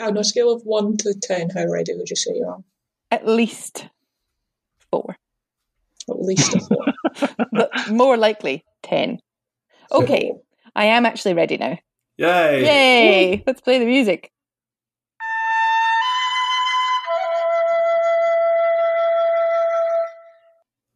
On 0.00 0.16
a 0.16 0.24
scale 0.24 0.52
of 0.52 0.62
1 0.64 0.96
to 0.98 1.14
10, 1.14 1.50
how 1.50 1.66
ready 1.66 1.94
would 1.94 2.10
you 2.10 2.16
say 2.16 2.32
you 2.34 2.46
are? 2.46 2.64
At 3.10 3.26
least 3.26 3.88
four. 4.90 5.16
At 6.10 6.20
least 6.20 6.54
a 6.54 6.60
4. 6.60 7.36
but 7.52 7.70
more 7.90 8.16
likely 8.16 8.64
10. 8.82 9.20
Okay, 9.92 10.32
I 10.74 10.86
am 10.86 11.06
actually 11.06 11.34
ready 11.34 11.56
now. 11.56 11.78
Yay! 12.16 12.64
Yay! 12.64 13.44
Let's 13.46 13.60
play 13.60 13.78
the 13.78 13.86
music. 13.86 14.32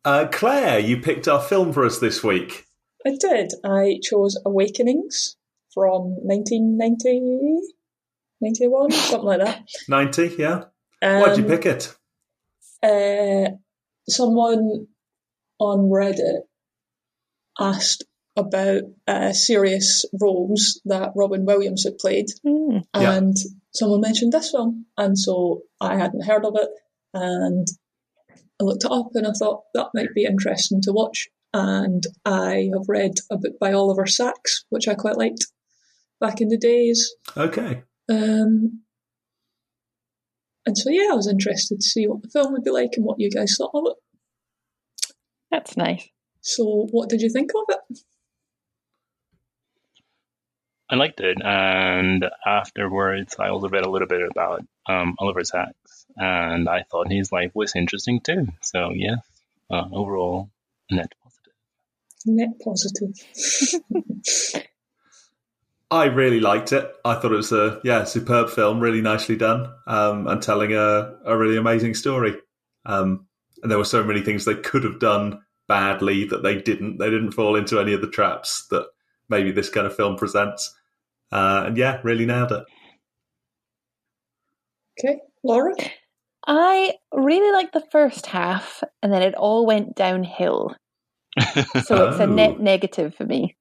Uh, 0.05 0.27
Claire, 0.33 0.79
you 0.79 1.01
picked 1.01 1.29
our 1.29 1.41
film 1.41 1.73
for 1.73 1.85
us 1.85 1.99
this 1.99 2.25
week. 2.25 2.65
I 3.07 3.17
did. 3.21 3.53
I 3.63 4.01
chose 4.03 4.41
Awakenings 4.45 5.37
from 5.73 6.17
1990, 6.25 7.78
91, 8.41 8.91
something 8.93 9.27
like 9.27 9.41
that. 9.41 9.67
90, 9.89 10.37
yeah? 10.39 10.65
Why'd 11.03 11.37
you 11.39 11.45
Um, 11.45 11.51
pick 11.51 11.67
it? 11.67 11.95
uh, 12.83 13.51
someone 14.09 14.87
on 15.59 15.79
Reddit 15.91 16.43
asked 17.59 18.05
about 18.37 18.83
uh, 19.09 19.33
serious 19.33 20.05
roles 20.21 20.81
that 20.85 21.11
Robin 21.17 21.45
Williams 21.45 21.85
had 21.85 21.99
played. 21.99 22.27
Yeah. 22.45 22.81
and 22.95 23.37
someone 23.75 24.01
mentioned 24.01 24.33
this 24.33 24.51
film, 24.53 24.87
and 24.97 25.19
so 25.19 25.63
I 25.81 25.97
hadn't 25.97 26.25
heard 26.25 26.45
of 26.45 26.55
it, 26.57 26.69
and 27.15 27.67
I 28.61 28.65
looked 28.65 28.85
it 28.85 28.91
up, 28.93 29.09
and 29.15 29.27
I 29.27 29.33
thought 29.33 29.63
that 29.75 29.89
might 29.95 30.15
be 30.15 30.25
interesting 30.25 30.81
to 30.83 30.93
watch. 30.93 31.29
And 31.53 32.05
I 32.25 32.69
have 32.73 32.89
read 32.89 33.13
a 33.31 33.37
book 33.39 33.55
by 33.61 33.73
Oliver 33.73 34.07
Sacks, 34.07 34.65
which 34.69 34.87
I 34.87 34.95
quite 34.95 35.17
liked 35.17 35.47
back 36.21 36.41
in 36.41 36.49
the 36.49 36.59
days. 36.59 37.13
Okay. 37.37 37.83
Um, 38.09 38.83
and 40.67 40.77
so, 40.77 40.91
yeah, 40.91 41.09
I 41.13 41.15
was 41.15 41.29
interested 41.29 41.81
to 41.81 41.87
see 41.87 42.07
what 42.07 42.23
the 42.23 42.29
film 42.29 42.53
would 42.53 42.65
be 42.65 42.71
like 42.71 42.91
and 42.97 43.05
what 43.05 43.19
you 43.19 43.31
guys 43.31 43.57
thought 43.57 43.71
of 43.75 43.85
it. 43.87 43.97
That's 45.51 45.77
nice. 45.77 46.09
So, 46.41 46.87
what 46.91 47.09
did 47.09 47.23
you 47.23 47.31
think 47.31 47.51
of 47.55 47.65
it? 47.69 47.99
I 50.91 50.97
liked 50.97 51.21
it, 51.21 51.39
and 51.45 52.25
afterwards, 52.47 53.37
I 53.39 53.49
also 53.49 53.69
read 53.69 53.85
a 53.85 53.91
little 53.91 54.09
bit 54.09 54.27
about 54.31 54.65
um, 54.87 55.17
Oliver 55.19 55.45
Sacks, 55.45 56.07
and 56.17 56.67
I 56.69 56.83
thought 56.83 57.13
his 57.13 57.31
life 57.31 57.51
was 57.55 57.77
interesting 57.77 58.21
too. 58.21 58.49
So, 58.63 58.91
yes, 58.95 59.19
uh, 59.71 59.85
overall, 59.93 60.51
net 60.91 61.13
positive. 61.23 61.53
Net 62.27 62.59
positive. 62.63 64.65
I 65.91 66.05
really 66.07 66.41
liked 66.41 66.73
it. 66.73 66.91
I 67.05 67.15
thought 67.15 67.33
it 67.33 67.37
was 67.37 67.53
a 67.53 67.81
yeah 67.85 68.05
superb 68.05 68.51
film, 68.51 68.81
really 68.81 69.01
nicely 69.01 69.37
done, 69.37 69.73
um, 69.87 70.27
and 70.27 70.43
telling 70.43 70.75
a, 70.75 71.15
a 71.25 71.37
really 71.37 71.57
amazing 71.57 71.95
story. 71.95 72.35
Um, 72.85 73.27
and 73.63 73.71
there 73.71 73.79
were 73.79 73.85
so 73.85 74.05
many 74.05 74.21
things 74.23 74.45
they 74.45 74.55
could 74.55 74.85
have 74.85 75.01
done 75.01 75.41
badly 75.67 76.25
that 76.25 76.43
they 76.43 76.61
didn't. 76.61 76.99
They 76.99 77.11
didn't 77.11 77.33
fall 77.33 77.57
into 77.57 77.81
any 77.81 77.93
of 77.95 78.01
the 78.03 78.11
traps 78.11 78.67
that 78.71 78.87
maybe 79.31 79.51
this 79.51 79.71
kind 79.71 79.87
of 79.87 79.97
film 79.97 80.17
presents. 80.17 80.75
Uh, 81.33 81.65
and 81.67 81.77
yeah, 81.77 82.01
really 82.05 82.27
nailed 82.27 82.53
it. 82.53 82.65
Okay, 84.99 85.19
Laura? 85.45 85.75
I 86.47 86.95
really 87.13 87.53
liked 87.53 87.73
the 87.73 87.87
first 87.93 88.27
half, 88.27 88.83
and 89.03 89.13
then 89.13 89.23
it 89.23 89.35
all 89.35 89.67
went 89.67 89.95
downhill. 89.95 90.75
So 91.85 92.09
it's 92.09 92.19
a 92.21 92.25
Oh. 92.25 92.27
net 92.27 92.59
negative 92.61 93.15
for 93.15 93.25
me. 93.25 93.57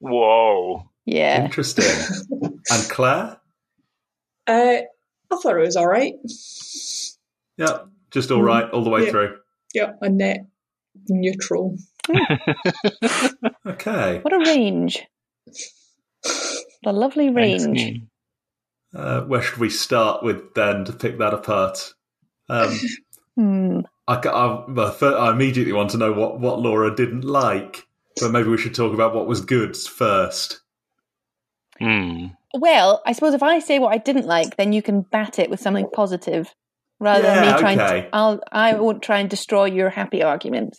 Whoa. 0.00 0.89
Yeah. 1.10 1.44
Interesting. 1.44 1.84
and 2.70 2.90
Claire, 2.90 3.38
Uh, 4.46 4.76
I 5.32 5.36
thought 5.42 5.56
it 5.56 5.60
was 5.60 5.76
alright. 5.76 6.14
yeah, 7.56 7.78
just 8.10 8.30
all 8.30 8.42
right 8.42 8.68
all 8.70 8.84
the 8.84 8.90
way 8.90 9.04
Yeah. 9.06 9.10
through. 9.10 9.36
Yeah, 9.74 9.92
a 10.00 10.08
net 10.08 10.46
neutral. 11.08 11.76
Okay. 13.66 14.18
What 14.22 14.32
a 14.32 14.38
range. 14.38 15.04
What 16.82 16.86
a 16.86 16.92
lovely 16.92 17.30
range. 17.30 18.00
Uh, 18.94 19.20
where 19.22 19.42
should 19.42 19.58
we 19.58 19.70
start 19.70 20.22
with 20.22 20.54
then 20.54 20.84
to 20.86 20.92
pick 20.92 21.18
that 21.18 21.34
apart? 21.34 21.92
Um, 22.48 22.78
Hmm. 23.36 23.80
I, 24.08 24.16
I, 24.16 25.06
I 25.06 25.30
immediately 25.30 25.72
want 25.72 25.90
to 25.90 25.98
know 25.98 26.12
what, 26.12 26.40
what 26.40 26.58
Laura 26.60 26.94
didn't 26.94 27.24
like, 27.24 27.86
but 28.20 28.32
maybe 28.32 28.48
we 28.48 28.58
should 28.58 28.74
talk 28.74 28.92
about 28.92 29.14
what 29.14 29.28
was 29.28 29.40
good 29.40 29.76
first. 29.76 30.60
Hmm. 31.80 32.26
Well, 32.54 33.02
I 33.06 33.12
suppose 33.12 33.34
if 33.34 33.42
I 33.42 33.58
say 33.60 33.78
what 33.78 33.92
I 33.92 33.98
didn't 33.98 34.26
like, 34.26 34.56
then 34.56 34.72
you 34.72 34.82
can 34.82 35.02
bat 35.02 35.38
it 35.38 35.50
with 35.50 35.60
something 35.60 35.88
positive, 35.92 36.52
rather 36.98 37.22
than 37.22 37.44
Yeah, 37.44 37.54
me 37.54 37.60
trying. 37.60 37.78
okay. 37.80 38.02
To, 38.02 38.08
I'll. 38.12 38.40
I 38.52 38.74
won't 38.74 39.02
try 39.02 39.20
and 39.20 39.30
destroy 39.30 39.66
your 39.66 39.88
happy 39.90 40.22
arguments 40.22 40.78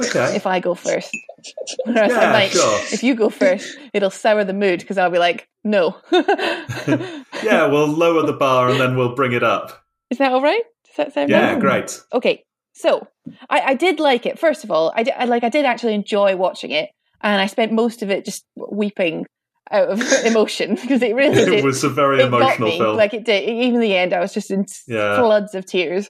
Okay. 0.00 0.34
if 0.34 0.46
I 0.46 0.60
go 0.60 0.74
first. 0.74 1.14
Whereas 1.84 2.12
I 2.12 2.22
Yeah, 2.22 2.32
might, 2.32 2.50
sure. 2.50 2.80
if 2.92 3.02
you 3.02 3.14
go 3.14 3.30
first, 3.30 3.76
it'll 3.92 4.10
sour 4.10 4.42
the 4.44 4.52
mood 4.54 4.80
because 4.80 4.98
I'll 4.98 5.10
be 5.10 5.18
like, 5.18 5.48
no. 5.64 5.96
yeah, 6.10 7.66
we'll 7.66 7.88
lower 7.88 8.26
the 8.26 8.32
bar 8.38 8.70
and 8.70 8.80
then 8.80 8.96
we'll 8.96 9.14
bring 9.14 9.32
it 9.32 9.42
up. 9.42 9.82
Is 10.10 10.18
that 10.18 10.32
all 10.32 10.42
right? 10.42 10.62
Does 10.86 10.96
that 10.96 11.12
sound 11.14 11.30
Yeah, 11.30 11.52
right? 11.52 11.60
great. 11.60 12.00
Okay, 12.12 12.42
so 12.72 13.06
I, 13.50 13.60
I 13.60 13.74
did 13.74 14.00
like 14.00 14.26
it. 14.26 14.38
First 14.38 14.64
of 14.64 14.70
all, 14.70 14.92
I, 14.96 15.02
did, 15.02 15.14
I 15.16 15.24
like 15.24 15.44
I 15.44 15.48
did 15.48 15.64
actually 15.64 15.94
enjoy 15.94 16.36
watching 16.36 16.70
it, 16.70 16.90
and 17.20 17.40
I 17.40 17.46
spent 17.46 17.72
most 17.72 18.02
of 18.02 18.10
it 18.10 18.24
just 18.24 18.44
weeping 18.56 19.26
out 19.70 19.88
of 19.88 20.00
emotion 20.24 20.74
because 20.76 21.02
it 21.02 21.14
really 21.14 21.34
did. 21.44 21.48
It 21.54 21.64
was 21.64 21.82
a 21.84 21.88
very 21.88 22.20
it 22.20 22.26
emotional 22.26 22.68
me. 22.68 22.78
film. 22.78 22.96
Like 22.96 23.14
it 23.14 23.24
did. 23.24 23.48
Even 23.48 23.80
the 23.80 23.96
end, 23.96 24.12
I 24.12 24.20
was 24.20 24.32
just 24.32 24.50
in 24.50 24.64
Yeah. 24.86 25.16
floods 25.18 25.54
of 25.54 25.66
tears. 25.66 26.08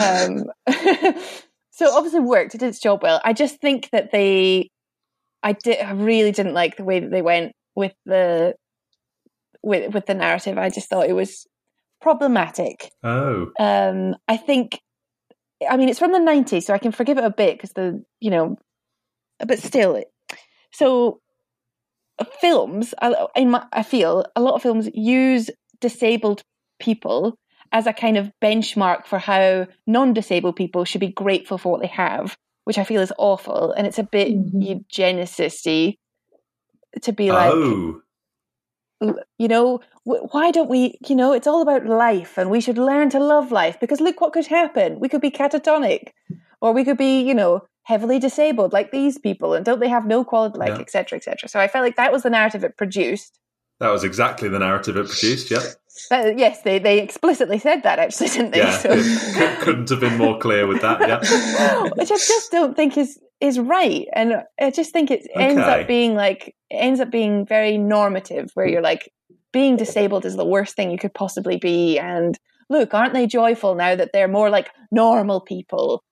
Um, 0.00 0.44
so 1.70 1.94
obviously 1.96 2.20
worked. 2.20 2.54
It 2.54 2.58
did 2.58 2.68
its 2.68 2.80
job 2.80 3.02
well. 3.02 3.20
I 3.24 3.32
just 3.32 3.60
think 3.60 3.88
that 3.90 4.10
they, 4.12 4.70
I 5.42 5.52
did, 5.52 5.80
I 5.80 5.92
really 5.92 6.32
didn't 6.32 6.54
like 6.54 6.76
the 6.76 6.84
way 6.84 7.00
that 7.00 7.10
they 7.10 7.22
went 7.22 7.52
with 7.74 7.94
the, 8.04 8.54
with 9.62 9.94
with 9.94 10.06
the 10.06 10.14
narrative. 10.14 10.58
I 10.58 10.68
just 10.70 10.88
thought 10.88 11.08
it 11.08 11.14
was 11.14 11.46
problematic. 12.00 12.90
oh, 13.02 13.50
Um, 13.58 14.14
I 14.28 14.36
think, 14.36 14.80
I 15.68 15.76
mean, 15.76 15.88
it's 15.88 15.98
from 15.98 16.12
the 16.12 16.18
'90s, 16.18 16.64
so 16.64 16.74
I 16.74 16.78
can 16.78 16.92
forgive 16.92 17.18
it 17.18 17.24
a 17.24 17.30
bit 17.30 17.56
because 17.56 17.72
the, 17.72 18.02
you 18.20 18.30
know, 18.30 18.56
but 19.44 19.58
still, 19.58 19.96
it- 19.96 20.08
so 20.72 21.20
films, 22.40 22.94
I- 23.00 23.26
in 23.36 23.50
my, 23.50 23.64
I 23.72 23.82
feel 23.82 24.24
a 24.36 24.40
lot 24.40 24.54
of 24.54 24.62
films 24.62 24.88
use 24.94 25.50
disabled 25.80 26.42
people 26.80 27.36
as 27.72 27.86
a 27.86 27.92
kind 27.92 28.16
of 28.16 28.30
benchmark 28.42 29.06
for 29.06 29.18
how 29.18 29.66
non-disabled 29.86 30.56
people 30.56 30.84
should 30.84 31.00
be 31.00 31.08
grateful 31.12 31.58
for 31.58 31.72
what 31.72 31.80
they 31.80 31.86
have, 31.88 32.36
which 32.64 32.78
I 32.78 32.84
feel 32.84 33.02
is 33.02 33.12
awful, 33.18 33.72
and 33.72 33.86
it's 33.86 33.98
a 33.98 34.02
bit 34.04 34.28
Mhm. 34.28 34.84
eugenicist-y 34.90 35.96
to 37.02 37.12
be 37.12 37.30
like, 37.30 37.52
oh, 37.52 38.00
you 39.38 39.46
know, 39.48 39.80
why 40.04 40.50
don't 40.50 40.70
we, 40.70 40.98
you 41.06 41.14
know, 41.14 41.32
it's 41.32 41.46
all 41.46 41.62
about 41.62 41.86
life 41.86 42.36
and 42.38 42.50
we 42.50 42.60
should 42.60 42.78
learn 42.78 43.10
to 43.10 43.20
love 43.20 43.52
life 43.52 43.78
because 43.78 44.00
look 44.00 44.20
what 44.20 44.32
could 44.32 44.46
happen. 44.46 44.98
We 44.98 45.08
could 45.08 45.20
be 45.20 45.30
catatonic 45.30 46.08
or 46.60 46.72
we 46.72 46.84
could 46.84 46.96
be, 46.98 47.20
you 47.20 47.34
know, 47.34 47.62
heavily 47.88 48.18
disabled 48.18 48.70
like 48.74 48.90
these 48.90 49.16
people 49.16 49.54
and 49.54 49.64
don't 49.64 49.80
they 49.80 49.88
have 49.88 50.06
no 50.06 50.22
quality, 50.22 50.58
like, 50.58 50.74
Yeah. 50.74 50.80
et 50.80 50.90
cetera, 50.90 51.16
et 51.16 51.24
cetera. 51.24 51.48
So 51.48 51.58
I 51.58 51.68
felt 51.68 51.82
like 51.86 51.96
that 51.96 52.12
was 52.12 52.22
the 52.22 52.28
narrative 52.28 52.62
it 52.62 52.76
produced. 52.76 53.38
that 53.80 53.90
was 53.90 54.02
exactly 54.02 54.48
the 54.48 54.58
narrative 54.58 54.96
it 54.96 55.06
produced. 55.06 55.50
Yep. 55.50 55.62
That, 56.10 56.38
yes, 56.38 56.62
they, 56.62 56.78
they 56.80 57.00
explicitly 57.00 57.58
said 57.58 57.84
that 57.84 57.98
actually, 57.98 58.28
didn't 58.28 58.50
they? 58.50 58.58
Yeah, 58.58 58.76
So- 58.76 58.90
it 58.92 59.60
couldn't 59.60 59.88
have 59.88 60.00
been 60.00 60.18
more 60.18 60.38
clear 60.38 60.66
with 60.66 60.82
that. 60.82 61.00
Yeah. 61.00 61.82
which 61.96 62.10
I 62.10 62.16
just 62.16 62.50
don't 62.50 62.76
think 62.76 62.98
is 62.98 63.18
is 63.40 63.58
right, 63.60 64.06
and 64.14 64.42
I 64.60 64.72
just 64.72 64.92
think 64.92 65.12
it 65.12 65.28
ends 65.36 65.60
up 65.60 65.86
being 65.86 66.16
like 66.16 66.48
it 66.70 66.74
ends 66.74 66.98
up 66.98 67.10
being 67.10 67.46
very 67.46 67.78
normative, 67.78 68.50
where 68.54 68.66
mm. 68.66 68.72
you're 68.72 68.82
like 68.82 69.12
being 69.52 69.76
disabled 69.76 70.24
is 70.24 70.34
the 70.34 70.44
worst 70.44 70.74
thing 70.74 70.90
you 70.90 70.98
could 70.98 71.14
possibly 71.14 71.56
be, 71.56 72.00
and 72.00 72.36
look, 72.68 72.94
aren't 72.94 73.14
they 73.14 73.28
joyful 73.28 73.76
now 73.76 73.94
that 73.94 74.10
they're 74.12 74.26
more 74.28 74.50
like 74.50 74.70
normal 74.90 75.40
people, 75.40 76.02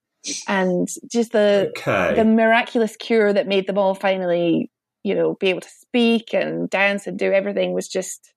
and 0.47 0.87
just 1.11 1.31
the 1.31 1.71
Okay. 1.77 2.15
the 2.15 2.25
miraculous 2.25 2.95
cure 2.95 3.33
that 3.33 3.47
made 3.47 3.67
them 3.67 3.77
all 3.77 3.95
finally, 3.95 4.71
you 5.03 5.15
know, 5.15 5.35
be 5.39 5.47
able 5.47 5.61
to 5.61 5.69
speak 5.69 6.33
and 6.33 6.69
dance 6.69 7.07
and 7.07 7.17
do 7.17 7.31
everything 7.31 7.73
was 7.73 7.87
just 7.87 8.33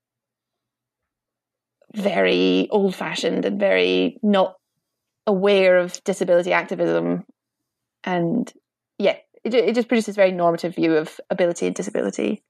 very 1.95 2.69
old 2.71 2.95
fashioned 2.95 3.45
and 3.45 3.59
very 3.59 4.19
not 4.23 4.55
aware 5.27 5.79
of 5.79 6.03
disability 6.05 6.53
activism. 6.53 7.25
And 8.05 8.53
yeah, 8.99 9.17
it, 9.45 9.55
it 9.55 9.75
just 9.75 9.89
produces 9.89 10.17
a 10.17 10.21
very 10.21 10.33
normative 10.33 10.75
view 10.75 10.97
of 10.97 11.21
ability 11.31 11.67
and 11.67 11.75
disability. 11.75 12.43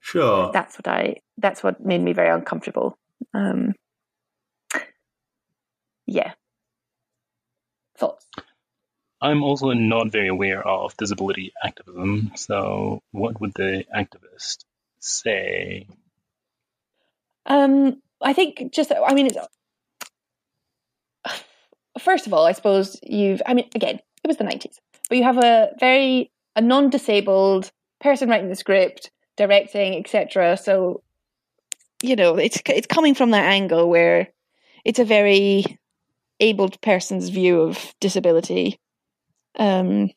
Sure. 0.00 0.50
That's 0.52 0.76
what 0.76 0.88
I, 0.88 1.16
that's 1.36 1.62
what 1.62 1.84
made 1.84 2.00
me 2.00 2.12
very 2.14 2.30
uncomfortable. 2.30 2.98
Um, 3.34 3.74
yeah. 6.06 6.32
Thoughts? 8.00 8.26
I'm 9.20 9.42
also 9.42 9.72
not 9.72 10.10
very 10.10 10.28
aware 10.28 10.66
of 10.66 10.96
disability 10.96 11.52
activism, 11.62 12.32
so 12.34 13.02
what 13.12 13.38
would 13.40 13.52
the 13.52 13.84
activist 13.94 14.64
say? 14.98 15.86
Um, 17.44 18.00
I 18.22 18.32
think 18.32 18.72
just 18.72 18.90
I 18.90 19.12
mean, 19.12 19.26
it's, 19.26 19.36
first 22.00 22.26
of 22.26 22.32
all, 22.32 22.46
I 22.46 22.52
suppose 22.52 22.98
you've. 23.02 23.42
I 23.44 23.52
mean, 23.52 23.68
again, 23.74 23.96
it 23.96 24.28
was 24.28 24.38
the 24.38 24.44
nineties, 24.44 24.80
but 25.10 25.18
you 25.18 25.24
have 25.24 25.38
a 25.38 25.72
very 25.78 26.30
a 26.56 26.62
non-disabled 26.62 27.70
person 28.00 28.30
writing 28.30 28.48
the 28.48 28.56
script, 28.56 29.10
directing, 29.36 29.96
etc. 29.96 30.56
So, 30.56 31.02
you 32.02 32.16
know, 32.16 32.36
it's 32.36 32.62
it's 32.64 32.86
coming 32.86 33.14
from 33.14 33.32
that 33.32 33.44
angle 33.44 33.90
where 33.90 34.28
it's 34.84 34.98
a 34.98 35.04
very 35.04 35.78
abled 36.40 36.80
person's 36.80 37.28
view 37.28 37.60
of 37.60 37.94
disability. 38.00 38.78
Um, 39.58 40.10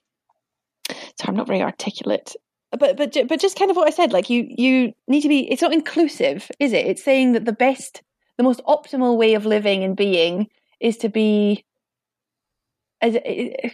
so 0.89 1.25
I'm 1.25 1.35
not 1.35 1.47
very 1.47 1.61
articulate, 1.61 2.35
but 2.71 2.97
but 2.97 3.15
but 3.27 3.39
just 3.39 3.57
kind 3.57 3.69
of 3.69 3.77
what 3.77 3.87
I 3.87 3.91
said. 3.91 4.13
Like 4.13 4.29
you 4.29 4.45
you 4.49 4.93
need 5.07 5.21
to 5.21 5.29
be. 5.29 5.49
It's 5.51 5.61
not 5.61 5.73
inclusive, 5.73 6.49
is 6.59 6.73
it? 6.73 6.87
It's 6.87 7.03
saying 7.03 7.33
that 7.33 7.45
the 7.45 7.53
best, 7.53 8.01
the 8.37 8.43
most 8.43 8.61
optimal 8.67 9.17
way 9.17 9.35
of 9.35 9.45
living 9.45 9.83
and 9.83 9.95
being 9.95 10.47
is 10.79 10.97
to 10.97 11.09
be 11.09 11.63
as 13.01 13.17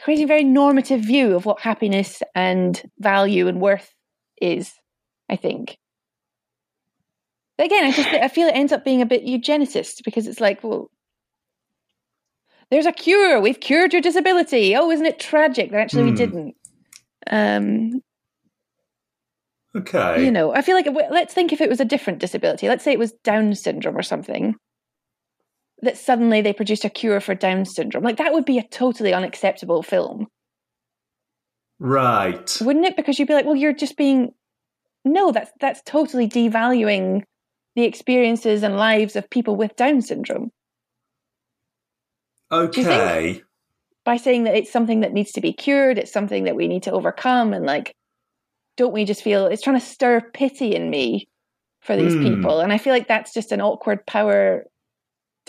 creating 0.04 0.25
a 0.25 0.28
very 0.28 0.44
normative 0.44 1.02
view 1.02 1.36
of 1.36 1.45
what 1.45 1.62
happiness 1.62 2.22
and 2.36 2.81
value 3.00 3.48
and 3.48 3.62
worth 3.62 3.94
is. 4.42 4.74
I 5.30 5.36
think. 5.36 5.78
But 7.57 7.68
again, 7.68 7.84
I 7.84 7.92
just 7.92 8.10
I 8.10 8.28
feel 8.28 8.48
it 8.48 8.56
ends 8.56 8.72
up 8.72 8.84
being 8.84 9.02
a 9.02 9.06
bit 9.06 9.25
eugenicist 9.25 10.04
because 10.04 10.28
it's 10.28 10.40
like, 10.40 10.63
well, 10.63 10.90
there's 12.71 12.86
a 12.86 12.92
cure. 12.92 13.39
We've 13.39 13.60
cured 13.60 13.94
your 13.94 14.01
disability. 14.01 14.75
Oh, 14.75 14.92
isn't 14.92 15.06
it 15.06 15.19
tragic 15.19 15.71
that 15.71 15.80
actually 15.80 16.04
mm. 16.04 16.06
we 16.06 16.12
hmm. 16.12 16.16
didn't? 16.16 16.56
Um, 17.30 18.01
okay. 19.75 20.24
You 20.24 20.31
know, 20.31 20.54
I 20.54 20.62
feel 20.62 20.75
like 20.75 20.88
let's 21.12 21.33
think 21.33 21.51
if 21.51 21.62
it 21.62 21.69
was 21.69 21.80
a 21.80 21.86
different 21.86 22.19
disability. 22.19 22.68
Let's 22.68 22.83
say 22.83 22.92
it 22.92 23.00
was 23.00 23.13
Down 23.24 23.56
syndrome 23.56 23.98
or 23.98 24.04
something. 24.04 24.56
That 25.81 25.98
suddenly 25.98 26.42
they 26.42 26.54
produced 26.54 26.86
a 26.86 26.89
cure 26.89 27.19
for 27.21 27.36
Down 27.36 27.66
syndrome. 27.66 28.04
Like 28.04 28.18
that 28.18 28.33
would 28.33 28.45
be 28.45 28.57
a 28.57 28.68
totally 28.68 29.13
unacceptable 29.13 29.81
film. 29.81 30.27
Right. 31.80 32.57
Wouldn't 32.60 32.86
it? 32.86 32.98
Because 32.98 33.18
you'd 33.18 33.30
be 33.30 33.33
like, 33.33 33.45
well, 33.45 33.56
you're 33.56 33.74
just 33.74 33.95
being 33.95 34.33
no, 35.06 35.31
that's 35.31 35.51
that's 35.60 35.81
totally 35.86 36.27
devaluing 36.27 37.24
the 37.75 37.83
experiences 37.83 38.63
and 38.63 38.75
lives 38.75 39.16
of 39.16 39.30
people 39.30 39.56
with 39.56 39.75
Down 39.75 40.01
syndrome. 40.01 40.51
Okay. 42.51 43.42
By 44.06 44.18
saying 44.18 44.46
that 44.46 44.56
it's 44.56 44.72
something 44.72 45.01
that 45.01 45.13
needs 45.13 45.31
to 45.34 45.42
be 45.42 45.54
cured, 45.54 45.98
it's 45.98 46.12
something 46.12 46.46
that 46.46 46.56
we 46.56 46.68
need 46.68 46.84
to 46.84 46.92
overcome, 46.92 47.54
and 47.54 47.66
like, 47.66 47.96
don't 48.78 48.94
we 48.94 49.06
just 49.06 49.24
feel 49.24 49.46
it's 49.46 49.62
trying 49.62 49.80
to 49.80 49.86
stir 49.86 50.22
pity 50.22 50.75
in 50.75 50.90
me 50.90 51.28
for 51.81 51.96
these 51.96 52.13
mm. 52.13 52.24
people? 52.24 52.62
And 52.62 52.74
I 52.74 52.78
feel 52.78 52.94
like 52.94 53.07
that's 53.07 53.34
just 53.34 53.51
an 53.51 53.62
awkward 53.62 54.06
power 54.06 54.66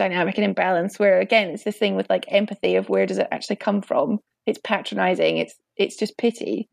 dynamic 0.00 0.38
and 0.38 0.46
imbalance 0.46 0.98
where 0.98 1.20
again 1.20 1.50
it's 1.50 1.64
this 1.64 1.76
thing 1.76 1.94
with 1.94 2.08
like 2.08 2.24
empathy 2.28 2.74
of 2.74 2.88
where 2.88 3.04
does 3.04 3.18
it 3.18 3.28
actually 3.30 3.56
come 3.56 3.82
from 3.82 4.18
it's 4.46 4.58
patronizing 4.64 5.36
it's 5.36 5.56
it's 5.76 5.94
just 5.94 6.16
pity 6.16 6.70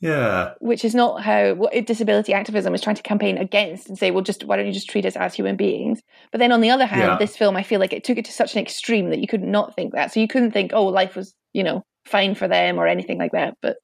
yeah. 0.00 0.54
Which 0.60 0.84
is 0.84 0.94
not 0.94 1.22
how 1.22 1.54
what 1.54 1.72
disability 1.86 2.32
activism 2.32 2.74
is 2.74 2.80
trying 2.80 2.96
to 2.96 3.02
campaign 3.02 3.36
against 3.36 3.88
and 3.88 3.98
say, 3.98 4.10
well, 4.10 4.22
just 4.22 4.44
why 4.44 4.56
don't 4.56 4.66
you 4.66 4.72
just 4.72 4.88
treat 4.88 5.04
us 5.04 5.16
as 5.16 5.34
human 5.34 5.56
beings? 5.56 6.02
But 6.30 6.38
then 6.38 6.52
on 6.52 6.60
the 6.60 6.70
other 6.70 6.86
hand, 6.86 7.02
yeah. 7.02 7.18
this 7.18 7.36
film, 7.36 7.56
I 7.56 7.64
feel 7.64 7.80
like 7.80 7.92
it 7.92 8.04
took 8.04 8.16
it 8.16 8.24
to 8.26 8.32
such 8.32 8.54
an 8.54 8.62
extreme 8.62 9.10
that 9.10 9.18
you 9.18 9.26
could 9.26 9.42
not 9.42 9.74
think 9.74 9.94
that. 9.94 10.12
So 10.12 10.20
you 10.20 10.28
couldn't 10.28 10.52
think, 10.52 10.70
oh, 10.72 10.86
life 10.86 11.16
was, 11.16 11.34
you 11.52 11.64
know, 11.64 11.84
fine 12.06 12.36
for 12.36 12.46
them 12.46 12.78
or 12.78 12.86
anything 12.86 13.18
like 13.18 13.32
that. 13.32 13.56
But 13.60 13.78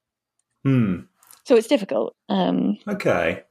hmm. 0.62 1.00
so 1.44 1.56
it's 1.56 1.66
difficult. 1.66 2.14
Um, 2.28 2.78
okay. 2.87 3.43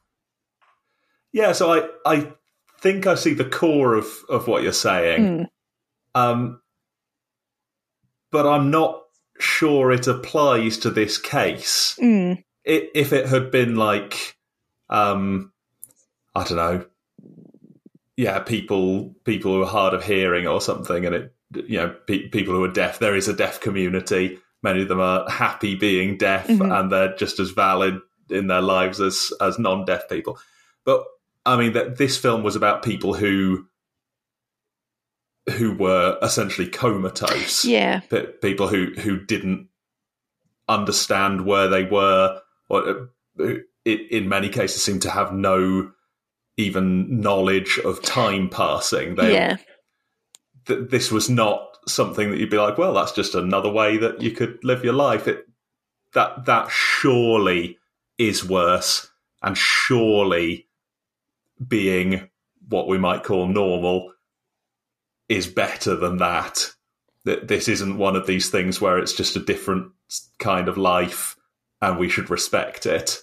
Yeah. 1.33 1.51
So 1.51 1.73
I, 1.73 1.89
I 2.05 2.31
think 2.79 3.07
I 3.07 3.15
see 3.15 3.33
the 3.33 3.45
core 3.45 3.95
of, 3.95 4.07
of 4.29 4.47
what 4.47 4.63
you're 4.63 4.71
saying. 4.71 5.49
Hmm. 6.15 6.21
Um, 6.21 6.61
but 8.31 8.47
I'm 8.47 8.71
not 8.71 9.01
sure 9.37 9.91
it 9.91 10.07
applies 10.07 10.77
to 10.77 10.89
this 10.89 11.17
case. 11.17 11.97
Mm 12.01 12.41
it, 12.63 12.91
if 12.95 13.13
it 13.13 13.27
had 13.27 13.51
been 13.51 13.75
like, 13.75 14.37
um, 14.89 15.51
I 16.35 16.43
don't 16.43 16.57
know, 16.57 16.85
yeah, 18.15 18.39
people 18.39 19.15
people 19.23 19.53
who 19.53 19.63
are 19.63 19.67
hard 19.67 19.93
of 19.93 20.03
hearing 20.03 20.47
or 20.47 20.61
something, 20.61 21.05
and 21.05 21.15
it, 21.15 21.35
you 21.53 21.77
know, 21.77 21.95
pe- 22.07 22.29
people 22.29 22.53
who 22.53 22.63
are 22.63 22.71
deaf. 22.71 22.99
There 22.99 23.15
is 23.15 23.27
a 23.27 23.35
deaf 23.35 23.59
community. 23.59 24.39
Many 24.61 24.83
of 24.83 24.87
them 24.87 24.99
are 24.99 25.29
happy 25.29 25.75
being 25.75 26.17
deaf, 26.17 26.47
mm-hmm. 26.47 26.71
and 26.71 26.91
they're 26.91 27.15
just 27.15 27.39
as 27.39 27.51
valid 27.51 27.99
in 28.29 28.47
their 28.47 28.61
lives 28.61 29.01
as 29.01 29.33
as 29.41 29.59
non-deaf 29.59 30.07
people. 30.09 30.37
But 30.85 31.03
I 31.45 31.57
mean, 31.57 31.73
that 31.73 31.97
this 31.97 32.17
film 32.17 32.43
was 32.43 32.55
about 32.55 32.83
people 32.83 33.13
who 33.13 33.65
who 35.57 35.73
were 35.73 36.17
essentially 36.21 36.67
comatose. 36.67 37.65
Yeah, 37.65 38.01
people 38.41 38.67
who 38.67 38.93
who 38.93 39.25
didn't 39.25 39.69
understand 40.67 41.45
where 41.45 41.67
they 41.67 41.83
were 41.83 42.39
or 42.73 43.09
uh, 43.39 43.53
in 43.85 44.29
many 44.29 44.49
cases 44.49 44.83
seem 44.83 44.99
to 45.01 45.09
have 45.09 45.33
no 45.33 45.91
even 46.57 47.19
knowledge 47.19 47.79
of 47.83 48.01
time 48.01 48.49
passing. 48.49 49.15
They, 49.15 49.33
yeah. 49.33 49.57
Th- 50.65 50.89
this 50.89 51.11
was 51.11 51.29
not 51.29 51.77
something 51.87 52.31
that 52.31 52.39
you'd 52.39 52.49
be 52.49 52.57
like, 52.57 52.77
well, 52.77 52.93
that's 52.93 53.11
just 53.11 53.35
another 53.35 53.69
way 53.69 53.97
that 53.97 54.21
you 54.21 54.31
could 54.31 54.63
live 54.63 54.83
your 54.83 54.93
life. 54.93 55.27
It 55.27 55.45
that 56.13 56.45
that 56.45 56.69
surely 56.69 57.79
is 58.17 58.47
worse, 58.47 59.09
and 59.41 59.57
surely 59.57 60.67
being 61.65 62.29
what 62.69 62.87
we 62.87 62.97
might 62.97 63.23
call 63.23 63.47
normal 63.47 64.13
is 65.27 65.47
better 65.47 65.95
than 65.95 66.17
that. 66.17 66.71
That 67.25 67.47
this 67.47 67.67
isn't 67.67 67.97
one 67.97 68.15
of 68.15 68.27
these 68.27 68.49
things 68.49 68.79
where 68.79 68.99
it's 68.99 69.13
just 69.13 69.35
a 69.35 69.39
different 69.39 69.91
kind 70.39 70.67
of 70.67 70.77
life 70.77 71.35
and 71.83 71.99
we 71.99 72.09
should 72.09 72.29
respect 72.29 72.85
it. 72.85 73.21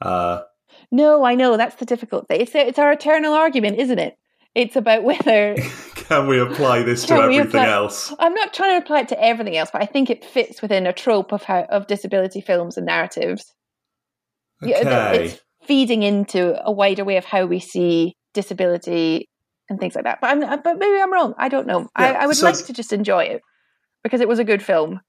Uh, 0.00 0.42
no, 0.90 1.24
I 1.24 1.34
know 1.36 1.56
that's 1.56 1.76
the 1.76 1.86
difficult 1.86 2.28
thing. 2.28 2.40
It's 2.40 2.54
it's 2.54 2.78
our 2.78 2.92
eternal 2.92 3.32
argument, 3.32 3.78
isn't 3.78 3.98
it? 3.98 4.16
It's 4.54 4.76
about 4.76 5.04
whether 5.04 5.56
can 5.94 6.26
we 6.26 6.38
apply 6.38 6.82
this 6.82 7.06
to 7.06 7.14
everything 7.14 7.46
apply, 7.46 7.68
else. 7.68 8.12
I'm 8.18 8.34
not 8.34 8.52
trying 8.52 8.78
to 8.78 8.84
apply 8.84 9.00
it 9.00 9.08
to 9.08 9.22
everything 9.22 9.56
else, 9.56 9.70
but 9.72 9.82
I 9.82 9.86
think 9.86 10.10
it 10.10 10.24
fits 10.24 10.60
within 10.60 10.86
a 10.86 10.92
trope 10.92 11.32
of 11.32 11.44
how 11.44 11.62
of 11.62 11.86
disability 11.86 12.40
films 12.40 12.76
and 12.76 12.86
narratives. 12.86 13.54
Okay. 14.62 15.26
It's 15.26 15.40
feeding 15.62 16.02
into 16.02 16.60
a 16.64 16.72
wider 16.72 17.04
way 17.04 17.16
of 17.16 17.24
how 17.24 17.46
we 17.46 17.60
see 17.60 18.16
disability 18.34 19.28
and 19.68 19.78
things 19.78 19.94
like 19.94 20.04
that. 20.04 20.18
But 20.20 20.30
I'm 20.30 20.40
but 20.62 20.78
maybe 20.78 21.00
I'm 21.00 21.12
wrong. 21.12 21.34
I 21.38 21.48
don't 21.48 21.66
know. 21.66 21.80
Yeah, 21.98 22.12
I, 22.12 22.12
I, 22.12 22.26
would 22.26 22.36
so 22.36 22.46
like 22.46 22.56
to 22.66 22.72
just 22.72 22.92
enjoy 22.92 23.24
it 23.24 23.42
because 24.02 24.20
it 24.20 24.28
was 24.28 24.38
a 24.38 24.44
good 24.44 24.62
film. 24.62 25.00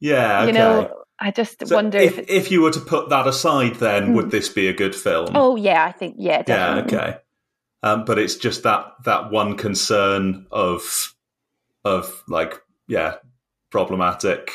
Yeah, 0.00 0.40
okay. 0.40 0.46
you 0.48 0.52
know, 0.54 1.01
I 1.22 1.30
just 1.30 1.64
so 1.64 1.76
wonder 1.76 1.98
if, 1.98 2.18
if, 2.18 2.28
if 2.28 2.50
you 2.50 2.62
were 2.62 2.72
to 2.72 2.80
put 2.80 3.10
that 3.10 3.28
aside, 3.28 3.76
then 3.76 4.08
mm. 4.08 4.14
would 4.14 4.32
this 4.32 4.48
be 4.48 4.66
a 4.66 4.72
good 4.72 4.94
film? 4.94 5.28
Oh 5.36 5.54
yeah, 5.54 5.84
I 5.84 5.92
think 5.92 6.16
yeah, 6.18 6.42
definitely. 6.42 6.96
Yeah, 6.96 7.04
okay. 7.04 7.18
Um, 7.84 8.04
but 8.04 8.18
it's 8.18 8.34
just 8.34 8.64
that 8.64 8.86
that 9.04 9.30
one 9.30 9.56
concern 9.56 10.46
of 10.50 11.14
of 11.84 12.24
like 12.26 12.60
yeah 12.88 13.16
problematic 13.70 14.50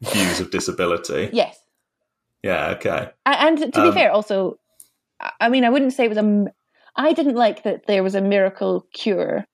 views 0.00 0.40
of 0.40 0.50
disability. 0.50 1.30
Yes. 1.32 1.56
Yeah. 2.42 2.70
Okay. 2.70 3.10
And, 3.26 3.60
and 3.60 3.74
to 3.74 3.80
um, 3.82 3.90
be 3.90 3.94
fair, 3.94 4.10
also, 4.10 4.58
I 5.38 5.50
mean, 5.50 5.64
I 5.64 5.68
wouldn't 5.68 5.92
say 5.92 6.06
it 6.06 6.08
was 6.08 6.18
a. 6.18 6.52
I 6.96 7.12
didn't 7.12 7.36
like 7.36 7.64
that 7.64 7.86
there 7.86 8.02
was 8.02 8.14
a 8.14 8.20
miracle 8.20 8.86
cure. 8.92 9.46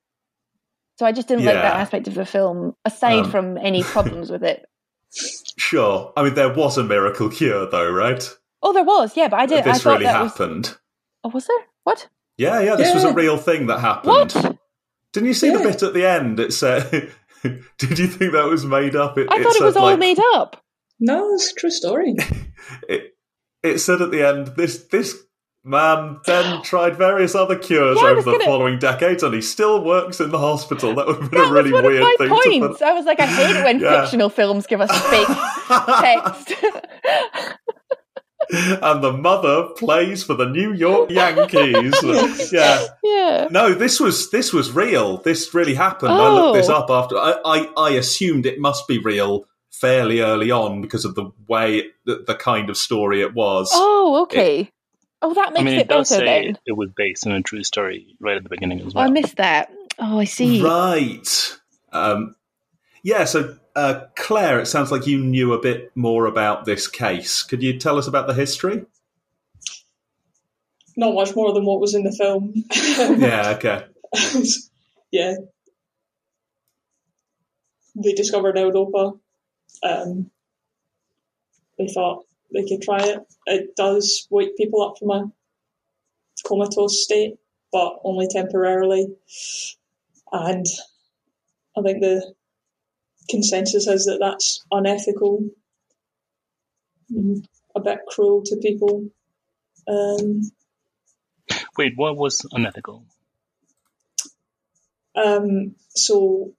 So 0.99 1.05
I 1.05 1.13
just 1.13 1.29
didn't 1.29 1.45
yeah. 1.45 1.53
like 1.53 1.63
that 1.63 1.77
aspect 1.77 2.09
of 2.09 2.15
the 2.15 2.25
film, 2.25 2.75
aside 2.85 3.25
um, 3.25 3.31
from 3.31 3.59
any 3.59 3.83
problems 3.83 4.31
with 4.33 4.45
it. 4.45 4.67
Sure. 5.59 6.13
I 6.17 6.23
mean, 6.23 6.35
there 6.35 6.53
was 6.53 6.77
a 6.79 6.85
miracle 6.85 7.31
cure, 7.31 7.69
though, 7.69 7.91
right? 7.91 8.29
Oh, 8.63 8.73
there 8.73 8.85
was. 8.85 9.17
Yeah, 9.17 9.29
but 9.29 9.41
I 9.41 9.47
did. 9.47 9.65
This 9.65 9.87
I 9.87 9.95
really 9.95 10.07
happened. 10.07 10.67
Was... 10.67 10.79
Oh, 11.25 11.29
was 11.31 11.47
there? 11.47 11.67
What? 11.85 12.09
Yeah, 12.37 12.61
yeah. 12.61 12.77
This 12.77 12.89
yeah. 12.89 12.95
was 12.95 13.05
a 13.05 13.13
real 13.13 13.37
thing 13.39 13.67
that 13.67 13.81
happened. 13.81 14.09
What? 14.09 14.59
Didn't 15.13 15.29
you 15.29 15.35
see 15.35 15.49
yeah. 15.49 15.59
the 15.59 15.63
bit 15.63 15.83
at 15.83 15.95
the 15.95 16.07
end? 16.07 16.41
It 16.41 16.53
said. 16.53 17.11
did 17.79 17.99
you 17.99 18.07
think 18.07 18.33
that 18.33 18.47
was 18.47 18.65
made 18.65 18.97
up? 18.97 19.17
It, 19.19 19.29
I 19.31 19.43
thought 19.43 19.57
it, 19.57 19.63
it 19.63 19.65
was 19.65 19.77
all 19.77 19.97
made 19.97 20.19
up. 20.35 20.63
No, 20.99 21.35
it's 21.35 21.53
a 21.53 21.55
true 21.55 21.71
story. 21.71 22.17
it 22.89 23.15
it 23.63 23.79
said 23.79 24.03
at 24.03 24.11
the 24.11 24.27
end 24.27 24.49
this 24.57 24.85
this 24.85 25.15
Man 25.67 26.21
then 26.25 26.63
tried 26.63 26.97
various 26.97 27.35
other 27.35 27.59
cures 27.59 27.99
yeah, 28.01 28.09
over 28.09 28.23
the 28.23 28.31
gonna... 28.31 28.45
following 28.45 28.79
decades, 28.79 29.25
and 29.25 29.35
he 29.35 29.43
still 29.43 29.83
works 29.83 30.21
in 30.21 30.31
the 30.31 30.39
hospital. 30.39 30.95
That 30.95 31.09
would 31.09 31.21
have 31.21 31.31
been 31.31 31.41
that 31.41 31.51
a 31.51 31.53
really 31.53 31.73
was 31.73 31.83
one 31.83 31.93
weird 31.93 32.03
of 32.03 32.31
my 32.31 32.41
thing. 32.45 32.63
Points. 32.63 32.83
I 32.83 32.93
was 32.93 33.05
like, 33.05 33.19
I 33.19 33.27
hate 33.27 33.57
it 33.57 33.65
when 33.65 33.81
yeah. 33.81 34.03
fictional 34.03 34.29
films 34.29 34.69
give 34.69 34.81
us 34.81 34.91
fake 35.11 35.27
text. 36.01 36.53
and 38.81 39.03
the 39.03 39.13
mother 39.13 39.71
plays 39.77 40.23
for 40.23 40.35
the 40.35 40.47
New 40.47 40.73
York 40.73 41.11
Yankees. 41.11 42.01
yeah, 42.53 42.87
yeah. 43.03 43.49
No, 43.51 43.75
this 43.75 43.99
was 43.99 44.31
this 44.31 44.53
was 44.53 44.71
real. 44.71 45.17
This 45.17 45.53
really 45.53 45.75
happened. 45.75 46.13
Oh. 46.13 46.21
I 46.21 46.29
looked 46.29 46.59
this 46.59 46.69
oh. 46.69 46.77
up 46.77 46.91
after. 46.91 47.19
I, 47.19 47.41
I, 47.45 47.73
I 47.77 47.91
assumed 47.95 48.47
it 48.47 48.61
must 48.61 48.87
be 48.87 49.01
real 49.01 49.47
fairly 49.73 50.21
early 50.21 50.53
on 50.53 50.81
because 50.81 51.05
of 51.05 51.17
the 51.17 51.31
way 51.49 51.83
the, 52.05 52.23
the 52.25 52.37
kind 52.37 52.71
of 52.71 52.77
story 52.77 53.21
it 53.21 53.35
was. 53.35 53.71
Oh, 53.75 54.23
okay. 54.23 54.61
It, 54.61 54.73
Oh, 55.27 55.35
that 55.35 55.53
makes 55.53 55.61
I 55.61 55.65
mean, 55.65 55.75
it, 55.75 55.81
it 55.81 55.89
does 55.89 56.09
better 56.09 56.25
say 56.25 56.47
then. 56.47 56.59
it 56.67 56.77
was 56.77 56.91
based 56.97 57.27
on 57.27 57.33
a 57.33 57.43
true 57.43 57.65
story 57.65 58.15
right 58.21 58.37
at 58.37 58.45
the 58.45 58.49
beginning 58.49 58.81
as 58.81 58.95
Oh, 58.95 59.01
I 59.01 59.11
missed 59.11 59.39
that. 59.39 59.73
Oh, 59.99 60.21
I 60.21 60.25
see. 60.25 60.63
Right. 60.63 61.59
Um, 61.93 62.37
yeah, 63.03 63.25
so 63.25 63.59
uh, 63.75 64.03
Claire, 64.15 64.61
it 64.61 64.67
sounds 64.67 64.93
like 64.93 65.09
you 65.09 65.19
knew 65.19 65.53
a 65.53 65.61
bit 65.61 65.91
more 65.97 66.27
about 66.27 66.65
this 66.65 66.87
case. 66.87 67.43
Could 67.43 67.61
you 67.61 67.77
tell 67.77 67.99
us 67.99 68.07
about 68.07 68.29
the 68.29 68.35
history? 68.35 68.85
Not 70.97 71.15
much 71.15 71.35
more 71.35 71.53
than 71.53 71.65
what 71.65 71.81
was 71.81 71.97
in 71.97 72.05
the 72.05 72.13
film. 72.13 72.55
Yeah, 73.19 73.57
okay. 73.57 73.85
yeah. 75.11 75.35
They 77.97 78.13
discovered 78.13 78.57
L-Dopa. 78.57 79.19
Um, 79.83 80.31
they 81.79 81.89
thought 81.89 82.27
they 82.57 82.67
could 82.67 82.83
try 82.83 82.99
it. 83.01 83.19
It 83.47 83.77
does 83.77 84.27
wake 84.31 84.57
people 84.57 84.83
up 84.83 84.99
from 84.99 85.11
a 85.11 85.33
comatose 86.47 87.05
state, 87.05 87.35
but 87.71 87.99
only 88.03 88.29
temporarily. 88.29 89.09
And 90.33 90.67
I 91.77 91.83
think 91.83 92.01
the 92.01 92.35
consensus 93.29 93.87
is 93.87 94.07
that 94.07 94.19
that's 94.21 94.65
unethical, 94.71 95.51
mm, 97.13 97.45
a 97.75 97.81
bit 97.81 97.99
cruel 98.09 98.43
to 98.47 98.57
people. 98.57 99.09
Um, 99.87 100.43
Wait, 101.77 101.93
what 101.97 102.17
was 102.17 102.47
unethical? 102.53 103.05
Um, 105.15 105.75
so 105.91 106.53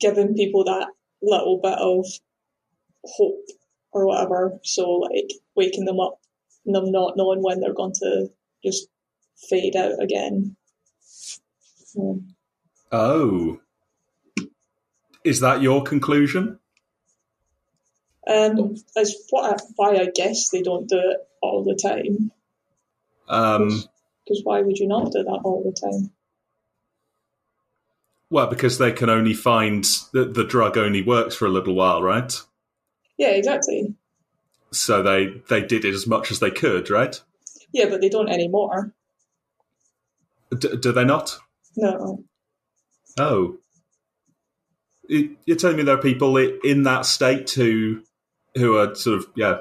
giving 0.00 0.34
people 0.34 0.64
that 0.64 0.88
little 1.22 1.60
bit 1.62 1.78
of 1.78 2.06
hope 3.04 3.46
or 3.92 4.06
whatever. 4.06 4.58
So 4.62 4.90
like 4.90 5.30
waking 5.54 5.84
them 5.84 6.00
up 6.00 6.20
and 6.66 6.74
them 6.74 6.90
not 6.92 7.16
knowing 7.16 7.42
when 7.42 7.60
they're 7.60 7.74
going 7.74 7.94
to 8.00 8.30
just 8.64 8.88
fade 9.48 9.76
out 9.76 10.02
again. 10.02 10.56
Um, 11.98 12.34
Oh. 12.92 13.60
Is 15.24 15.40
that 15.40 15.62
your 15.62 15.82
conclusion? 15.82 16.58
Um, 18.26 18.76
as 18.96 19.16
what 19.30 19.54
I, 19.54 19.64
why 19.76 19.96
I 19.96 20.10
guess 20.14 20.50
they 20.50 20.62
don't 20.62 20.88
do 20.88 20.98
it 20.98 21.18
all 21.40 21.62
the 21.64 21.74
time. 21.74 22.30
Um, 23.28 23.68
Because 24.24 24.42
why 24.44 24.60
would 24.60 24.78
you 24.78 24.88
not 24.88 25.12
do 25.12 25.22
that 25.22 25.40
all 25.44 25.62
the 25.64 25.72
time? 25.72 26.10
well, 28.32 28.46
because 28.46 28.78
they 28.78 28.92
can 28.92 29.10
only 29.10 29.34
find 29.34 29.84
that 30.12 30.34
the 30.34 30.44
drug 30.44 30.78
only 30.78 31.02
works 31.02 31.34
for 31.34 31.46
a 31.46 31.50
little 31.50 31.74
while, 31.74 32.00
right? 32.02 32.32
Yeah, 33.20 33.32
exactly. 33.32 33.94
So 34.72 35.02
they, 35.02 35.42
they 35.50 35.60
did 35.60 35.84
it 35.84 35.92
as 35.92 36.06
much 36.06 36.30
as 36.30 36.40
they 36.40 36.50
could, 36.50 36.88
right? 36.88 37.20
Yeah, 37.70 37.90
but 37.90 38.00
they 38.00 38.08
don't 38.08 38.30
anymore. 38.30 38.94
D- 40.56 40.78
do 40.80 40.90
they 40.90 41.04
not? 41.04 41.38
No. 41.76 42.24
Oh. 43.18 43.58
You're 45.06 45.58
telling 45.58 45.76
me 45.76 45.82
there 45.82 45.96
are 45.96 46.02
people 46.02 46.34
in 46.38 46.84
that 46.84 47.04
state 47.04 47.50
who 47.50 48.02
who 48.56 48.78
are 48.78 48.94
sort 48.94 49.18
of 49.18 49.26
yeah 49.36 49.58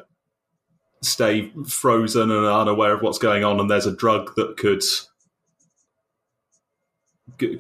stay 1.02 1.52
frozen 1.68 2.32
and 2.32 2.46
unaware 2.46 2.94
of 2.94 3.02
what's 3.02 3.18
going 3.18 3.44
on, 3.44 3.60
and 3.60 3.70
there's 3.70 3.88
a 3.88 3.96
drug 3.96 4.36
that 4.36 4.56
could 4.56 4.84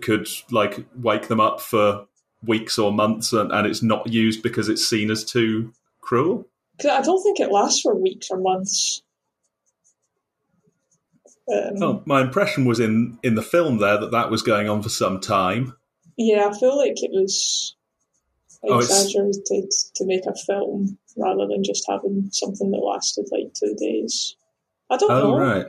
could 0.01 0.29
like 0.49 0.85
wake 0.95 1.27
them 1.27 1.41
up 1.41 1.59
for 1.59 2.05
weeks 2.45 2.79
or 2.79 2.93
months, 2.93 3.33
and, 3.33 3.51
and 3.51 3.67
it's 3.67 3.83
not 3.83 4.07
used 4.07 4.43
because 4.43 4.69
it's 4.69 4.87
seen 4.87 5.11
as 5.11 5.25
too 5.25 5.73
cruel. 6.01 6.47
'Cause 6.79 6.91
I 6.91 7.01
don't 7.01 7.21
think 7.23 7.39
it 7.39 7.51
lasts 7.51 7.81
for 7.81 7.93
weeks 7.95 8.29
or 8.31 8.37
months. 8.37 9.01
Um, 11.51 11.81
Oh, 11.83 12.03
my 12.05 12.21
impression 12.21 12.65
was 12.65 12.79
in 12.79 13.17
in 13.23 13.35
the 13.35 13.41
film 13.41 13.79
there 13.79 13.97
that 13.99 14.11
that 14.11 14.29
was 14.29 14.41
going 14.43 14.69
on 14.69 14.81
for 14.83 14.89
some 14.89 15.19
time. 15.19 15.75
Yeah, 16.15 16.47
I 16.47 16.57
feel 16.57 16.77
like 16.77 17.01
it 17.01 17.11
was 17.11 17.75
Oh, 18.63 18.79
it's- 18.79 19.05
exaggerated 19.05 19.71
to 19.95 20.05
make 20.05 20.25
a 20.25 20.35
film 20.35 20.97
rather 21.15 21.47
than 21.47 21.63
just 21.63 21.85
having 21.89 22.29
something 22.31 22.71
that 22.71 22.77
lasted 22.77 23.27
like 23.31 23.53
two 23.53 23.73
days. 23.75 24.35
I 24.89 24.97
don't 24.97 25.11
Oh 25.11 25.31
know. 25.31 25.37
right. 25.37 25.67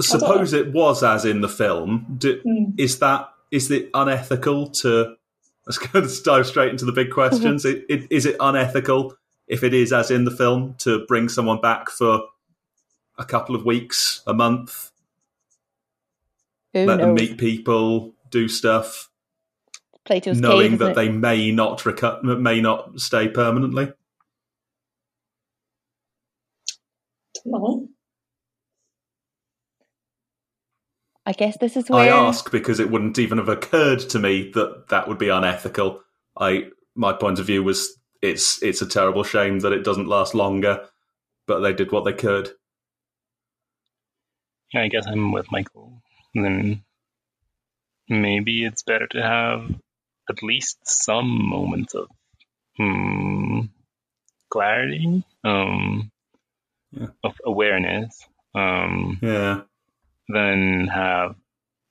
Suppose 0.00 0.52
it 0.52 0.72
was 0.72 1.02
as 1.04 1.24
in 1.24 1.42
the 1.42 1.48
film. 1.48 2.16
Do, 2.18 2.40
Hmm. 2.42 2.72
is 2.78 2.98
that 2.98 3.28
is 3.52 3.70
it 3.70 3.90
unethical 3.94 4.70
to 4.70 5.14
let's 5.66 5.78
go 5.78 5.98
let's 5.98 6.20
dive 6.20 6.46
straight 6.46 6.70
into 6.70 6.84
the 6.84 6.92
big 6.92 7.10
questions. 7.10 7.64
Mm-hmm. 7.64 7.92
It, 7.92 8.02
it, 8.02 8.12
is 8.12 8.26
it 8.26 8.36
unethical 8.40 9.16
if 9.46 9.62
it 9.62 9.74
is 9.74 9.92
as 9.92 10.10
in 10.10 10.24
the 10.24 10.30
film 10.30 10.74
to 10.78 11.04
bring 11.06 11.28
someone 11.28 11.60
back 11.60 11.90
for 11.90 12.22
a 13.18 13.24
couple 13.24 13.54
of 13.54 13.64
weeks 13.64 14.22
a 14.26 14.34
month? 14.34 14.90
Who 16.72 16.86
let 16.86 16.98
them 16.98 17.14
meet 17.14 17.36
people 17.36 18.14
do 18.30 18.48
stuff 18.48 19.10
Plato's 20.04 20.40
knowing 20.40 20.70
cave, 20.70 20.78
that 20.80 20.90
isn't 20.92 20.92
it? 20.92 20.94
they 21.06 21.08
may 21.10 21.52
not 21.52 21.80
recu- 21.80 22.40
may 22.40 22.60
not 22.60 23.00
stay 23.00 23.28
permanently? 23.28 23.92
No. 27.44 27.81
I 31.26 31.32
guess 31.32 31.58
this 31.58 31.76
is 31.76 31.90
why 31.90 32.04
i 32.04 32.08
ask 32.08 32.50
because 32.52 32.80
it 32.80 32.90
wouldn't 32.90 33.18
even 33.18 33.38
have 33.38 33.48
occurred 33.48 34.00
to 34.00 34.18
me 34.18 34.50
that 34.52 34.88
that 34.90 35.08
would 35.08 35.18
be 35.18 35.28
unethical 35.30 36.02
i 36.38 36.66
my 36.96 37.12
point 37.12 37.38
of 37.38 37.46
view 37.46 37.62
was 37.62 37.98
it's 38.22 38.62
it's 38.62 38.82
a 38.82 38.86
terrible 38.88 39.24
shame 39.24 39.60
that 39.60 39.72
it 39.72 39.84
doesn't 39.84 40.08
last 40.08 40.34
longer 40.34 40.88
but 41.46 41.60
they 41.60 41.72
did 41.72 41.92
what 41.92 42.04
they 42.04 42.12
could 42.12 42.50
I 44.74 44.88
guess 44.88 45.06
I'm 45.06 45.32
with 45.32 45.50
Michael. 45.52 46.02
Then 46.34 46.82
maybe 48.08 48.64
it's 48.64 48.82
better 48.82 49.06
to 49.08 49.22
have 49.22 49.74
at 50.30 50.42
least 50.42 50.78
some 50.84 51.48
moments 51.48 51.94
of 51.94 52.08
hmm, 52.76 53.62
clarity, 54.50 55.24
um, 55.44 56.10
Yeah. 56.92 57.08
of 57.24 57.34
awareness, 57.44 58.26
um, 58.54 59.22
yeah 59.22 59.62
than 60.32 60.88
have 60.88 61.34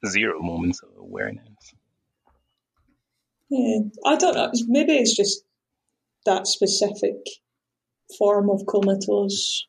zero 0.08 0.42
moments 0.42 0.82
of 0.84 0.90
awareness. 0.98 1.74
Yeah, 3.50 3.80
I 4.06 4.16
don't 4.16 4.36
know. 4.36 4.52
Maybe 4.68 4.94
it's 4.94 5.16
just 5.16 5.44
that 6.26 6.48
specific 6.48 7.16
form 8.18 8.50
of 8.50 8.66
comatose. 8.68 9.68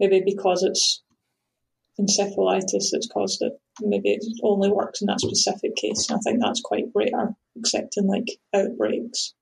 Maybe 0.00 0.22
because 0.24 0.62
it's 0.62 1.02
encephalitis 2.00 2.90
that's 2.92 3.08
caused 3.12 3.42
it. 3.42 3.52
Maybe 3.80 4.10
it 4.10 4.24
only 4.42 4.70
works 4.70 5.00
in 5.02 5.06
that 5.06 5.20
specific 5.20 5.76
case. 5.76 6.10
I 6.10 6.18
think 6.18 6.40
that's 6.40 6.60
quite 6.60 6.84
rare, 6.94 7.36
except 7.56 7.96
in 7.96 8.06
like 8.06 8.28
outbreaks. 8.54 9.34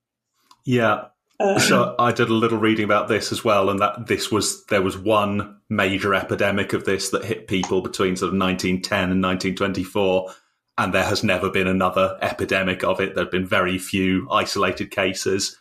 Yeah. 0.65 1.05
Um, 1.43 1.59
So 1.59 1.95
I 1.99 2.11
did 2.13 2.29
a 2.29 2.33
little 2.33 2.57
reading 2.57 2.85
about 2.85 3.09
this 3.09 3.31
as 3.31 3.43
well, 3.43 3.69
and 3.69 3.79
that 3.79 4.07
this 4.07 4.31
was 4.31 4.65
there 4.67 4.81
was 4.81 4.97
one 4.97 5.57
major 5.69 6.13
epidemic 6.13 6.71
of 6.73 6.85
this 6.85 7.09
that 7.09 7.25
hit 7.25 7.47
people 7.47 7.81
between 7.81 8.15
sort 8.15 8.33
of 8.33 8.39
1910 8.39 9.11
and 9.11 9.21
1924, 9.21 10.33
and 10.77 10.93
there 10.93 11.03
has 11.03 11.23
never 11.23 11.49
been 11.49 11.67
another 11.67 12.17
epidemic 12.21 12.83
of 12.83 13.01
it. 13.01 13.13
There 13.13 13.25
have 13.25 13.31
been 13.31 13.45
very 13.45 13.77
few 13.77 14.29
isolated 14.31 14.89
cases, 14.89 15.57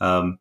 um, 0.00 0.38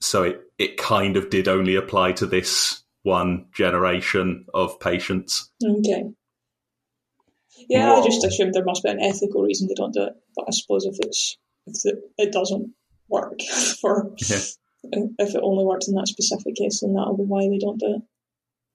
so 0.00 0.22
it 0.22 0.40
it 0.58 0.76
kind 0.76 1.16
of 1.16 1.28
did 1.28 1.48
only 1.48 1.74
apply 1.74 2.12
to 2.12 2.26
this 2.26 2.84
one 3.02 3.46
generation 3.52 4.46
of 4.54 4.78
patients. 4.78 5.50
Okay. 5.64 6.04
Yeah, 7.68 7.92
I 7.92 8.04
just 8.04 8.24
assumed 8.24 8.54
there 8.54 8.64
must 8.64 8.82
be 8.82 8.90
an 8.90 9.00
ethical 9.00 9.42
reason 9.42 9.68
they 9.68 9.74
don't 9.74 9.92
do 9.92 10.04
it. 10.04 10.14
But 10.36 10.46
I 10.48 10.50
suppose 10.52 10.84
if 10.84 10.96
it's 11.00 11.36
if 11.66 11.76
it, 11.84 11.98
it 12.16 12.32
doesn't 12.32 12.72
work 13.10 13.40
for 13.80 14.12
Yeah. 14.18 14.38
if 15.18 15.34
it 15.34 15.40
only 15.42 15.64
works 15.64 15.88
in 15.88 15.94
that 15.94 16.08
specific 16.08 16.54
case, 16.56 16.80
then 16.80 16.94
that'll 16.94 17.16
be 17.16 17.24
why 17.24 17.48
they 17.48 17.58
don't 17.58 17.78
do 17.78 17.96
it. 17.96 18.02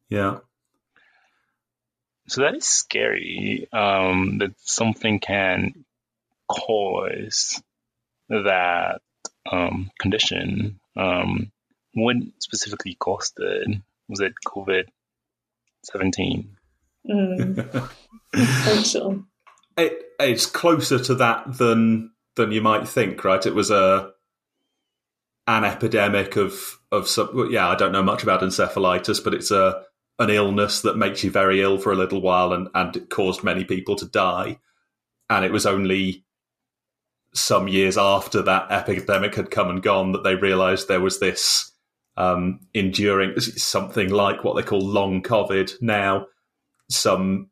Yeah, 0.09 0.37
So 2.27 2.41
that 2.41 2.55
is 2.55 2.65
scary. 2.67 3.67
Um, 3.73 4.37
that 4.39 4.53
something 4.59 5.19
can 5.19 5.85
cause 6.47 7.59
that 8.29 9.01
um, 9.51 9.89
condition. 9.99 10.79
Um, 10.95 11.51
what 11.93 12.17
specifically 12.39 12.95
caused 12.99 13.33
it? 13.39 13.67
Was 14.09 14.19
it 14.19 14.33
COVID 14.45 14.85
seventeen? 15.83 16.55
Mm, 17.09 17.89
so. 18.83 19.23
it 19.77 20.03
it's 20.19 20.45
closer 20.45 20.99
to 20.99 21.15
that 21.15 21.57
than 21.57 22.11
than 22.35 22.51
you 22.51 22.61
might 22.61 22.87
think, 22.87 23.23
right? 23.23 23.43
It 23.45 23.55
was 23.55 23.71
a 23.71 24.11
an 25.47 25.63
epidemic 25.63 26.35
of 26.35 26.79
of 26.91 27.07
some. 27.07 27.49
Yeah, 27.51 27.67
I 27.67 27.75
don't 27.75 27.91
know 27.91 28.03
much 28.03 28.23
about 28.23 28.41
encephalitis, 28.41 29.23
but 29.23 29.33
it's 29.33 29.51
a 29.51 29.83
an 30.17 30.29
illness 30.29 30.81
that 30.81 30.97
makes 30.97 31.23
you 31.23 31.31
very 31.31 31.61
ill 31.61 31.77
for 31.77 31.91
a 31.91 31.95
little 31.97 32.21
while, 32.21 32.53
and 32.53 32.69
and 32.73 32.95
it 32.95 33.09
caused 33.09 33.43
many 33.43 33.63
people 33.63 33.95
to 33.97 34.05
die. 34.05 34.59
And 35.29 35.43
it 35.43 35.51
was 35.51 35.65
only 35.65 36.23
some 37.33 37.67
years 37.67 37.97
after 37.97 38.41
that 38.43 38.71
epidemic 38.71 39.35
had 39.35 39.51
come 39.51 39.69
and 39.69 39.83
gone 39.83 40.13
that 40.13 40.23
they 40.23 40.35
realised 40.35 40.87
there 40.87 41.01
was 41.01 41.19
this 41.19 41.71
um, 42.15 42.61
enduring 42.73 43.37
something 43.39 44.09
like 44.09 44.43
what 44.43 44.55
they 44.55 44.63
call 44.63 44.79
long 44.79 45.21
COVID 45.21 45.73
now, 45.81 46.27
some 46.89 47.49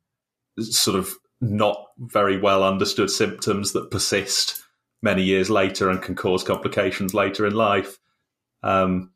sort 0.59 0.97
of 0.97 1.13
not 1.41 1.85
very 1.97 2.39
well 2.39 2.63
understood 2.63 3.09
symptoms 3.09 3.73
that 3.73 3.91
persist 3.91 4.62
many 5.03 5.21
years 5.21 5.49
later 5.49 5.89
and 5.89 6.01
can 6.01 6.15
cause 6.15 6.43
complications 6.43 7.13
later 7.13 7.45
in 7.45 7.53
life. 7.53 7.99
Um, 8.63 9.11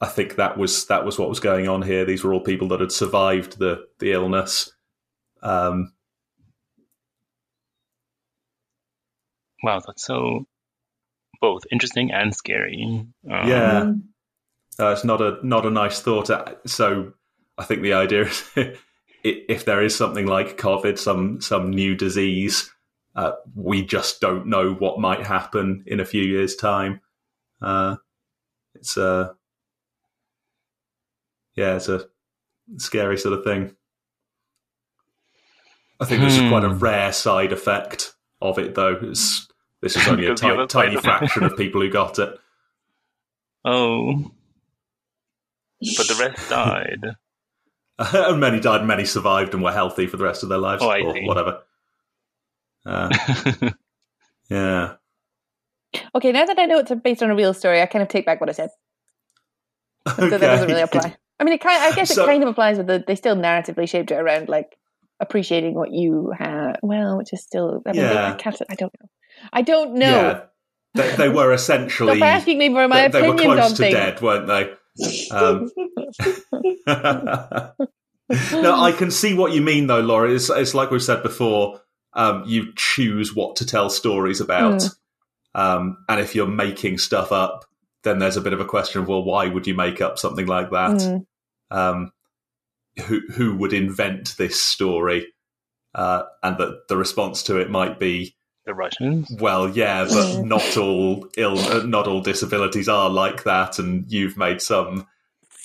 I 0.00 0.06
think 0.06 0.36
that 0.36 0.58
was 0.58 0.86
that 0.86 1.04
was 1.04 1.18
what 1.18 1.28
was 1.28 1.40
going 1.40 1.68
on 1.68 1.82
here. 1.82 2.04
These 2.04 2.24
were 2.24 2.34
all 2.34 2.40
people 2.40 2.68
that 2.68 2.80
had 2.80 2.92
survived 2.92 3.58
the 3.58 3.86
the 4.00 4.12
illness. 4.12 4.72
Um, 5.42 5.92
wow, 9.62 9.80
that's 9.86 10.04
so 10.04 10.46
both 11.40 11.62
interesting 11.70 12.10
and 12.12 12.34
scary. 12.34 12.82
Um, 13.30 13.48
yeah, 13.48 13.92
uh, 14.78 14.92
it's 14.92 15.04
not 15.04 15.20
a 15.20 15.38
not 15.42 15.66
a 15.66 15.70
nice 15.70 16.00
thought. 16.00 16.30
Uh, 16.30 16.54
so 16.66 17.12
I 17.58 17.64
think 17.64 17.82
the 17.82 17.92
idea 17.92 18.22
is 18.22 18.44
if 19.22 19.66
there 19.66 19.82
is 19.82 19.94
something 19.94 20.26
like 20.26 20.58
COVID, 20.58 20.98
some 20.98 21.42
some 21.42 21.70
new 21.70 21.94
disease, 21.94 22.72
uh, 23.20 23.36
we 23.54 23.84
just 23.84 24.18
don't 24.22 24.46
know 24.46 24.72
what 24.72 24.98
might 24.98 25.26
happen 25.26 25.84
in 25.86 26.00
a 26.00 26.06
few 26.06 26.22
years' 26.22 26.56
time. 26.56 27.02
Uh, 27.60 27.96
it's 28.74 28.96
a 28.96 29.34
yeah, 31.54 31.76
it's 31.76 31.90
a 31.90 32.06
scary 32.78 33.18
sort 33.18 33.38
of 33.38 33.44
thing. 33.44 33.76
I 36.00 36.06
think 36.06 36.22
this 36.22 36.38
is 36.38 36.48
quite 36.48 36.64
a 36.64 36.70
hmm. 36.70 36.78
rare 36.78 37.12
side 37.12 37.52
effect 37.52 38.14
of 38.40 38.58
it, 38.58 38.74
though. 38.74 38.98
It's, 39.02 39.46
this 39.82 39.96
is 39.96 40.08
only 40.08 40.24
a 40.24 40.34
tiny, 40.34 40.66
tiny 40.66 40.96
fraction 40.96 41.42
of 41.42 41.58
people 41.58 41.82
who 41.82 41.90
got 41.90 42.18
it. 42.18 42.38
Oh, 43.66 44.30
but 45.78 46.08
the 46.08 46.16
rest 46.18 46.48
died. 46.48 47.16
and 47.98 48.40
many 48.40 48.60
died, 48.60 48.86
many 48.86 49.04
survived 49.04 49.52
and 49.52 49.62
were 49.62 49.72
healthy 49.72 50.06
for 50.06 50.16
the 50.16 50.24
rest 50.24 50.42
of 50.42 50.48
their 50.48 50.56
lives, 50.56 50.82
oh, 50.82 50.88
or 50.88 51.22
whatever. 51.26 51.60
Uh, 52.84 53.08
yeah. 54.50 54.94
Okay, 56.14 56.32
now 56.32 56.44
that 56.44 56.58
I 56.58 56.66
know 56.66 56.78
it's 56.78 56.92
based 57.02 57.22
on 57.22 57.30
a 57.30 57.34
real 57.34 57.54
story, 57.54 57.82
I 57.82 57.86
kind 57.86 58.02
of 58.02 58.08
take 58.08 58.26
back 58.26 58.40
what 58.40 58.48
I 58.48 58.52
said. 58.52 58.70
Okay. 60.08 60.30
So 60.30 60.38
that 60.38 60.40
doesn't 60.40 60.68
really 60.68 60.82
apply. 60.82 61.16
I 61.38 61.44
mean, 61.44 61.54
it 61.54 61.60
kind. 61.60 61.82
Of, 61.84 61.92
I 61.92 61.96
guess 61.96 62.14
so, 62.14 62.24
it 62.24 62.26
kind 62.26 62.42
of 62.42 62.48
applies, 62.48 62.76
but 62.76 62.86
the, 62.86 63.04
they 63.06 63.14
still 63.14 63.36
narratively 63.36 63.88
shaped 63.88 64.10
it 64.10 64.16
around 64.16 64.48
like 64.48 64.76
appreciating 65.20 65.74
what 65.74 65.90
you 65.92 66.32
have. 66.38 66.76
Well, 66.82 67.18
which 67.18 67.32
is 67.32 67.42
still. 67.42 67.82
I 67.86 67.92
mean, 67.92 68.02
yeah. 68.02 68.36
They, 68.36 68.66
I 68.68 68.74
don't 68.74 68.92
know. 69.00 69.08
I 69.52 69.62
don't 69.62 69.94
know. 69.94 70.06
Yeah. 70.06 70.42
They, 70.94 71.16
they 71.16 71.28
were 71.28 71.52
essentially. 71.52 72.16
Stop 72.16 72.28
asking 72.28 72.58
me 72.58 72.68
for 72.68 72.88
my 72.88 73.08
they, 73.08 73.18
opinions 73.18 73.40
they 73.40 73.46
were 73.46 73.54
close 73.54 73.70
on 73.70 73.76
to 73.76 73.76
things. 73.76 73.94
dead, 73.94 74.20
weren't 74.20 74.46
they? 74.46 74.74
Um, 75.30 75.70
no, 78.62 78.80
I 78.80 78.92
can 78.92 79.10
see 79.10 79.34
what 79.34 79.52
you 79.52 79.60
mean, 79.60 79.86
though, 79.86 80.00
Laura. 80.00 80.30
It's, 80.30 80.50
it's 80.50 80.74
like 80.74 80.90
we've 80.90 81.02
said 81.02 81.22
before. 81.22 81.80
Um, 82.12 82.44
you 82.46 82.72
choose 82.74 83.34
what 83.34 83.56
to 83.56 83.66
tell 83.66 83.88
stories 83.88 84.40
about, 84.40 84.80
mm. 84.80 84.90
um, 85.54 85.98
and 86.08 86.20
if 86.20 86.34
you're 86.34 86.46
making 86.46 86.98
stuff 86.98 87.30
up, 87.30 87.64
then 88.02 88.18
there's 88.18 88.36
a 88.36 88.40
bit 88.40 88.52
of 88.52 88.60
a 88.60 88.64
question 88.64 89.00
of 89.00 89.08
well, 89.08 89.24
why 89.24 89.46
would 89.46 89.66
you 89.66 89.74
make 89.74 90.00
up 90.00 90.18
something 90.18 90.46
like 90.46 90.70
that? 90.70 90.96
Mm. 90.96 91.26
Um, 91.70 92.12
who 93.06 93.20
who 93.32 93.56
would 93.56 93.72
invent 93.72 94.36
this 94.36 94.60
story? 94.60 95.32
Uh, 95.94 96.22
and 96.42 96.56
that 96.58 96.88
the 96.88 96.96
response 96.96 97.42
to 97.44 97.58
it 97.58 97.68
might 97.68 97.98
be 97.98 98.36
the 98.64 98.74
Russians. 98.74 99.30
Well, 99.40 99.68
yeah, 99.68 100.04
but 100.04 100.42
not 100.44 100.76
all 100.76 101.28
ill, 101.36 101.58
uh, 101.58 101.82
not 101.84 102.06
all 102.06 102.20
disabilities 102.20 102.88
are 102.88 103.10
like 103.10 103.44
that, 103.44 103.78
and 103.78 104.10
you've 104.10 104.36
made 104.36 104.60
some 104.60 105.06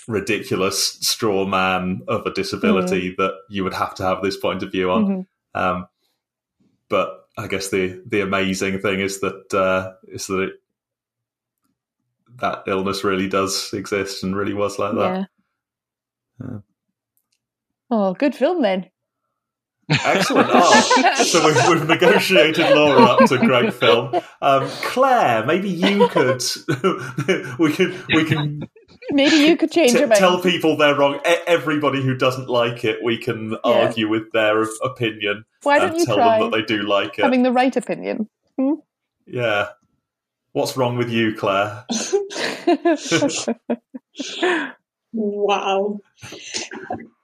ridiculous 0.07 0.97
straw 1.01 1.45
man 1.45 2.01
of 2.07 2.25
a 2.25 2.33
disability 2.33 3.11
mm. 3.11 3.17
that 3.17 3.33
you 3.49 3.63
would 3.63 3.73
have 3.73 3.95
to 3.95 4.03
have 4.03 4.21
this 4.21 4.37
point 4.37 4.63
of 4.63 4.71
view 4.71 4.91
on. 4.91 5.05
Mm-hmm. 5.05 5.59
Um, 5.59 5.87
but 6.89 7.27
I 7.37 7.47
guess 7.47 7.69
the 7.69 8.01
the 8.05 8.21
amazing 8.21 8.79
thing 8.79 8.99
is 8.99 9.19
that 9.21 9.53
uh, 9.53 9.93
is 10.07 10.27
that 10.27 10.41
it, 10.41 10.53
that 12.41 12.63
illness 12.67 13.03
really 13.03 13.27
does 13.27 13.73
exist 13.73 14.23
and 14.23 14.35
really 14.35 14.53
was 14.53 14.79
like 14.79 14.93
that. 14.95 15.29
Yeah. 16.41 16.47
yeah. 16.47 16.57
Oh, 17.91 18.13
good 18.13 18.35
film 18.35 18.61
then. 18.61 18.89
Excellent. 19.89 20.49
Oh, 20.53 21.23
so 21.23 21.45
we've, 21.45 21.69
we've, 21.69 21.87
negotiated 21.87 22.69
Laura 22.71 23.03
up 23.03 23.29
to 23.29 23.37
great 23.37 23.73
film. 23.73 24.15
Um, 24.41 24.67
Claire, 24.81 25.45
maybe 25.45 25.69
you 25.69 26.07
could. 26.07 26.43
we 27.59 27.73
can. 27.73 27.95
We 28.09 28.25
can. 28.25 28.67
Maybe 29.11 29.35
you 29.35 29.55
could 29.55 29.71
change 29.71 29.91
t- 29.91 29.99
your 29.99 30.07
mind. 30.07 30.19
Tell 30.19 30.41
people 30.41 30.77
they're 30.77 30.97
wrong. 30.97 31.19
everybody 31.45 32.01
who 32.01 32.15
doesn't 32.15 32.49
like 32.49 32.83
it, 32.83 33.03
we 33.03 33.17
can 33.17 33.51
yeah. 33.51 33.57
argue 33.63 34.09
with 34.09 34.31
their 34.31 34.63
opinion. 34.83 35.45
Why 35.65 35.79
don't 35.79 35.97
you 35.97 36.05
tell 36.05 36.15
try 36.15 36.39
them 36.39 36.51
that 36.51 36.57
they 36.57 36.63
do 36.63 36.83
like 36.83 37.19
it? 37.19 37.23
Having 37.23 37.43
the 37.43 37.51
right 37.51 37.75
opinion. 37.75 38.29
Hmm? 38.57 38.75
Yeah. 39.25 39.69
What's 40.53 40.77
wrong 40.77 40.97
with 40.97 41.09
you, 41.09 41.35
Claire? 41.35 41.85
wow. 45.11 45.99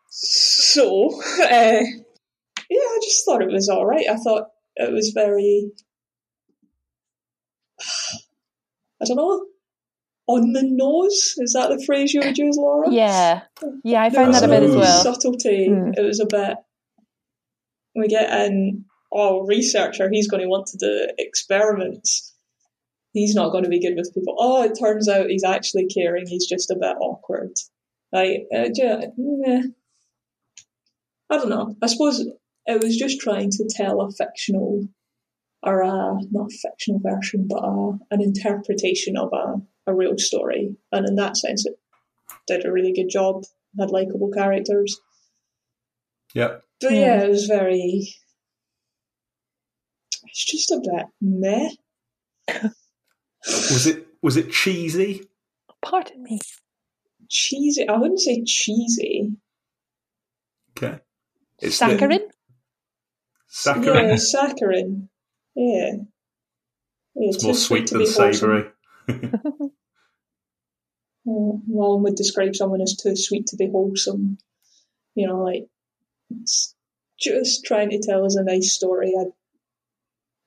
So, 0.10 1.22
uh, 1.42 1.82
yeah, 2.70 2.80
I 2.80 3.00
just 3.04 3.26
thought 3.26 3.42
it 3.42 3.52
was 3.52 3.70
all 3.70 3.86
right. 3.86 4.06
I 4.10 4.16
thought 4.16 4.48
it 4.76 4.92
was 4.92 5.12
very, 5.16 5.72
I 9.02 9.06
don't 9.06 9.18
know, 9.18 9.46
on 10.28 10.52
the 10.54 10.64
nose. 10.64 11.36
Is 11.38 11.54
that 11.54 11.70
the 11.70 11.84
phrase 11.86 12.14
you 12.14 12.22
would 12.22 12.38
use, 12.38 12.58
Laura? 12.58 12.92
Yeah, 12.92 13.44
yeah, 13.84 14.04
I 14.04 14.10
found 14.10 14.34
that 14.34 14.44
a 14.44 14.48
bit 14.48 14.64
as 14.64 14.76
well. 14.76 15.04
Subtlety. 15.04 15.70
Mm. 15.70 15.98
It 15.98 16.02
was 16.02 16.20
a 16.20 16.26
bit. 16.26 16.58
We 17.96 18.08
get 18.08 18.48
in. 18.48 18.86
Oh, 19.14 19.42
researcher, 19.46 20.10
he's 20.10 20.30
going 20.30 20.42
to 20.42 20.48
want 20.48 20.68
to 20.68 20.78
do 20.78 21.10
experiments. 21.18 22.34
He's 23.12 23.36
not 23.36 23.52
going 23.52 23.66
to 23.66 23.70
be 23.70 23.82
good 23.82 23.98
with 23.98 24.14
people. 24.14 24.38
Oh, 24.40 24.64
it 24.64 24.80
turns 24.80 25.10
out 25.10 25.30
he's 25.30 25.44
actually 25.44 25.88
caring. 25.88 26.28
He's 26.28 26.48
just 26.48 26.72
a 26.72 26.78
bit 26.80 26.96
awkward. 26.98 27.52
Like, 28.14 28.48
uh, 28.56 28.70
yeah, 28.74 29.02
I 31.30 31.38
don't 31.38 31.50
know. 31.50 31.76
I 31.82 31.88
suppose 31.88 32.26
it 32.66 32.82
was 32.82 32.96
just 32.96 33.20
trying 33.20 33.50
to 33.50 33.68
tell 33.70 34.00
a 34.00 34.10
fictional, 34.12 34.88
or 35.62 35.82
a, 35.82 36.18
not 36.32 36.54
fictional 36.54 37.02
version, 37.02 37.50
but 37.50 37.66
a, 37.66 37.98
an 38.12 38.22
interpretation 38.22 39.18
of 39.18 39.34
a, 39.34 39.62
a 39.92 39.94
real 39.94 40.18
story. 40.18 40.78
And 40.94 41.06
in 41.06 41.16
that 41.16 41.36
sense, 41.36 41.66
it 41.66 41.78
did 42.48 42.66
a 42.66 42.72
really 42.72 42.94
good 42.94 43.10
job, 43.10 43.44
had 43.78 43.92
likable 43.92 44.32
characters. 44.32 45.02
Yeah. 46.34 46.58
But 46.80 46.94
yeah, 46.94 47.24
it 47.24 47.30
was 47.30 47.46
very. 47.46 48.08
It's 50.24 50.46
just 50.46 50.72
a 50.72 50.80
bit 50.82 51.06
meh. 51.22 51.70
was 53.44 53.88
it 53.88 54.08
was 54.22 54.38
it 54.38 54.52
cheesy? 54.52 55.28
Pardon 55.82 56.24
me. 56.24 56.40
Cheesy. 57.30 57.88
I 57.88 57.98
wouldn't 57.98 58.20
say 58.20 58.44
cheesy. 58.46 59.34
Okay. 60.72 61.00
It's 61.60 61.76
Saccharine. 61.76 62.30
Saccharine. 63.48 64.10
Yeah, 64.10 64.16
saccharine. 64.16 65.10
Yeah. 65.56 65.92
yeah 67.16 67.30
it's 67.30 67.44
more 67.44 67.54
sweet, 67.54 67.90
sweet 67.90 68.00
than 68.00 68.08
savoury. 68.08 68.72
Well, 71.24 71.62
one 71.68 72.04
would 72.04 72.16
describe 72.16 72.56
someone 72.56 72.82
as 72.82 72.96
too 72.96 73.16
sweet 73.16 73.48
to 73.48 73.56
be 73.56 73.70
wholesome. 73.70 74.38
You 75.16 75.28
know, 75.28 75.44
like 75.44 75.64
it's 75.64 75.70
just 77.20 77.64
trying 77.66 77.90
to 77.92 78.00
tell 78.00 78.26
us 78.26 78.36
a 78.36 78.44
nice 78.44 78.74
story. 78.74 79.14
I, 79.18 79.26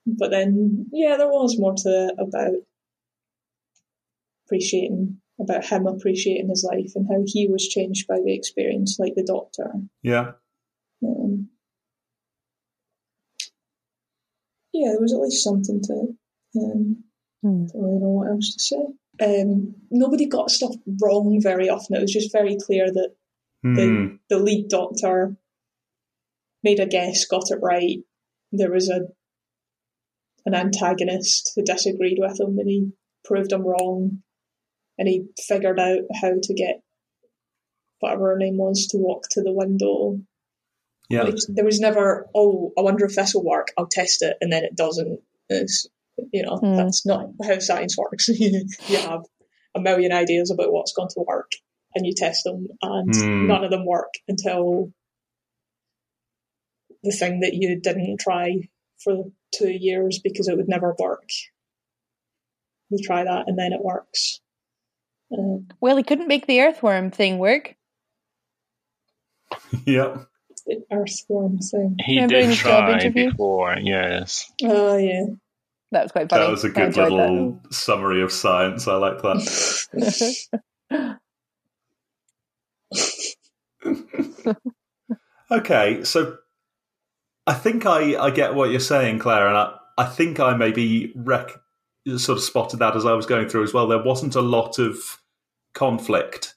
but 0.06 0.30
then, 0.30 0.86
yeah, 0.92 1.16
there 1.16 1.28
was 1.28 1.58
more 1.58 1.74
to 1.74 2.08
it 2.08 2.14
about 2.18 2.54
appreciating, 4.46 5.20
about 5.40 5.64
him 5.64 5.86
appreciating 5.86 6.48
his 6.48 6.64
life 6.64 6.92
and 6.94 7.06
how 7.08 7.22
he 7.26 7.48
was 7.48 7.68
changed 7.68 8.06
by 8.06 8.18
the 8.22 8.34
experience, 8.34 8.98
like 8.98 9.14
the 9.14 9.24
doctor. 9.24 9.72
Yeah. 10.02 10.32
Um, 11.02 11.48
yeah, 14.72 14.90
there 14.90 15.00
was 15.00 15.12
at 15.12 15.20
least 15.20 15.44
something 15.44 15.80
to 15.82 15.92
it. 15.92 16.16
Um, 16.56 17.04
mm. 17.44 17.72
Don't 17.72 17.82
really 17.82 17.98
know 17.98 18.08
what 18.08 18.30
else 18.30 18.54
to 18.54 18.60
say. 18.60 18.86
Um, 19.22 19.74
nobody 19.90 20.26
got 20.26 20.50
stuff 20.50 20.74
wrong 21.00 21.40
very 21.40 21.68
often. 21.68 21.96
It 21.96 22.02
was 22.02 22.12
just 22.12 22.32
very 22.32 22.56
clear 22.56 22.86
that 22.92 23.14
mm. 23.64 23.76
the 23.76 23.86
hmm. 23.86 24.16
the 24.28 24.38
lead 24.38 24.68
doctor 24.68 25.36
made 26.64 26.80
a 26.80 26.86
guess, 26.86 27.26
got 27.26 27.50
it 27.50 27.58
right. 27.62 27.98
There 28.50 28.72
was 28.72 28.88
a 28.88 29.02
an 30.46 30.54
antagonist 30.54 31.52
who 31.54 31.62
disagreed 31.62 32.18
with 32.18 32.40
him, 32.40 32.58
and 32.58 32.68
he 32.68 32.90
proved 33.24 33.52
him 33.52 33.62
wrong. 33.62 34.22
And 34.96 35.08
he 35.08 35.26
figured 35.48 35.80
out 35.80 36.02
how 36.20 36.34
to 36.40 36.54
get 36.54 36.80
whatever 37.98 38.30
her 38.30 38.38
name 38.38 38.58
was 38.58 38.86
to 38.88 38.98
walk 38.98 39.24
to 39.30 39.42
the 39.42 39.52
window 39.52 40.20
yeah. 41.08 41.22
Like, 41.22 41.34
there 41.48 41.64
was 41.64 41.80
never, 41.80 42.28
oh, 42.34 42.72
I 42.78 42.82
wonder 42.82 43.04
if 43.04 43.14
this 43.14 43.34
will 43.34 43.44
work. 43.44 43.68
I'll 43.76 43.86
test 43.86 44.22
it, 44.22 44.36
and 44.40 44.52
then 44.52 44.64
it 44.64 44.74
doesn't. 44.74 45.20
It's, 45.48 45.86
you 46.32 46.42
know, 46.42 46.58
mm. 46.58 46.76
that's 46.76 47.04
not 47.04 47.26
how 47.42 47.58
science 47.58 47.96
works. 47.96 48.28
you 48.28 48.66
have 48.96 49.20
a 49.74 49.80
million 49.80 50.12
ideas 50.12 50.50
about 50.50 50.72
what's 50.72 50.92
going 50.92 51.10
to 51.10 51.24
work, 51.26 51.50
and 51.94 52.06
you 52.06 52.14
test 52.16 52.44
them, 52.44 52.68
and 52.82 53.14
Hmm. 53.14 53.46
none 53.46 53.64
of 53.64 53.70
them 53.70 53.86
work 53.86 54.12
until 54.28 54.92
the 57.04 57.12
thing 57.12 57.40
that 57.40 57.54
you 57.54 57.78
didn't 57.80 58.18
try 58.18 58.68
for 59.02 59.24
two 59.54 59.70
years 59.70 60.18
because 60.22 60.48
it 60.48 60.56
would 60.56 60.68
never 60.68 60.94
work. 60.98 61.28
You 62.90 62.98
try 63.02 63.24
that, 63.24 63.44
and 63.46 63.58
then 63.58 63.72
it 63.72 63.82
works. 63.82 64.40
Um, 65.36 65.68
Well, 65.80 65.96
he 65.96 66.02
couldn't 66.02 66.28
make 66.28 66.46
the 66.46 66.60
earthworm 66.60 67.10
thing 67.10 67.38
work. 67.38 67.74
Yep. 69.86 70.26
the 70.66 70.82
earthworm 70.90 71.58
thing. 71.58 71.96
He 72.04 72.16
Remember 72.16 72.34
did 72.34 72.56
try 72.56 73.08
before, 73.08 73.76
yes. 73.78 74.50
Oh 74.62 74.96
yeah. 74.96 75.26
That 75.92 76.04
was 76.04 76.12
quite 76.12 76.28
funny. 76.30 76.44
That 76.44 76.50
was 76.50 76.64
a 76.64 76.68
I 76.68 76.70
good 76.70 76.84
enjoyed 76.86 77.12
little 77.12 77.60
summary 77.70 78.22
of 78.22 78.32
science. 78.32 78.88
I 78.88 78.96
like 78.96 79.22
that. 79.22 80.58
that. 80.90 81.18
Okay, 85.50 86.02
so 86.04 86.38
I 87.46 87.54
think 87.54 87.84
I, 87.86 88.16
I 88.16 88.30
get 88.30 88.54
what 88.54 88.70
you're 88.70 88.80
saying, 88.80 89.18
Claire, 89.18 89.48
and 89.48 89.56
I, 89.56 89.74
I 89.98 90.06
think 90.06 90.40
I 90.40 90.56
maybe 90.56 91.12
rec- 91.14 91.60
sort 92.16 92.38
of 92.38 92.44
spotted 92.44 92.78
that 92.78 92.96
as 92.96 93.04
I 93.04 93.12
was 93.12 93.26
going 93.26 93.48
through 93.48 93.64
as 93.64 93.72
well. 93.74 93.86
There 93.86 94.02
wasn't 94.02 94.34
a 94.34 94.40
lot 94.40 94.78
of 94.78 94.96
conflict, 95.74 96.54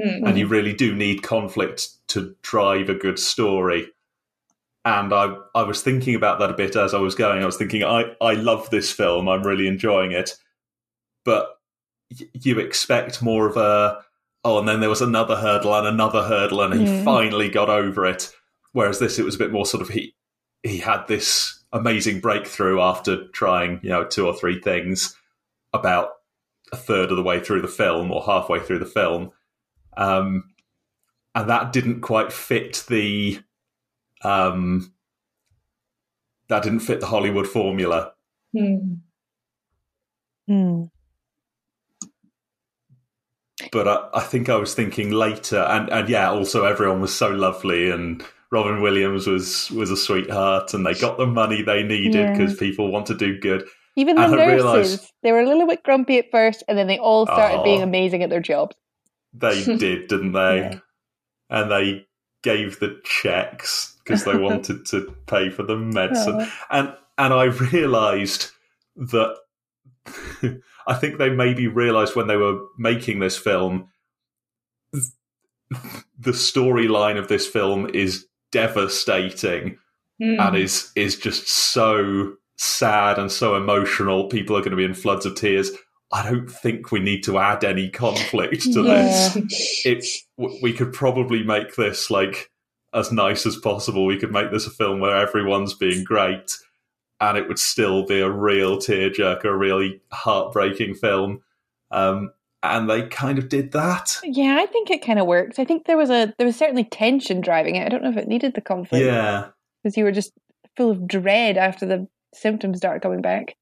Hmm. 0.00 0.24
and 0.24 0.38
you 0.38 0.46
really 0.46 0.72
do 0.72 0.94
need 0.94 1.24
conflict 1.24 1.88
to 2.08 2.36
drive 2.42 2.88
a 2.88 2.94
good 2.94 3.18
story. 3.18 3.88
And 4.84 5.12
I, 5.12 5.36
I 5.54 5.62
was 5.64 5.82
thinking 5.82 6.14
about 6.14 6.38
that 6.38 6.50
a 6.50 6.54
bit 6.54 6.76
as 6.76 6.94
I 6.94 6.98
was 6.98 7.14
going. 7.16 7.42
I 7.42 7.46
was 7.46 7.56
thinking, 7.56 7.82
I, 7.82 8.04
I 8.20 8.34
love 8.34 8.70
this 8.70 8.92
film. 8.92 9.28
I'm 9.28 9.42
really 9.42 9.66
enjoying 9.66 10.12
it. 10.12 10.30
But 11.24 11.58
y- 12.18 12.28
you 12.32 12.60
expect 12.60 13.20
more 13.20 13.46
of 13.48 13.56
a, 13.56 13.98
oh, 14.44 14.58
and 14.60 14.68
then 14.68 14.78
there 14.80 14.88
was 14.88 15.02
another 15.02 15.34
hurdle 15.36 15.74
and 15.74 15.86
another 15.88 16.22
hurdle, 16.22 16.62
and 16.62 16.72
he 16.74 16.86
Mm. 16.86 17.04
finally 17.04 17.48
got 17.50 17.68
over 17.68 18.06
it. 18.06 18.32
Whereas 18.72 19.00
this, 19.00 19.18
it 19.18 19.24
was 19.24 19.34
a 19.34 19.38
bit 19.38 19.50
more 19.52 19.66
sort 19.66 19.82
of 19.82 19.88
he 19.88 20.14
he 20.62 20.78
had 20.78 21.06
this 21.06 21.62
amazing 21.72 22.20
breakthrough 22.20 22.80
after 22.80 23.28
trying, 23.28 23.80
you 23.82 23.90
know, 23.90 24.04
two 24.04 24.26
or 24.26 24.34
three 24.34 24.60
things 24.60 25.16
about 25.72 26.10
a 26.72 26.76
third 26.76 27.10
of 27.10 27.16
the 27.16 27.22
way 27.22 27.40
through 27.40 27.62
the 27.62 27.68
film 27.68 28.10
or 28.10 28.22
halfway 28.22 28.60
through 28.60 28.78
the 28.78 28.86
film. 28.86 29.30
Um, 29.96 30.50
and 31.34 31.48
that 31.48 31.72
didn't 31.72 32.00
quite 32.00 32.32
fit 32.32 32.84
the 32.88 33.40
um, 34.22 34.92
that 36.48 36.62
didn't 36.62 36.80
fit 36.80 37.00
the 37.00 37.06
Hollywood 37.06 37.46
formula. 37.46 38.12
Hmm. 38.56 38.94
Hmm. 40.46 40.84
But 43.72 43.86
I, 43.86 44.08
I 44.14 44.20
think 44.20 44.48
I 44.48 44.56
was 44.56 44.74
thinking 44.74 45.10
later, 45.12 45.58
and, 45.58 45.88
and 45.90 46.08
yeah, 46.08 46.30
also 46.30 46.64
everyone 46.64 47.00
was 47.00 47.14
so 47.14 47.28
lovely, 47.30 47.90
and 47.90 48.24
Robin 48.52 48.80
Williams 48.82 49.26
was 49.26 49.70
was 49.70 49.90
a 49.90 49.96
sweetheart, 49.96 50.74
and 50.74 50.84
they 50.84 50.94
got 50.94 51.18
the 51.18 51.26
money 51.26 51.62
they 51.62 51.82
needed 51.82 52.14
Yeah. 52.14 52.32
because 52.32 52.56
people 52.56 52.90
want 52.90 53.06
to 53.06 53.14
do 53.14 53.38
good. 53.38 53.64
Even 53.96 54.16
the 54.16 54.22
I 54.22 54.26
nurses, 54.28 54.46
realised- 54.54 55.12
they 55.22 55.32
were 55.32 55.40
a 55.40 55.46
little 55.46 55.66
bit 55.66 55.82
grumpy 55.82 56.18
at 56.18 56.30
first, 56.30 56.62
and 56.68 56.76
then 56.78 56.86
they 56.86 56.98
all 56.98 57.26
started 57.26 57.58
Oh. 57.60 57.64
being 57.64 57.82
amazing 57.82 58.22
at 58.22 58.30
their 58.30 58.40
jobs. 58.40 58.74
They 59.32 59.62
did, 59.76 60.08
didn't 60.08 60.32
they? 60.32 60.58
Yeah. 60.58 60.78
And 61.48 61.70
they 61.70 62.06
gave 62.42 62.80
the 62.80 63.00
checks 63.04 63.96
because 64.02 64.24
they 64.24 64.36
wanted 64.48 64.86
to 64.86 65.14
pay 65.26 65.50
for 65.50 65.62
the 65.62 65.76
medicine. 65.76 66.36
Oh. 66.40 66.52
and 66.70 66.94
and 67.18 67.34
I 67.34 67.44
realised 67.44 68.50
that 68.96 69.36
I 70.86 70.94
think 70.94 71.18
they 71.18 71.30
maybe 71.30 71.66
realised 71.68 72.16
when 72.16 72.26
they 72.26 72.36
were 72.36 72.58
making 72.78 73.18
this 73.20 73.36
film, 73.36 73.88
the 76.18 76.32
storyline 76.32 77.18
of 77.18 77.28
this 77.28 77.46
film 77.46 77.88
is 77.92 78.26
devastating 78.52 79.78
Hmm. 80.20 80.38
and 80.38 80.56
is 80.56 80.92
is 80.96 81.16
just 81.16 81.48
so 81.48 82.34
sad 82.58 83.18
and 83.18 83.32
so 83.32 83.56
emotional. 83.56 84.28
People 84.28 84.54
are 84.54 84.60
going 84.60 84.72
to 84.72 84.76
be 84.76 84.84
in 84.84 84.92
floods 84.92 85.24
of 85.24 85.34
tears. 85.34 85.70
I 86.12 86.28
don't 86.28 86.50
think 86.50 86.92
we 86.92 87.00
need 87.00 87.22
to 87.24 87.38
add 87.38 87.64
any 87.64 87.88
conflict 87.88 88.62
to 88.74 88.82
Yeah. 88.82 89.02
this. 89.34 89.84
It 89.86 90.04
we 90.62 90.72
could 90.74 90.92
probably 90.92 91.42
make 91.42 91.76
this 91.76 92.10
like 92.10 92.50
as 92.92 93.10
nice 93.12 93.46
as 93.46 93.56
possible. 93.56 94.04
We 94.04 94.18
could 94.18 94.32
make 94.32 94.50
this 94.50 94.66
a 94.66 94.70
film 94.70 95.00
where 95.00 95.16
everyone's 95.16 95.72
being 95.74 96.04
great, 96.04 96.54
and 97.20 97.38
it 97.38 97.48
would 97.48 97.58
still 97.58 98.04
be 98.04 98.20
a 98.20 98.28
real 98.30 98.76
tearjerker, 98.76 99.44
a 99.46 99.56
really 99.56 100.02
heartbreaking 100.12 100.96
film. 100.96 101.40
Um, 101.92 102.30
and 102.62 102.88
they 102.90 103.02
kind 103.08 103.38
of 103.38 103.48
did 103.48 103.72
that. 103.72 104.18
Yeah, 104.22 104.56
I 104.60 104.66
think 104.66 104.90
it 104.90 105.04
kind 105.04 105.18
of 105.18 105.26
worked. 105.26 105.58
I 105.58 105.64
think 105.64 105.86
there 105.86 105.96
was 105.96 106.10
a 106.10 106.34
there 106.38 106.46
was 106.46 106.56
certainly 106.56 106.84
tension 106.84 107.40
driving 107.40 107.76
it. 107.76 107.84
I 107.86 107.88
don't 107.88 108.02
know 108.02 108.10
if 108.10 108.16
it 108.16 108.28
needed 108.28 108.54
the 108.54 108.60
conflict 108.60 109.04
Yeah. 109.04 109.48
because 109.82 109.96
you 109.96 110.04
were 110.04 110.12
just 110.12 110.32
full 110.76 110.90
of 110.90 111.06
dread 111.06 111.56
after 111.56 111.86
the 111.86 112.06
symptoms 112.34 112.78
started 112.78 113.02
coming 113.02 113.22
back. 113.22 113.56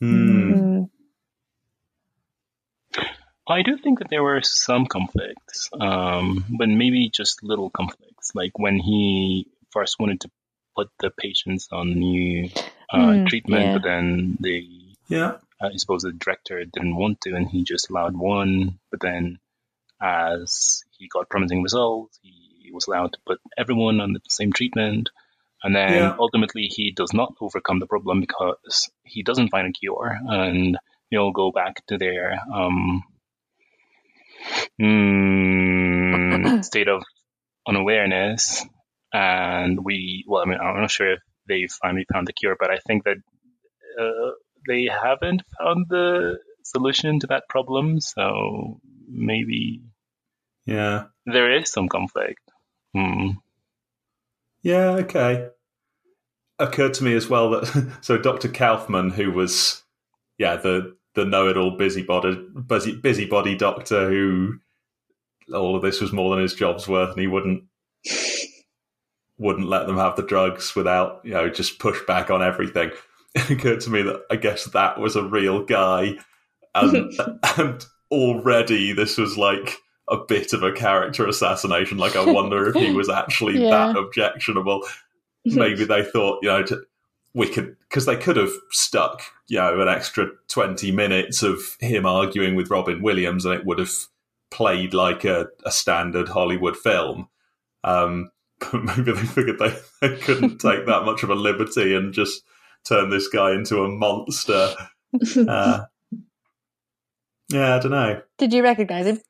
Hmm. 0.00 0.52
Mm. 0.52 0.90
I 3.48 3.62
do 3.62 3.76
think 3.76 3.98
that 3.98 4.08
there 4.10 4.22
were 4.22 4.40
some 4.42 4.86
conflicts, 4.86 5.70
um, 5.80 6.44
but 6.56 6.68
maybe 6.68 7.10
just 7.10 7.42
little 7.42 7.68
conflicts. 7.70 8.32
Like 8.34 8.58
when 8.58 8.76
he 8.78 9.48
first 9.70 9.96
wanted 9.98 10.20
to 10.22 10.30
put 10.76 10.88
the 11.00 11.10
patients 11.10 11.68
on 11.72 11.94
new 11.98 12.48
uh, 12.92 12.96
Mm, 12.96 13.28
treatment, 13.28 13.62
yeah. 13.64 13.72
but 13.74 13.82
then 13.82 14.36
they 14.40 14.66
Yeah. 15.08 15.36
I 15.60 15.76
suppose 15.76 16.02
the 16.02 16.12
director 16.12 16.64
didn't 16.64 16.96
want 16.96 17.20
to, 17.22 17.34
and 17.34 17.48
he 17.48 17.64
just 17.64 17.90
allowed 17.90 18.16
one. 18.16 18.78
But 18.90 19.00
then, 19.00 19.38
as 20.00 20.84
he 20.98 21.08
got 21.08 21.28
promising 21.28 21.62
results, 21.62 22.18
he 22.22 22.70
was 22.72 22.86
allowed 22.86 23.12
to 23.12 23.18
put 23.26 23.40
everyone 23.58 24.00
on 24.00 24.12
the 24.12 24.20
same 24.28 24.52
treatment. 24.52 25.10
And 25.62 25.76
then 25.76 25.94
Yeah. 25.94 26.16
ultimately, 26.18 26.64
he 26.64 26.92
does 26.92 27.12
not 27.12 27.34
overcome 27.40 27.80
the 27.80 27.86
problem 27.86 28.20
because 28.20 28.90
he 29.04 29.22
doesn't 29.22 29.50
find 29.50 29.68
a 29.68 29.72
cure, 29.72 30.18
and 30.26 30.78
they 31.10 31.18
all 31.18 31.32
go 31.32 31.52
back 31.52 31.84
to 31.88 31.98
their 31.98 32.38
um, 32.52 33.02
mm, 34.80 36.64
state 36.64 36.88
of 36.88 37.02
unawareness. 37.66 38.64
And 39.12 39.84
we, 39.84 40.24
well, 40.26 40.42
I 40.42 40.46
mean, 40.46 40.58
I'm 40.60 40.80
not 40.80 40.90
sure 40.90 41.12
if 41.14 41.20
they 41.48 41.66
finally 41.82 42.06
found 42.12 42.28
the 42.28 42.32
cure, 42.32 42.56
but 42.58 42.70
I 42.70 42.78
think 42.78 43.04
that 43.04 43.16
uh, 44.00 44.30
they 44.66 44.84
haven't 45.02 45.42
found 45.58 45.86
the 45.88 46.38
solution 46.64 47.20
to 47.20 47.26
that 47.28 47.48
problem. 47.48 48.00
So 48.00 48.80
maybe 49.08 49.82
Yeah. 50.66 51.04
there 51.26 51.52
is 51.56 51.70
some 51.72 51.88
conflict. 51.88 52.40
Hmm. 52.94 53.30
Yeah, 54.62 54.90
okay. 55.02 55.48
Occurred 56.58 56.94
to 56.94 57.04
me 57.04 57.14
as 57.14 57.28
well 57.28 57.50
that 57.50 57.96
so 58.02 58.18
Dr. 58.18 58.48
Kaufman, 58.48 59.10
who 59.10 59.32
was 59.32 59.82
yeah, 60.38 60.56
the 60.56 60.96
the 61.14 61.24
know-it-all 61.24 61.72
busybody 61.76 62.36
busy, 62.66 62.94
busybody 62.96 63.56
doctor 63.56 64.08
who 64.08 64.60
all 65.52 65.74
of 65.74 65.82
this 65.82 66.00
was 66.00 66.12
more 66.12 66.30
than 66.30 66.42
his 66.42 66.54
job's 66.54 66.86
worth 66.86 67.10
and 67.10 67.18
he 67.20 67.26
wouldn't 67.26 67.64
wouldn't 69.38 69.68
let 69.68 69.86
them 69.86 69.96
have 69.96 70.16
the 70.16 70.22
drugs 70.22 70.76
without, 70.76 71.20
you 71.24 71.32
know, 71.32 71.48
just 71.48 71.78
push 71.78 71.98
back 72.06 72.30
on 72.30 72.42
everything. 72.42 72.90
It 73.34 73.50
occurred 73.50 73.80
to 73.82 73.90
me 73.90 74.02
that 74.02 74.22
I 74.30 74.36
guess 74.36 74.64
that 74.66 74.98
was 74.98 75.16
a 75.16 75.24
real 75.24 75.64
guy. 75.64 76.14
And 76.74 77.12
and 77.58 77.84
already 78.10 78.92
this 78.92 79.18
was 79.18 79.36
like 79.38 79.76
a 80.08 80.16
bit 80.16 80.52
of 80.52 80.62
a 80.62 80.72
character 80.72 81.26
assassination. 81.26 81.98
Like 81.98 82.16
I 82.16 82.24
wonder 82.24 82.68
if 82.68 82.74
he 82.74 82.92
was 82.94 83.08
actually 83.08 83.62
Yeah. 83.62 83.70
that 83.70 83.96
objectionable. 83.96 84.82
Maybe 85.44 85.84
they 85.84 86.04
thought, 86.04 86.40
you 86.42 86.48
know, 86.48 86.62
to, 86.64 86.82
we 87.32 87.48
could 87.48 87.76
because 87.88 88.06
they 88.06 88.16
could 88.16 88.36
have 88.36 88.52
stuck, 88.70 89.22
you 89.46 89.58
know, 89.58 89.80
an 89.80 89.88
extra 89.88 90.28
twenty 90.48 90.90
minutes 90.90 91.42
of 91.42 91.76
him 91.80 92.04
arguing 92.04 92.56
with 92.56 92.70
Robin 92.70 93.00
Williams, 93.02 93.44
and 93.44 93.54
it 93.54 93.64
would 93.64 93.78
have 93.78 93.92
played 94.50 94.92
like 94.92 95.24
a, 95.24 95.46
a 95.64 95.70
standard 95.70 96.28
Hollywood 96.28 96.76
film. 96.76 97.28
Um, 97.84 98.30
but 98.58 98.82
maybe 98.84 99.12
they 99.12 99.22
figured 99.22 99.58
they, 99.60 99.74
they 100.02 100.16
couldn't 100.16 100.58
take 100.58 100.86
that 100.86 101.04
much 101.04 101.22
of 101.22 101.30
a 101.30 101.34
liberty 101.34 101.94
and 101.94 102.12
just 102.12 102.42
turn 102.86 103.10
this 103.10 103.28
guy 103.28 103.52
into 103.52 103.82
a 103.84 103.88
monster. 103.88 104.74
Uh, 105.36 105.86
yeah, 107.48 107.74
I 107.74 107.78
don't 107.80 107.90
know. 107.90 108.22
Did 108.38 108.52
you 108.52 108.62
recognize 108.62 109.06
him? 109.06 109.20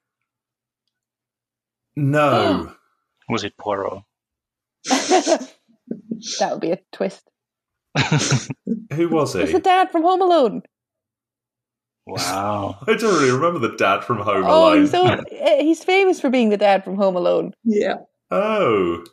No. 1.97 2.73
Was 3.31 3.45
it 3.45 3.57
Poirot? 3.57 4.03
that 4.89 5.49
would 6.51 6.61
be 6.61 6.73
a 6.73 6.79
twist. 6.93 7.23
Who 8.93 9.09
was 9.09 9.35
it? 9.35 9.45
It's 9.45 9.53
the 9.53 9.59
dad 9.61 9.91
from 9.91 10.03
Home 10.03 10.21
Alone. 10.21 10.63
wow. 12.07 12.77
I 12.87 12.95
don't 12.95 13.03
really 13.15 13.31
remember 13.31 13.59
the 13.59 13.77
dad 13.77 14.05
from 14.05 14.19
Home 14.19 14.45
Oh, 14.47 14.69
Alone. 14.75 14.81
he's 14.83 14.91
so 14.91 15.05
eh, 15.07 15.63
he's 15.63 15.83
famous 15.85 16.21
for 16.21 16.29
being 16.31 16.51
the 16.51 16.57
dad 16.57 16.85
from 16.85 16.97
Home 16.97 17.17
Alone. 17.17 17.55
yeah. 17.65 17.97
Oh, 18.31 19.05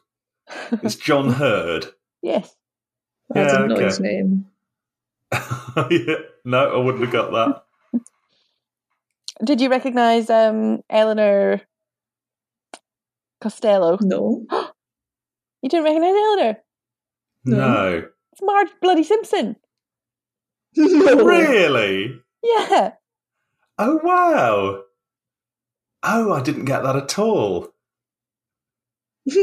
it's 0.84 0.96
John 0.96 1.30
Heard. 1.32 1.88
Yes. 2.22 2.56
I 3.36 3.40
Yeah, 3.40 3.48
didn't 3.52 3.68
know 3.70 3.76
okay. 3.76 3.86
his 3.86 4.00
name. 4.00 4.46
yeah, 5.92 6.16
no, 6.46 6.72
I 6.74 6.78
wouldn't 6.78 7.04
have 7.04 7.12
got 7.12 7.32
that. 7.32 8.02
Did 9.44 9.62
you 9.62 9.70
recognise 9.70 10.30
um, 10.30 10.82
Eleanor 10.90 11.62
Costello? 13.42 13.98
No. 14.02 14.46
You 15.62 15.70
didn't 15.70 15.86
recognise 15.86 16.16
Eleanor? 16.16 16.58
No. 17.46 18.08
It's 18.32 18.42
Marge 18.42 18.70
Bloody 18.82 19.04
Simpson. 19.04 19.56
no. 20.76 21.26
Really? 21.26 22.22
Yeah. 22.44 22.92
Oh, 23.80 24.00
wow. 24.04 24.84
Oh, 26.04 26.32
I 26.34 26.42
didn't 26.42 26.66
get 26.66 26.84
that 26.84 26.96
at 26.96 27.20
all. 27.20 27.74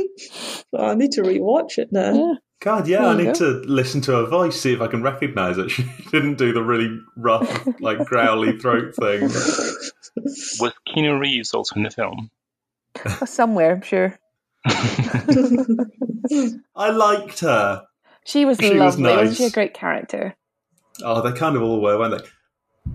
Oh, 0.77 0.87
I 0.87 0.95
need 0.95 1.13
to 1.13 1.23
rewatch 1.23 1.79
it 1.79 1.93
now. 1.93 2.15
Yeah. 2.15 2.35
God, 2.61 2.89
yeah, 2.89 3.01
There 3.01 3.09
I 3.09 3.13
you 3.19 3.25
need 3.25 3.35
to 3.37 3.51
listen 3.67 4.01
to 4.03 4.13
her 4.13 4.25
voice, 4.27 4.59
see 4.61 4.73
if 4.73 4.81
I 4.81 4.87
can 4.87 5.03
recognise 5.03 5.59
it. 5.59 5.71
She 5.71 5.85
didn't 6.11 6.37
do 6.39 6.53
the 6.53 6.63
really 6.63 6.99
rough, 7.17 7.67
like 7.81 7.99
growly 8.07 8.59
throat 8.59 8.95
thing. 8.95 9.23
Was 9.23 10.73
Keanu 10.89 11.19
Reeves 11.21 11.53
also 11.53 11.75
in 11.77 11.83
the 11.83 11.91
film? 11.91 12.31
Oh, 13.05 13.25
Somewhere, 13.27 13.73
I'm 13.73 13.83
sure. 13.83 14.19
I 16.77 16.91
liked 16.91 17.41
her. 17.41 17.85
She 18.25 18.45
was 18.45 18.59
She 18.59 18.71
was 18.79 18.99
lovely. 18.99 19.17
Wasn't 19.17 19.37
she 19.37 19.45
a 19.45 19.51
great 19.51 19.75
character? 19.75 20.35
Oh, 21.03 21.21
they 21.21 21.37
kind 21.37 21.57
of 21.57 21.63
all 21.63 21.81
were, 21.83 21.99
weren't 21.99 22.19
they? 22.23 22.29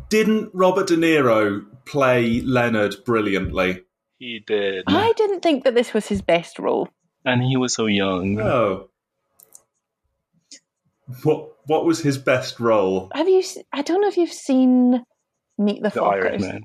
Didn't 0.10 0.50
Robert 0.54 0.88
De 0.88 0.95
Niro 0.95 1.65
play 1.86 2.41
Leonard 2.41 2.95
brilliantly? 3.06 3.84
he 4.17 4.39
did, 4.45 4.84
I 4.88 5.13
didn't 5.15 5.39
think 5.41 5.63
that 5.63 5.76
this 5.76 5.93
was 5.93 6.08
his 6.08 6.22
best 6.22 6.60
role. 6.60 6.89
and 7.24 7.41
he 7.41 7.56
was 7.56 7.74
so 7.74 7.86
young. 7.86 8.36
No. 8.36 8.89
What 11.24 11.50
What 11.65 11.86
was 11.86 12.00
his 12.02 12.17
best 12.17 12.60
role? 12.60 13.10
Have 13.13 13.28
you? 13.30 13.43
I 13.74 13.82
don't 13.82 14.02
know 14.02 14.08
if 14.08 14.17
you've 14.17 14.32
seen 14.32 15.04
Meet 15.58 15.82
the, 15.84 15.89
The 15.89 16.00
Fockers. 16.00 16.63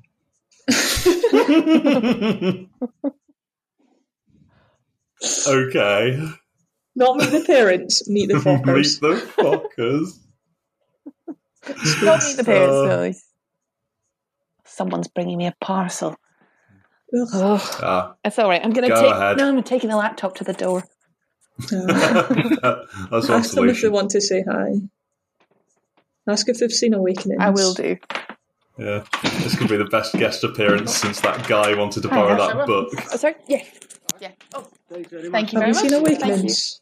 Irishman. 0.66 0.66
okay. 5.46 6.20
Not 6.96 7.16
meet 7.16 7.30
the 7.30 7.42
parents, 7.44 8.08
meet 8.08 8.28
the 8.28 8.34
Meet 8.38 8.44
fuckers. 8.44 9.00
the 9.00 9.14
Fockers. 9.36 10.18
Not 12.04 12.22
Meet 12.22 12.36
the 12.36 12.44
Parents. 12.44 12.74
Uh, 12.74 12.86
no. 12.86 13.12
Someone's 14.64 15.08
bringing 15.08 15.38
me 15.38 15.46
a 15.46 15.54
parcel. 15.60 16.16
Ugh. 17.16 17.60
Ah, 17.82 18.14
that's 18.24 18.38
all 18.38 18.48
right. 18.48 18.64
I'm 18.64 18.72
gonna 18.72 18.88
Go 18.88 19.00
take. 19.00 19.12
ahead. 19.12 19.36
No, 19.38 19.48
I'm 19.48 19.62
taking 19.62 19.90
the 19.90 19.96
laptop 19.96 20.34
to 20.36 20.44
the 20.44 20.52
door. 20.52 20.84
Uh, 21.72 21.86
that's 23.10 23.28
one 23.28 23.38
ask 23.40 23.54
them 23.54 23.68
if 23.68 23.76
they 23.76 23.80
solution. 23.80 23.92
want 23.92 24.10
to 24.10 24.20
say 24.20 24.42
hi. 24.48 24.72
Ask 26.28 26.48
if 26.48 26.58
they've 26.58 26.72
seen 26.72 26.94
Awakenings. 26.94 27.40
I 27.40 27.50
will 27.50 27.74
do. 27.74 27.96
Yeah, 28.78 29.04
this 29.22 29.56
could 29.56 29.68
be 29.68 29.76
the 29.76 29.84
best 29.84 30.14
guest 30.14 30.42
appearance 30.42 30.96
since 30.96 31.20
that 31.20 31.46
guy 31.46 31.74
wanted 31.76 32.02
to 32.02 32.08
borrow 32.08 32.36
that 32.36 32.66
book. 32.66 32.88
Oh, 33.12 33.16
sorry. 33.16 33.36
Yeah. 33.46 33.62
Yeah. 34.20 34.32
Oh, 34.54 34.66
thank 34.90 35.12
you 35.12 35.18
Have 35.20 35.32
very 35.32 35.52
you 35.52 35.60
much. 35.60 35.76
seen 35.76 35.90
Thank 35.90 35.92
you. 35.92 35.98
Awakenings? 35.98 36.80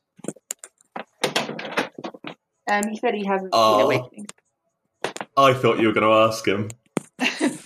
Um, 2.70 2.88
he 2.88 2.96
said 2.96 3.14
he 3.14 3.24
hasn't 3.26 3.50
Oh. 3.52 3.76
seen 3.78 3.84
Awakening. 3.84 4.26
I 5.36 5.52
thought 5.54 5.80
you 5.80 5.88
were 5.88 5.92
going 5.92 6.06
to 6.06 6.12
ask 6.12 6.46
him. 6.46 6.70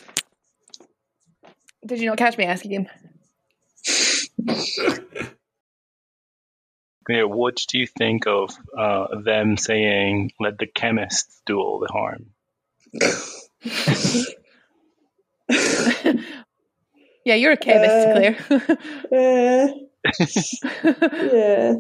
Did 1.86 2.00
you 2.00 2.06
not 2.06 2.18
catch 2.18 2.36
me 2.36 2.44
asking 2.46 2.70
him? 2.72 2.86
Claire, 7.06 7.28
what 7.28 7.62
do 7.68 7.78
you 7.78 7.86
think 7.86 8.26
of 8.26 8.50
uh, 8.76 9.20
them 9.22 9.56
saying, 9.56 10.32
let 10.40 10.58
the 10.58 10.66
chemists 10.66 11.40
do 11.46 11.58
all 11.58 11.78
the 11.78 11.92
harm? 11.92 12.32
yeah, 17.24 17.36
you're 17.36 17.52
a 17.52 17.56
chemist, 17.56 17.92
Uh, 17.92 18.12
Claire. 18.12 18.36
Uh, 19.12 19.68
yeah. 21.32 21.74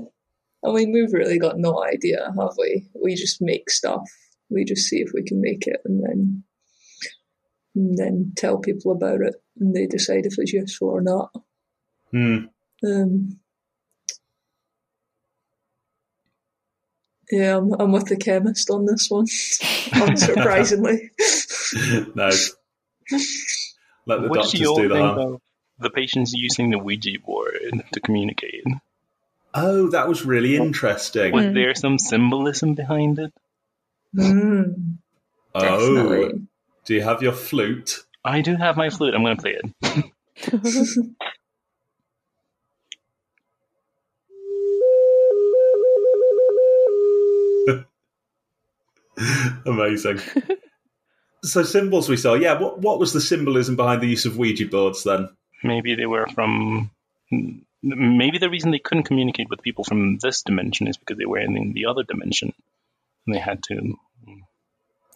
I 0.64 0.72
mean, 0.72 0.92
we've 0.92 1.12
really 1.12 1.38
got 1.38 1.58
no 1.58 1.84
idea, 1.84 2.32
have 2.38 2.56
we? 2.58 2.88
We 3.02 3.14
just 3.14 3.40
make 3.40 3.70
stuff. 3.70 4.02
We 4.48 4.64
just 4.64 4.88
see 4.88 4.98
if 4.98 5.10
we 5.12 5.24
can 5.24 5.40
make 5.40 5.66
it, 5.66 5.80
and 5.84 6.02
then 6.02 6.44
and 7.74 7.98
then 7.98 8.32
tell 8.36 8.58
people 8.58 8.92
about 8.92 9.20
it, 9.20 9.34
and 9.58 9.74
they 9.74 9.86
decide 9.86 10.24
if 10.24 10.38
it's 10.38 10.52
useful 10.52 10.88
or 10.88 11.02
not. 11.02 11.32
Hmm. 12.10 12.46
Um, 12.84 13.40
yeah, 17.30 17.56
I'm, 17.58 17.72
I'm 17.72 17.92
with 17.92 18.06
the 18.06 18.16
chemist 18.16 18.70
on 18.70 18.86
this 18.86 19.10
one, 19.10 19.26
unsurprisingly. 19.26 21.10
no. 22.14 22.30
Let 24.06 24.22
the 24.22 24.28
what 24.28 24.34
doctors 24.42 24.52
do 24.52 24.58
you 24.58 24.68
all 24.68 24.76
do 24.82 24.88
the 24.88 24.94
think 24.94 25.06
harm. 25.06 25.34
of 25.34 25.40
the 25.80 25.90
patients 25.90 26.32
using 26.32 26.70
the 26.70 26.78
Ouija 26.78 27.18
board 27.24 27.84
to 27.92 28.00
communicate? 28.00 28.64
Oh, 29.54 29.88
that 29.90 30.08
was 30.08 30.24
really 30.24 30.56
interesting. 30.56 31.32
Was 31.32 31.46
Mm. 31.46 31.54
there 31.54 31.74
some 31.74 31.98
symbolism 31.98 32.74
behind 32.74 33.18
it? 33.18 33.32
Mm, 34.14 34.98
oh, 35.54 35.60
definitely. 35.60 36.42
do 36.84 36.94
you 36.94 37.02
have 37.02 37.22
your 37.22 37.32
flute? 37.32 38.04
I 38.24 38.40
do 38.42 38.54
have 38.56 38.76
my 38.76 38.90
flute. 38.90 39.14
I'm 39.14 39.22
going 39.22 39.36
to 39.36 39.42
play 39.42 39.58
it. 39.62 40.04
Amazing. 49.66 50.20
so 51.42 51.62
symbols 51.62 52.08
we 52.08 52.16
saw. 52.16 52.34
Yeah, 52.34 52.58
what 52.58 52.80
what 52.80 52.98
was 52.98 53.12
the 53.12 53.20
symbolism 53.20 53.76
behind 53.76 54.02
the 54.02 54.08
use 54.08 54.26
of 54.26 54.36
Ouija 54.36 54.66
boards 54.66 55.04
then? 55.04 55.28
Maybe 55.62 55.94
they 55.94 56.06
were 56.06 56.26
from. 56.34 56.90
Maybe 57.82 58.38
the 58.38 58.50
reason 58.50 58.70
they 58.70 58.78
couldn't 58.78 59.04
communicate 59.04 59.48
with 59.48 59.62
people 59.62 59.84
from 59.84 60.18
this 60.18 60.42
dimension 60.42 60.88
is 60.88 60.96
because 60.96 61.18
they 61.18 61.26
were 61.26 61.38
in 61.38 61.72
the 61.72 61.86
other 61.86 62.02
dimension. 62.02 62.52
And 63.26 63.34
they 63.34 63.38
had 63.38 63.62
to. 63.64 63.94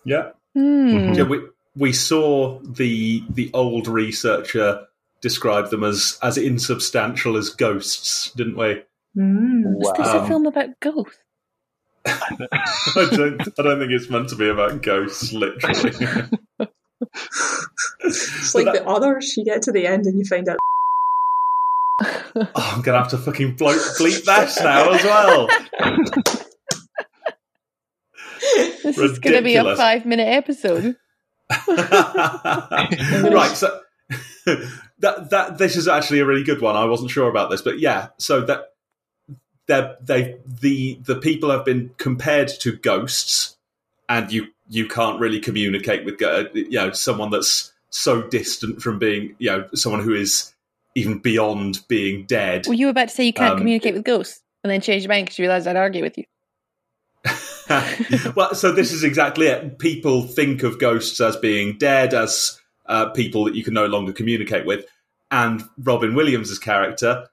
Yeah. 0.05 0.31
Hmm. 0.55 1.13
Yeah, 1.15 1.25
we 1.25 1.41
we 1.77 1.93
saw 1.93 2.59
the 2.63 3.23
the 3.29 3.51
old 3.55 3.87
researcher 3.87 4.87
describe 5.21 5.71
them 5.71 5.85
as 5.85 6.19
as 6.23 6.39
insubstantial 6.39 7.37
as 7.37 7.51
ghosts, 7.51 8.33
didn't 8.33 8.57
we? 8.57 8.83
Mm. 9.17 9.81
Is 9.81 9.93
this 9.97 10.09
a 10.09 10.27
film 10.27 10.47
about 10.47 10.81
ghosts? 10.81 11.19
I 12.07 13.09
don't 13.11 13.41
I 13.59 13.63
don't 13.63 13.79
think 13.79 13.93
it's 13.93 14.09
meant 14.11 14.29
to 14.31 14.37
be 14.37 14.49
about 14.49 14.83
ghosts, 14.83 15.33
literally. 15.33 16.29
It's 18.03 18.55
like 18.55 18.67
the 18.67 18.85
others. 18.87 19.37
You 19.37 19.45
get 19.45 19.63
to 19.63 19.73
the 19.73 19.87
end 19.87 20.07
and 20.07 20.19
you 20.19 20.25
find 20.25 20.49
out. 20.49 20.59
Oh, 22.33 22.73
I'm 22.75 22.81
gonna 22.81 22.99
have 22.99 23.09
to 23.09 23.19
fucking 23.19 23.57
blow, 23.57 23.75
bleep 23.75 24.25
that 24.25 24.57
now 24.63 24.91
as 24.93 25.05
well. 25.05 25.49
This 28.41 28.99
is 28.99 29.19
going 29.19 29.37
to 29.37 29.43
be 29.43 29.57
a 29.57 29.77
five 29.77 30.07
minute 30.07 30.29
episode. 30.29 30.97
right, 31.69 33.53
so 33.55 33.81
that 34.47 35.31
that 35.31 35.59
this 35.59 35.77
is 35.77 35.89
actually 35.89 36.21
a 36.21 36.27
really 36.27 36.45
good 36.45 36.61
one. 36.61 36.77
I 36.77 36.85
wasn't 36.85 37.11
sure 37.11 37.29
about 37.29 37.51
this, 37.51 37.63
but 37.63 37.81
yeah, 37.81 38.09
so 38.19 38.41
that 38.43 38.67
they 39.71 39.95
they 40.03 40.37
the 40.45 40.99
the 41.07 41.17
people 41.17 41.51
have 41.51 41.65
been 41.65 41.91
compared 41.97 42.49
to 42.61 42.77
ghosts, 42.77 43.57
and 44.09 44.31
you 44.33 44.49
you 44.69 44.87
can't 44.87 45.21
really 45.21 45.41
communicate 45.41 46.05
with 46.05 46.21
you 46.55 46.71
know 46.71 46.91
someone 46.93 47.31
that's 47.31 47.73
so 47.91 48.23
distant 48.23 48.83
from 48.83 48.99
being 48.99 49.35
you 49.39 49.51
know 49.51 49.69
someone 49.75 50.03
who 50.03 50.15
is 50.15 50.53
even 50.95 51.19
beyond 51.19 51.81
being 51.89 52.25
dead. 52.27 52.67
Were 52.67 52.75
you 52.75 52.87
were 52.87 52.91
about 52.91 53.09
to 53.09 53.15
say 53.15 53.25
you 53.25 53.33
can't 53.33 53.53
Um, 53.53 53.59
communicate 53.59 53.95
with 53.95 54.05
ghosts 54.05 54.43
and 54.63 54.71
then 54.71 54.81
change 54.81 55.03
your 55.05 55.09
mind 55.09 55.27
because 55.27 55.39
you 55.39 55.45
realised 55.45 55.67
I'd 55.67 55.77
argue 55.77 56.03
with 56.03 56.19
you? 56.19 56.25
well, 58.35 58.55
so 58.55 58.73
this 58.73 58.93
is 58.93 59.05
exactly 59.05 59.47
it. 59.47 59.79
People 59.79 60.23
think 60.23 60.63
of 60.63 60.81
ghosts 60.81 61.21
as 61.21 61.37
being 61.37 61.79
dead, 61.79 62.15
as 62.15 62.59
uh, 62.87 63.07
people 63.11 63.45
that 63.45 63.55
you 63.55 63.63
can 63.63 63.75
no 63.75 63.87
longer 63.87 64.13
communicate 64.13 64.67
with. 64.67 64.85
And 65.31 65.63
Robin 65.79 66.15
Williams' 66.15 66.59
character, 66.59 67.29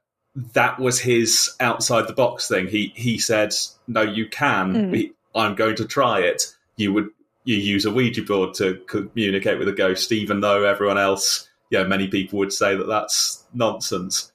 that 0.54 0.80
was 0.80 1.00
his 1.00 1.56
outside 1.60 2.08
the 2.08 2.14
box 2.14 2.48
thing. 2.48 2.68
He 2.68 2.94
he 2.96 3.18
said, 3.18 3.54
"No, 3.88 4.02
you 4.02 4.28
can. 4.30 4.92
Mm. 4.92 5.12
I'm 5.36 5.56
going 5.56 5.76
to 5.78 5.86
try 5.86 6.20
it. 6.20 6.56
You 6.76 6.94
would 6.94 7.10
you 7.44 7.56
use 7.58 7.86
a 7.86 7.92
Ouija 7.92 8.22
board 8.24 8.54
to 8.56 8.76
communicate 8.88 9.58
with 9.58 9.68
a 9.68 9.74
ghost, 9.74 10.12
even 10.12 10.42
though 10.42 10.64
everyone 10.64 10.98
else, 10.98 11.50
you 11.70 11.80
know, 11.80 11.88
many 11.88 12.08
people 12.08 12.40
would 12.40 12.54
say 12.54 12.76
that 12.76 12.88
that's 12.88 13.44
nonsense." 13.54 14.32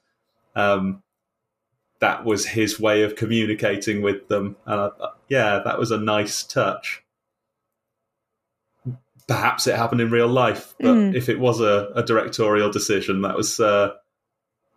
Um, 0.55 1.01
that 1.99 2.25
was 2.25 2.45
his 2.45 2.79
way 2.79 3.03
of 3.03 3.15
communicating 3.15 4.01
with 4.01 4.27
them. 4.27 4.57
And 4.65 4.81
I, 4.81 4.89
yeah, 5.29 5.61
that 5.63 5.79
was 5.79 5.91
a 5.91 5.97
nice 5.97 6.43
touch. 6.43 7.01
Perhaps 9.25 9.67
it 9.67 9.75
happened 9.77 10.01
in 10.01 10.11
real 10.11 10.27
life, 10.27 10.75
but 10.81 10.95
Mm. 10.95 11.15
if 11.15 11.29
it 11.29 11.39
was 11.39 11.61
a, 11.61 11.91
a 11.95 12.03
directorial 12.03 12.69
decision, 12.71 13.21
that 13.21 13.37
was 13.37 13.57
uh, 13.59 13.93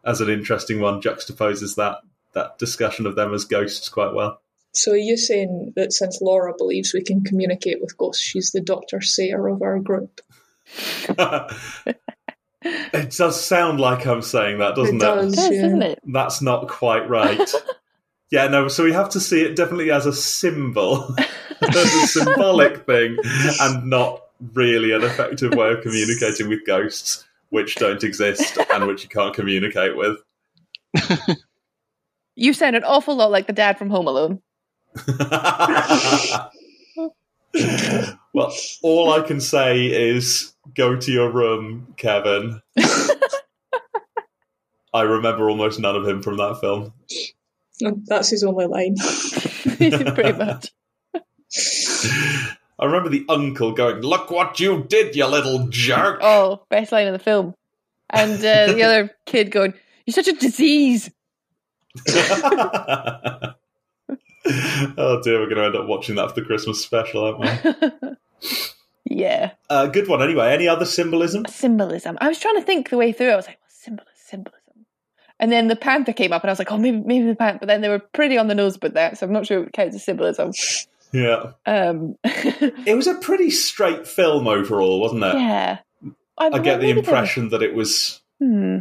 as 0.07 0.21
an 0.21 0.31
interesting 0.31 0.81
one. 0.81 1.03
Juxtaposes 1.03 1.77
that 1.77 1.99
that 2.35 2.59
discussion 2.59 3.07
of 3.07 3.16
them 3.16 3.35
as 3.35 3.45
ghosts 3.45 3.88
quite 3.88 4.14
well. 4.14 4.40
So 4.73 4.92
are 4.92 4.97
you 4.97 5.16
saying 5.16 5.73
that 5.77 5.92
since 5.92 6.21
Laura 6.21 6.53
believes 6.57 6.92
we 6.92 7.03
can 7.03 7.25
communicate 7.25 7.81
with 7.81 7.97
ghosts, 7.97 8.23
she's 8.23 8.51
the 8.53 8.61
Doctor 8.61 9.01
Sayer 9.01 9.49
of 9.49 9.62
our 9.62 9.79
group? 9.79 10.21
It 12.92 13.11
does 13.12 13.42
sound 13.45 13.81
like 13.81 14.07
I'm 14.07 14.23
saying 14.23 14.59
that, 14.59 14.75
doesn't 14.75 14.97
It 14.97 15.01
does. 15.01 15.33
It 15.33 15.37
does, 15.37 15.51
Yeah. 15.51 15.62
doesn't 15.62 15.83
it? 15.83 16.01
That's 16.05 16.42
not 16.42 16.69
quite 16.69 17.09
right. 17.09 17.53
yeah, 18.31 18.49
no, 18.49 18.69
so 18.69 18.85
we 18.85 18.92
have 18.92 19.11
to 19.11 19.21
see 19.21 19.42
it 19.42 19.57
definitely 19.57 19.90
as 19.90 20.07
a 20.07 20.12
symbol, 20.12 21.14
as 21.62 21.77
a 21.77 22.07
symbolic 22.07 22.85
thing, 22.87 23.16
and 23.61 23.88
not 23.88 24.23
really 24.55 24.92
an 24.92 25.03
effective 25.03 25.53
way 25.55 25.73
of 25.73 25.83
communicating 25.83 26.49
with 26.49 26.66
ghosts, 26.66 27.25
which 27.50 27.76
don't 27.76 28.02
exist 28.04 28.59
and 28.72 28.87
which 28.87 29.02
you 29.02 29.09
can't 29.09 29.35
communicate 29.35 29.96
with. 29.96 30.16
You 32.37 32.52
sound 32.52 32.76
an 32.76 32.85
awful 32.85 33.16
lot 33.16 33.30
like 33.30 33.46
the 33.46 33.54
dad 33.54 33.78
from 33.78 33.88
Home 33.88 34.06
Alone. 34.06 34.42
well, 38.35 38.54
all 38.82 39.11
I 39.11 39.22
can 39.26 39.40
say 39.40 39.87
is 39.87 40.52
go 40.74 40.96
to 40.96 41.11
your 41.11 41.30
room, 41.32 41.94
Kevin. 41.96 42.61
I 44.92 45.02
remember 45.02 45.48
almost 45.48 45.80
none 45.80 45.96
of 45.96 46.06
him 46.06 46.22
from 46.22 46.37
that 46.37 46.59
film. 46.61 46.92
That's 48.04 48.28
his 48.28 48.44
only 48.44 48.66
line. 48.66 48.96
Pretty 50.14 50.32
much. 50.32 50.72
I 52.78 52.84
remember 52.84 53.08
the 53.08 53.24
uncle 53.28 53.72
going, 53.72 54.02
Look 54.02 54.30
what 54.30 54.60
you 54.60 54.84
did, 54.84 55.16
you 55.16 55.26
little 55.26 55.66
jerk. 55.68 56.20
Oh, 56.22 56.62
best 56.68 56.92
line 56.92 57.06
of 57.06 57.12
the 57.12 57.18
film. 57.18 57.54
And 58.10 58.34
uh, 58.34 58.72
the 58.72 58.82
other 58.82 59.10
kid 59.26 59.50
going, 59.50 59.74
You're 60.04 60.12
such 60.12 60.28
a 60.28 60.34
disease. 60.34 61.10
oh 62.08 63.54
dear, 65.22 65.40
we're 65.40 65.48
going 65.48 65.56
to 65.56 65.64
end 65.64 65.76
up 65.76 65.88
watching 65.88 66.16
that 66.16 66.28
for 66.28 66.40
the 66.40 66.46
Christmas 66.46 66.82
special, 66.82 67.24
aren't 67.24 67.40
we? 67.40 67.48
yeah. 69.04 69.52
Uh, 69.70 69.86
good 69.86 70.08
one. 70.08 70.22
Anyway, 70.22 70.52
any 70.52 70.68
other 70.68 70.84
symbolism? 70.84 71.46
Symbolism. 71.46 72.18
I 72.20 72.28
was 72.28 72.38
trying 72.38 72.56
to 72.56 72.62
think 72.62 72.90
the 72.90 72.98
way 72.98 73.12
through. 73.12 73.30
I 73.30 73.36
was 73.36 73.46
like, 73.46 73.58
well, 73.60 73.70
symbolism, 73.70 74.12
symbolism. 74.14 74.62
And 75.38 75.52
then 75.52 75.68
the 75.68 75.76
panther 75.76 76.12
came 76.12 76.32
up, 76.32 76.42
and 76.42 76.50
I 76.50 76.52
was 76.52 76.58
like, 76.58 76.72
oh, 76.72 76.78
maybe, 76.78 76.98
maybe 76.98 77.26
the 77.26 77.34
panther. 77.34 77.60
But 77.60 77.68
then 77.68 77.80
they 77.80 77.88
were 77.88 77.98
pretty 77.98 78.38
on 78.38 78.48
the 78.48 78.54
nose 78.54 78.78
with 78.80 78.94
that, 78.94 79.18
so 79.18 79.26
I'm 79.26 79.32
not 79.32 79.46
sure 79.46 79.64
it 79.64 79.72
counts 79.72 79.94
as 79.94 80.04
symbolism. 80.04 80.52
Yeah. 81.16 81.52
Um, 81.64 82.16
It 82.24 82.96
was 82.96 83.07
a 83.07 83.14
pretty 83.14 83.50
straight 83.50 84.07
film 84.07 84.46
overall, 84.46 85.00
wasn't 85.00 85.24
it? 85.24 85.35
yeah. 85.37 85.79
I 86.38 86.50
get 86.59 86.81
the 86.81 86.87
maybe 86.87 86.87
there 86.88 86.98
impression 86.98 87.48
that 87.50 87.62
it 87.62 87.74
was. 87.74 88.20
Hmm, 88.40 88.81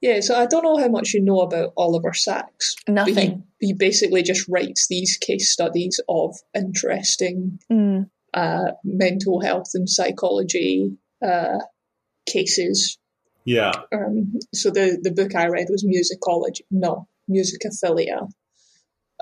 Yeah, 0.00 0.20
so 0.20 0.34
I 0.34 0.46
don't 0.46 0.64
know 0.64 0.76
how 0.78 0.88
much 0.88 1.14
you 1.14 1.20
know 1.22 1.40
about 1.40 1.72
Oliver 1.76 2.12
Sacks. 2.12 2.74
nothing. 2.88 3.44
He, 3.60 3.68
he 3.68 3.72
basically 3.74 4.22
just 4.24 4.48
writes 4.48 4.88
these 4.88 5.16
case 5.16 5.50
studies 5.52 6.00
of 6.08 6.34
interesting 6.54 7.60
Hmm, 7.68 8.00
uh, 8.34 8.72
mental 8.82 9.40
health 9.40 9.70
and 9.74 9.88
psychology 9.88 10.96
uh, 11.24 11.58
cases. 12.26 12.98
Yeah. 13.44 13.72
Um, 13.92 14.34
so 14.52 14.70
the, 14.70 14.98
the 15.00 15.12
book 15.12 15.34
I 15.36 15.46
read 15.46 15.68
was 15.70 15.84
Musicology, 15.84 16.62
no, 16.70 17.06
Musicophilia. 17.30 18.28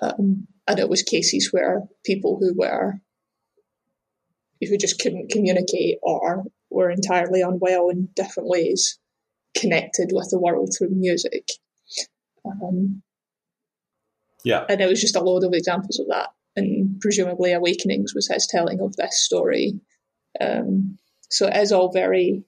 Um, 0.01 0.47
and 0.69 0.79
it 0.79 0.89
was 0.89 1.03
cases 1.03 1.49
where 1.51 1.83
people 2.05 2.39
who 2.39 2.55
were 2.55 3.01
who 4.61 4.77
just 4.77 5.01
couldn't 5.01 5.31
communicate 5.31 5.99
or 6.03 6.45
were 6.71 6.91
entirely 6.91 7.41
unwell 7.41 7.89
in 7.89 8.09
different 8.15 8.49
ways 8.49 8.99
connected 9.57 10.11
with 10.13 10.29
the 10.31 10.39
world 10.39 10.75
through 10.77 10.91
music. 10.91 11.49
Um, 12.45 13.03
Yeah. 14.45 14.65
and 14.69 14.81
it 14.81 14.87
was 14.87 15.01
just 15.01 15.17
a 15.17 15.21
load 15.21 15.45
of 15.45 15.53
examples 15.53 15.99
of 15.99 16.09
that. 16.09 16.31
And 16.57 17.01
presumably, 17.01 17.53
Awakenings 17.53 18.15
was 18.15 18.29
his 18.29 18.47
telling 18.47 18.81
of 18.81 18.97
this 18.97 19.23
story. 19.23 19.81
Um, 20.41 20.99
so 21.31 21.47
it 21.47 21.57
is 21.57 21.73
all 21.73 21.93
very, 21.93 22.45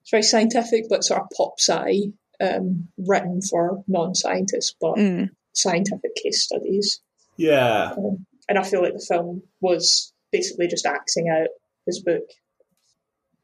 it's 0.00 0.10
very 0.10 0.22
scientific, 0.22 0.88
but 0.88 1.04
sort 1.04 1.22
of 1.22 1.30
pop 1.36 1.54
sci, 1.58 2.12
um, 2.40 2.88
written 2.96 3.42
for 3.42 3.84
non-scientists, 3.86 4.74
but 4.80 4.94
hmm. 4.94 5.24
scientific 5.52 6.14
case 6.16 6.42
studies. 6.42 7.00
Yeah. 7.36 7.92
Um, 7.96 8.26
and 8.48 8.58
I 8.58 8.62
feel 8.62 8.82
like 8.82 8.92
the 8.94 9.04
film 9.06 9.42
was 9.60 10.12
basically 10.30 10.66
just 10.68 10.86
acting 10.86 11.28
out 11.28 11.48
his 11.86 12.02
book. 12.02 12.22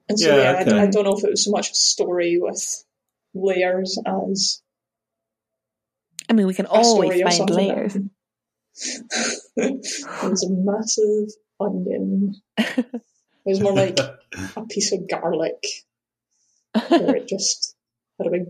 And 0.08 0.18
so, 0.18 0.28
Yeah, 0.36 0.42
yeah, 0.42 0.58
I- 0.58 0.62
okay. 0.62 0.78
I, 0.78 0.86
don't 0.86 1.04
know 1.04 1.16
if 1.16 1.24
it 1.24 1.30
was 1.30 1.44
so 1.44 1.50
much 1.50 1.70
a 1.70 1.74
story 1.74 2.38
with 2.40 2.84
layers 3.34 3.98
as 4.06 4.62
I 6.30 6.34
mean, 6.34 6.46
we 6.46 6.54
can 6.54 6.66
always 6.66 7.22
find 7.22 7.50
layers. 7.50 7.96
it 9.56 9.96
was 10.22 10.44
a 10.44 10.50
massive 10.50 11.30
onion. 11.60 12.34
It 13.46 13.52
was 13.52 13.60
more 13.60 13.72
like 13.72 13.98
a 14.56 14.66
piece 14.66 14.92
of 14.92 15.08
garlic, 15.08 15.64
where 16.88 17.16
it 17.16 17.28
just 17.28 17.74
had 18.18 18.26
a 18.26 18.30
big 18.30 18.42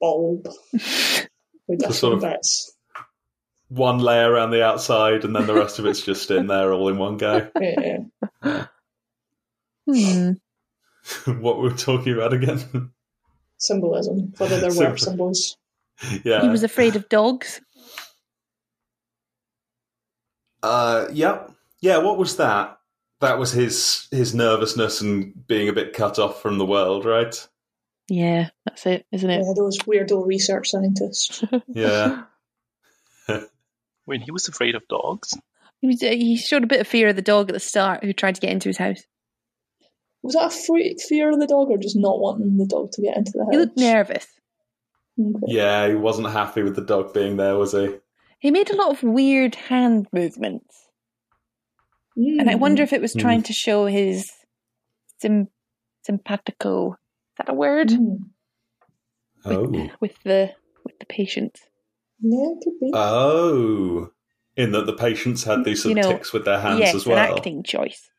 bulb 0.00 0.48
with 0.72 1.82
So 1.82 1.90
sort 1.90 2.14
different 2.14 2.14
of- 2.14 2.20
bits. 2.22 2.72
One 3.68 3.98
layer 3.98 4.30
around 4.32 4.50
the 4.50 4.64
outside, 4.64 5.24
and 5.24 5.36
then 5.36 5.46
the 5.46 5.54
rest 5.54 5.78
of 5.78 5.84
it's 5.86 6.00
just 6.00 6.30
in 6.30 6.46
there 6.46 6.72
all 6.72 6.88
in 6.88 6.98
one 6.98 7.16
go. 7.16 7.48
Yeah. 7.60 8.66
Hmm. 9.86 10.32
what 11.40 11.58
were 11.58 11.70
we 11.70 11.74
talking 11.76 12.12
about 12.12 12.32
again? 12.34 12.90
Symbolism, 13.58 14.32
whether 14.38 14.58
there 14.60 14.68
were 14.90 14.96
Symbol- 14.96 15.32
symbols. 15.32 15.56
yeah. 16.24 16.42
He 16.42 16.48
was 16.48 16.62
afraid 16.62 16.94
of 16.96 17.08
dogs. 17.08 17.60
Uh, 20.62 21.06
yeah, 21.12 21.46
yeah. 21.80 21.98
What 21.98 22.18
was 22.18 22.36
that? 22.36 22.78
That 23.20 23.38
was 23.38 23.52
his 23.52 24.08
his 24.10 24.34
nervousness 24.34 25.00
and 25.00 25.46
being 25.46 25.68
a 25.68 25.72
bit 25.72 25.92
cut 25.92 26.18
off 26.18 26.42
from 26.42 26.58
the 26.58 26.66
world, 26.66 27.04
right? 27.04 27.34
Yeah, 28.08 28.48
that's 28.64 28.86
it, 28.86 29.06
isn't 29.12 29.28
it? 29.30 29.42
Yeah, 29.44 29.52
those 29.56 29.78
weirdo 29.78 30.26
research 30.26 30.70
scientists. 30.70 31.44
Yeah, 31.68 32.22
Wait, 34.08 34.22
he 34.22 34.30
was 34.30 34.48
afraid 34.48 34.74
of 34.74 34.88
dogs? 34.88 35.34
He, 35.80 35.86
was, 35.86 36.02
uh, 36.02 36.06
he 36.08 36.36
showed 36.36 36.64
a 36.64 36.66
bit 36.66 36.80
of 36.80 36.88
fear 36.88 37.08
of 37.08 37.16
the 37.16 37.22
dog 37.22 37.48
at 37.50 37.52
the 37.54 37.60
start 37.60 38.02
who 38.02 38.12
tried 38.12 38.34
to 38.36 38.40
get 38.40 38.50
into 38.50 38.68
his 38.68 38.78
house. 38.78 39.02
Was 40.22 40.34
that 40.34 40.46
a 40.46 40.50
free, 40.50 40.96
fear 41.08 41.30
of 41.30 41.38
the 41.38 41.46
dog 41.46 41.68
or 41.70 41.78
just 41.78 41.96
not 41.96 42.18
wanting 42.18 42.56
the 42.56 42.66
dog 42.66 42.90
to 42.92 43.02
get 43.02 43.16
into 43.16 43.32
the 43.34 43.44
house? 43.44 43.52
He 43.52 43.58
looked 43.58 43.78
nervous. 43.78 44.26
Okay. 45.20 45.38
yeah. 45.46 45.88
He 45.88 45.94
wasn't 45.94 46.30
happy 46.30 46.62
with 46.62 46.74
the 46.74 46.84
dog 46.84 47.12
being 47.14 47.36
there, 47.36 47.56
was 47.56 47.72
he? 47.72 47.96
He 48.40 48.50
made 48.50 48.70
a 48.70 48.76
lot 48.76 48.90
of 48.90 49.02
weird 49.02 49.54
hand 49.54 50.08
movements. 50.12 50.74
And 52.16 52.50
I 52.50 52.54
Mm. 52.54 52.60
wonder 52.60 52.82
if 52.82 52.92
it 52.92 53.00
was 53.00 53.14
Mm. 53.14 53.20
trying 53.20 53.42
to 53.44 53.52
show 53.52 53.86
his 53.86 54.32
sim- 55.20 55.48
simpatico. 56.02 56.92
Is 56.92 56.96
that 57.38 57.48
a 57.48 57.54
word? 57.54 57.88
Mm. 57.90 58.18
Oh, 59.44 59.90
With 60.00 60.20
the 60.24 60.50
with 60.84 60.98
the 60.98 61.06
patient. 61.06 61.60
Yeah, 62.20 62.48
it 62.50 62.58
could 62.64 62.80
be. 62.80 62.90
oh. 62.94 64.10
In 64.56 64.72
that 64.72 64.86
the 64.86 64.92
patients 64.92 65.44
had 65.44 65.62
these 65.64 65.82
sort 65.84 65.96
You 65.96 66.02
of 66.02 66.08
ticks 66.10 66.32
with 66.32 66.44
their 66.44 66.58
hands 66.60 66.80
yes, 66.80 66.94
as 66.96 67.06
well. 67.06 67.16
an 67.16 67.32
acting 67.36 67.62
choice. 67.62 68.10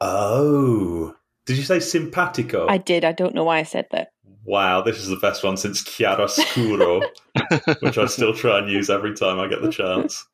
Oh, 0.00 1.14
did 1.46 1.56
you 1.56 1.62
say 1.62 1.78
simpatico? 1.78 2.66
I 2.68 2.78
did. 2.78 3.04
I 3.04 3.12
don't 3.12 3.36
know 3.36 3.44
why 3.44 3.58
I 3.58 3.62
said 3.62 3.86
that. 3.92 4.08
Wow, 4.44 4.82
this 4.82 4.98
is 4.98 5.06
the 5.06 5.16
best 5.16 5.44
one 5.44 5.56
since 5.56 5.82
chiaroscuro, 5.84 7.02
which 7.82 7.96
I 7.98 8.06
still 8.06 8.34
try 8.34 8.58
and 8.58 8.68
use 8.68 8.90
every 8.90 9.14
time 9.14 9.38
I 9.38 9.46
get 9.46 9.62
the 9.62 9.70
chance. 9.70 10.26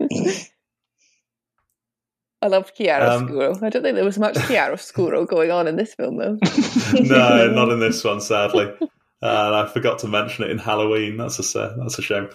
I 2.43 2.47
loved 2.47 2.71
Um, 2.81 2.87
chiaroscuro. 2.87 3.63
I 3.63 3.69
don't 3.69 3.83
think 3.83 3.97
there 3.97 4.05
was 4.05 4.19
much 4.19 4.35
chiaroscuro 4.37 5.29
going 5.29 5.51
on 5.51 5.69
in 5.69 5.77
this 5.77 5.95
film, 5.95 6.17
though. 6.17 6.39
no, 6.95 7.51
not 7.53 7.69
in 7.71 7.79
this 7.81 8.03
one, 8.03 8.21
sadly. 8.23 8.73
And 9.23 9.55
I 9.55 9.67
forgot 9.67 9.99
to 10.01 10.09
mention 10.09 10.45
it 10.45 10.51
in 10.51 10.59
Halloween. 10.59 11.17
That's 11.19 11.39
a 11.55 11.75
that's 11.79 11.99
a 11.99 12.03
shame. 12.03 12.29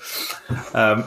Um, 0.73 1.03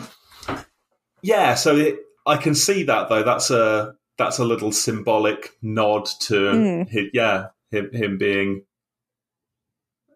yeah, 1.22 1.54
so 1.54 1.76
it, 1.76 2.00
I 2.26 2.36
can 2.36 2.54
see 2.54 2.82
that 2.84 3.08
though. 3.08 3.22
That's 3.22 3.50
a 3.50 3.94
that's 4.16 4.38
a 4.38 4.44
little 4.44 4.72
symbolic 4.72 5.56
nod 5.62 6.06
to 6.22 6.34
Mm. 6.34 6.92
hi- 6.92 7.10
yeah 7.12 7.46
him 7.70 7.90
him 7.92 8.18
being 8.18 8.64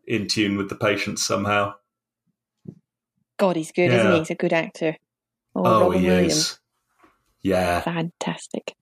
in 0.06 0.26
tune 0.26 0.56
with 0.56 0.68
the 0.68 0.74
patient 0.74 1.18
somehow. 1.20 1.74
God, 3.38 3.56
he's 3.56 3.72
good, 3.72 3.90
isn't 3.92 4.12
he? 4.12 4.18
He's 4.18 4.30
a 4.30 4.34
good 4.34 4.52
actor. 4.52 4.96
Oh, 5.54 5.62
Oh, 5.64 5.80
Robin 5.86 6.00
he 6.00 6.06
Williams. 6.06 6.32
is. 6.32 6.58
Yeah, 7.42 7.80
Fantastic. 7.80 8.74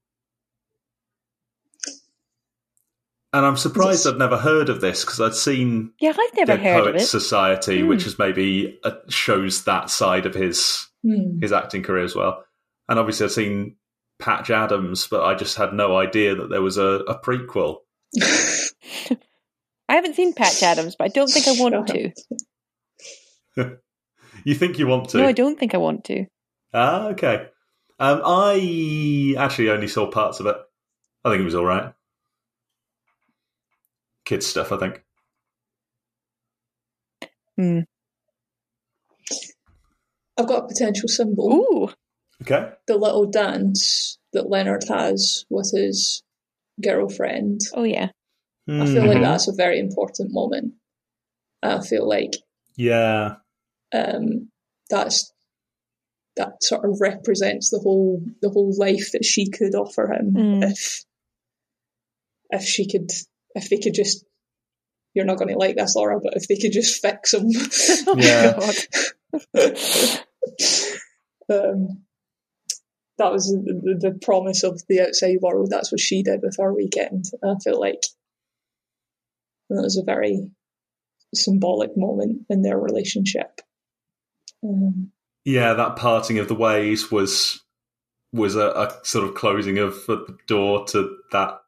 And 3.33 3.47
I'm 3.47 3.57
surprised 3.57 4.07
I'd 4.07 4.19
never 4.19 4.37
heard 4.37 4.69
of 4.69 4.81
this 4.81 5.05
because 5.05 5.21
I'd 5.21 5.35
seen 5.35 5.93
Yeah, 6.01 6.11
I've 6.11 6.37
never 6.37 6.57
Dead 6.57 6.61
heard 6.61 6.87
of 6.87 6.93
Poets 6.95 7.05
it. 7.05 7.07
Society, 7.09 7.81
Hmm. 7.83 7.89
which 7.89 8.07
is 8.07 8.19
maybe 8.19 8.79
uh, 8.85 8.93
shows 9.09 9.65
that 9.65 9.91
side 9.91 10.27
of 10.27 10.35
his 10.35 10.87
Hmm. 11.03 11.39
his 11.41 11.53
acting 11.53 11.83
career 11.83 12.05
as 12.05 12.15
well. 12.15 12.45
And 12.89 12.99
obviously, 12.99 13.25
I've 13.25 13.33
seen 13.33 13.77
Patch 14.19 14.51
Adams, 14.51 15.07
but 15.11 15.25
I 15.25 15.35
just 15.35 15.57
had 15.57 15.73
no 15.73 15.97
idea 15.97 16.35
that 16.35 16.51
there 16.51 16.61
was 16.63 16.77
a, 16.77 17.03
a 17.09 17.19
prequel. 17.21 17.79
I 19.89 19.95
haven't 19.95 20.15
seen 20.15 20.35
Patch 20.35 20.63
Adams, 20.63 20.95
but 20.97 21.05
I 21.05 21.09
don't 21.09 21.29
think 21.31 21.49
I 21.49 21.61
want 21.63 21.87
to. 21.89 22.13
You 24.45 24.55
think 24.55 24.79
you 24.79 24.87
want 24.87 25.11
to? 25.11 25.19
No, 25.19 25.27
I 25.27 25.33
don't 25.33 25.59
think 25.59 25.75
I 25.75 25.79
want 25.79 26.05
to. 26.05 26.25
Ah, 26.73 27.09
okay. 27.09 27.49
Um, 27.99 28.23
I 28.25 29.35
actually 29.37 29.69
only 29.71 29.89
saw 29.89 30.07
parts 30.11 30.41
of 30.41 30.47
it. 30.47 30.57
I 31.25 31.29
think 31.31 31.43
it 31.43 31.45
was 31.45 31.55
all 31.55 31.65
right. 31.65 31.93
Kids 34.31 34.47
stuff, 34.47 34.71
I 34.71 34.77
think. 34.77 35.03
Hmm. 37.57 37.81
I've 40.39 40.47
got 40.47 40.63
a 40.63 40.69
potential 40.69 41.09
symbol. 41.09 41.53
Ooh. 41.53 41.89
Okay. 42.43 42.71
The 42.87 42.97
little 42.97 43.27
dance 43.29 44.21
that 44.33 44.49
Leonard 44.49 44.85
has 44.89 45.45
with 45.51 45.73
his 45.75 46.23
girlfriend. 46.81 47.63
Oh 47.75 47.83
yeah. 47.83 48.11
I 48.69 48.87
feel 48.87 49.05
like 49.05 49.19
Mhm. 49.19 49.23
that's 49.23 49.49
a 49.49 49.53
very 49.53 49.81
important 49.81 50.31
moment. 50.33 50.75
I 51.61 51.85
feel 51.85 52.09
like 52.09 52.35
Yeah. 52.77 53.39
um, 53.93 54.49
that's 54.91 55.33
that 56.37 56.63
sort 56.63 56.85
of 56.89 57.01
represents 57.01 57.71
the 57.71 57.81
whole 57.81 58.23
the 58.43 58.51
whole 58.51 58.73
life 58.79 59.11
that 59.11 59.25
she 59.25 59.51
could 59.51 59.75
offer 59.75 60.07
him 60.13 60.33
Mm. 60.35 60.71
if 60.71 61.05
if 62.51 62.63
she 62.63 62.87
could 62.89 63.11
if 63.55 63.69
they 63.69 63.79
could 63.79 63.95
just 63.95 64.25
you're 65.15 65.25
not 65.25 65.39
going 65.39 65.49
to 65.49 65.59
like 65.59 65.77
this 65.77 65.97
Laura 65.97 66.21
but 66.21 66.35
if 66.37 66.47
they 66.49 66.57
could 66.57 66.73
just 66.73 67.01
fix 67.03 67.35
him 67.35 67.49
Oh, 68.07 68.17
Yeah. 68.19 68.61
Um, 71.51 72.05
that 73.19 73.33
was 73.33 73.49
the, 73.49 73.81
the, 73.83 74.11
the 74.11 74.19
promise 74.19 74.63
of 74.63 74.83
the 74.89 75.01
outside 75.01 75.39
world. 75.41 75.69
That's 75.71 75.93
what 75.93 76.01
she 76.01 76.23
did 76.23 76.41
with 76.43 76.57
her 76.59 76.73
weekend. 76.73 77.27
And 77.43 77.57
I 77.57 77.59
feel 77.63 77.79
like 77.79 78.03
that 79.69 79.83
was 79.83 79.99
a 79.99 80.05
very 80.05 80.51
symbolic 81.35 81.97
moment 81.97 82.47
in 82.49 82.63
their 82.63 82.79
relationship. 82.79 83.61
Um, 84.65 85.13
Yeah, 85.45 85.75
that 85.75 85.97
parting 85.97 86.39
of 86.39 86.49
the 86.49 86.55
ways 86.55 87.11
was 87.11 87.63
was 88.33 88.55
a, 88.55 88.69
a 88.69 88.99
sort 89.03 89.29
of 89.29 89.35
closing 89.35 89.79
of 89.79 90.07
the 90.07 90.39
door 90.47 90.87
to 90.87 91.17
that 91.33 91.61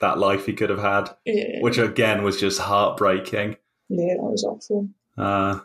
that 0.00 0.18
life 0.18 0.46
he 0.46 0.52
could 0.52 0.70
have 0.70 0.80
had, 0.82 1.08
yeah, 1.24 1.60
which 1.60 1.78
again 1.78 2.22
was 2.24 2.38
just 2.40 2.60
heartbreaking. 2.60 3.56
yeah 3.88 4.14
that 4.14 4.22
was 4.22 4.44
awful 4.44 4.88
Uh, 5.16 5.60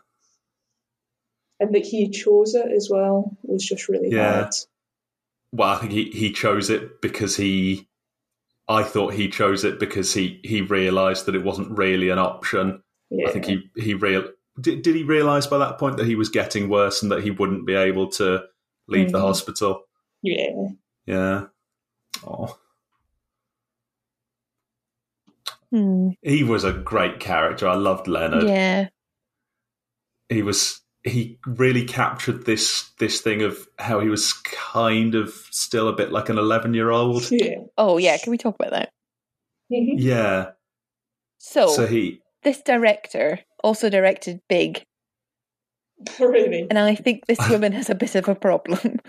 and 1.59 1.73
that 1.75 1.85
he 1.85 2.09
chose 2.09 2.55
it 2.55 2.71
as 2.71 2.89
well 2.89 3.35
was 3.43 3.65
just 3.65 3.89
really 3.89 4.09
Yeah. 4.11 4.33
hard. 4.43 4.53
well, 5.51 5.69
I 5.69 5.77
think 5.79 5.91
he, 5.91 6.05
he 6.11 6.31
chose 6.31 6.69
it 6.69 7.01
because 7.01 7.35
he. 7.35 7.87
I 8.67 8.83
thought 8.83 9.13
he 9.15 9.29
chose 9.29 9.63
it 9.63 9.79
because 9.79 10.13
he, 10.13 10.39
he 10.43 10.61
realised 10.61 11.25
that 11.25 11.33
it 11.33 11.43
wasn't 11.43 11.75
really 11.75 12.09
an 12.09 12.19
option. 12.19 12.83
Yeah. 13.09 13.27
I 13.27 13.31
think 13.31 13.45
he 13.45 13.69
he 13.75 13.95
real 13.95 14.29
did, 14.61 14.83
did 14.83 14.95
he 14.95 15.01
realise 15.03 15.47
by 15.47 15.57
that 15.57 15.79
point 15.79 15.97
that 15.97 16.05
he 16.05 16.13
was 16.15 16.29
getting 16.29 16.69
worse 16.69 17.01
and 17.01 17.11
that 17.11 17.23
he 17.23 17.31
wouldn't 17.31 17.65
be 17.65 17.73
able 17.73 18.07
to 18.11 18.43
leave 18.87 19.11
the 19.11 19.17
Mhm. 19.17 19.21
hospital. 19.21 19.83
yeah. 20.21 20.67
Yeah. 21.07 21.45
Oh, 22.27 22.55
Hmm. 25.71 26.09
he 26.23 26.43
was 26.43 26.63
a 26.63 26.73
great 26.73 27.19
character. 27.19 27.67
I 27.67 27.75
loved 27.75 28.07
Leonard. 28.07 28.47
Yeah. 28.47 28.87
He 30.29 30.41
was 30.41 30.81
he 31.03 31.37
really 31.45 31.85
captured 31.85 32.45
this 32.45 32.89
this 32.99 33.21
thing 33.21 33.41
of 33.43 33.67
how 33.77 33.99
he 33.99 34.09
was 34.09 34.33
kind 34.33 35.15
of 35.15 35.29
still 35.51 35.87
a 35.87 35.95
bit 35.95 36.11
like 36.11 36.29
an 36.29 36.37
eleven 36.37 36.73
year 36.73 36.89
old. 36.89 37.29
Yeah. 37.31 37.55
Oh 37.77 37.97
yeah. 37.97 38.17
Can 38.17 38.31
we 38.31 38.37
talk 38.37 38.55
about 38.55 38.71
that? 38.71 38.89
Mhm. 39.71 39.95
Yeah. 39.97 40.51
So, 41.37 41.67
So 41.67 41.85
he 41.87 42.21
this 42.43 42.61
director 42.61 43.39
also 43.63 43.89
directed 43.89 44.41
Big, 44.49 44.83
really. 46.19 46.65
and 46.69 46.79
I 46.79 46.95
think 46.95 47.25
this 47.27 47.39
woman 47.49 47.71
has 47.73 47.89
a 47.89 47.95
bit 47.95 48.15
of 48.15 48.27
a 48.27 48.35
problem. 48.35 48.99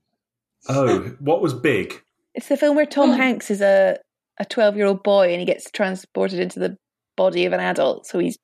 oh, 0.68 1.14
what 1.20 1.42
was 1.42 1.52
big? 1.54 2.00
It's 2.34 2.48
the 2.48 2.56
film 2.56 2.76
where 2.76 2.86
Tom 2.86 3.10
Oh. 3.10 3.14
Hanks 3.14 3.50
is 3.50 3.60
a 3.60 3.98
a 4.38 4.44
twelve 4.44 4.76
year 4.76 4.86
old 4.86 5.02
boy 5.02 5.30
and 5.30 5.40
he 5.40 5.46
gets 5.46 5.70
transported 5.70 6.38
into 6.40 6.58
the 6.60 6.76
body 7.16 7.46
of 7.46 7.52
an 7.54 7.60
adult. 7.60 8.06
So 8.06 8.18
he's 8.18 8.36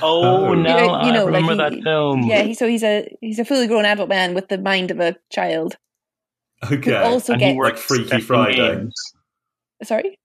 Oh, 0.00 0.46
Oh. 0.46 0.54
no, 0.54 0.54
You 0.54 0.86
know- 0.86 1.02
you 1.04 1.12
know, 1.12 1.26
I 1.26 1.30
like 1.30 1.42
remember 1.42 1.52
he- 1.70 1.76
that 1.76 1.82
film. 1.82 2.22
yeah. 2.22 2.42
He, 2.42 2.54
so 2.54 2.66
he's 2.68 2.82
a 2.84 3.08
he's 3.20 3.38
a 3.38 3.44
fully 3.44 3.66
grown 3.66 3.84
adult 3.84 4.08
man 4.08 4.34
with 4.34 4.48
the 4.48 4.58
mind 4.58 4.90
of 4.90 5.00
a 5.00 5.16
child. 5.30 5.76
Who 6.68 6.76
Okay. 6.78 6.94
also 6.96 7.32
and 7.32 7.40
gets 7.40 7.52
he 7.52 7.58
works 7.58 7.80
Freaky 7.82 8.20
Friday. 8.20 8.56
Games. 8.56 8.94
sorry. 9.82 10.18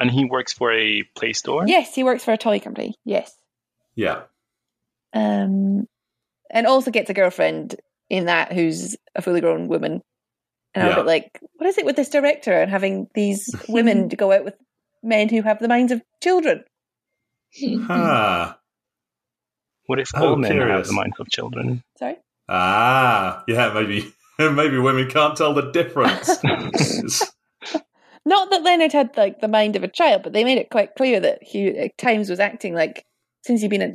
And 0.00 0.10
he 0.10 0.24
works 0.24 0.52
for 0.52 0.72
a 0.72 1.02
Play 1.14 1.32
Store. 1.34 1.64
Yes, 1.66 1.94
he 1.94 2.02
works 2.02 2.24
for 2.24 2.32
a 2.32 2.38
toy 2.38 2.58
company. 2.60 2.94
Yes. 3.04 3.36
Yeah. 3.94 4.22
um, 5.12 5.86
and 6.50 6.66
also 6.66 6.90
gets 6.90 7.08
a 7.10 7.14
girlfriend 7.14 7.76
in 8.10 8.24
that 8.26 8.52
who's 8.52 8.96
a 9.14 9.22
fully 9.22 9.40
grown 9.40 9.68
woman. 9.68 10.02
And 10.74 10.84
I'm 10.84 10.92
a 10.92 10.96
bit 10.96 11.06
like, 11.06 11.40
what 11.56 11.68
is 11.68 11.78
it 11.78 11.84
with 11.84 11.96
this 11.96 12.08
director 12.08 12.52
and 12.52 12.70
having 12.70 13.08
these 13.14 13.48
women 13.68 14.08
to 14.08 14.16
go 14.16 14.32
out 14.32 14.44
with 14.44 14.54
men 15.02 15.28
who 15.28 15.42
have 15.42 15.60
the 15.60 15.68
minds 15.68 15.92
of 15.92 16.02
children? 16.22 16.64
Ah. 17.88 18.58
What 19.86 20.00
if 20.00 20.08
Oh, 20.14 20.30
all 20.30 20.36
men 20.36 20.56
have 20.56 20.86
the 20.86 20.94
minds 20.94 21.20
of 21.20 21.28
children? 21.28 21.82
Sorry. 21.98 22.16
Ah. 22.48 23.44
Yeah. 23.46 23.70
Maybe. 23.74 24.10
Maybe 24.38 24.78
women 24.78 25.10
can't 25.10 25.36
tell 25.36 25.52
the 25.52 25.70
difference. 25.72 26.42
Not 28.24 28.50
that 28.50 28.62
Leonard 28.62 28.92
had 28.92 29.14
like 29.16 29.40
the 29.40 29.48
mind 29.48 29.76
of 29.76 29.84
a 29.84 29.88
child, 29.88 30.22
but 30.22 30.32
they 30.32 30.42
made 30.42 30.56
it 30.56 30.70
quite 30.70 30.94
clear 30.96 31.20
that 31.20 31.42
he 31.42 31.68
at 31.68 31.98
times 31.98 32.30
was 32.30 32.40
acting 32.40 32.74
like 32.74 33.04
since 33.42 33.60
he'd 33.60 33.68
been, 33.68 33.82
a, 33.82 33.92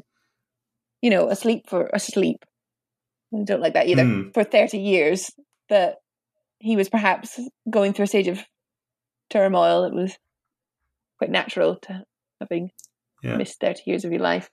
you 1.01 1.09
know, 1.09 1.27
asleep 1.30 1.67
for 1.67 1.89
asleep. 1.91 2.45
I 3.34 3.43
don't 3.43 3.61
like 3.61 3.73
that 3.73 3.88
either. 3.88 4.03
Hmm. 4.03 4.30
For 4.30 4.43
thirty 4.43 4.77
years, 4.77 5.32
that 5.69 5.95
he 6.60 6.76
was 6.76 6.89
perhaps 6.89 7.39
going 7.70 7.93
through 7.93 8.03
a 8.05 8.07
stage 8.07 8.28
of 8.28 8.43
turmoil. 9.30 9.86
It 9.86 9.93
was 9.93 10.18
quite 11.18 11.32
natural 11.32 11.78
to 11.84 12.03
having 12.39 12.72
Yeah. 13.24 13.38
missed 13.38 13.60
thirty 13.60 13.84
years 13.86 14.05
of 14.05 14.12
your 14.12 14.22
life. 14.22 14.49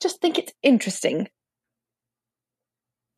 Just 0.00 0.20
think 0.20 0.38
it's 0.38 0.52
interesting. 0.62 1.28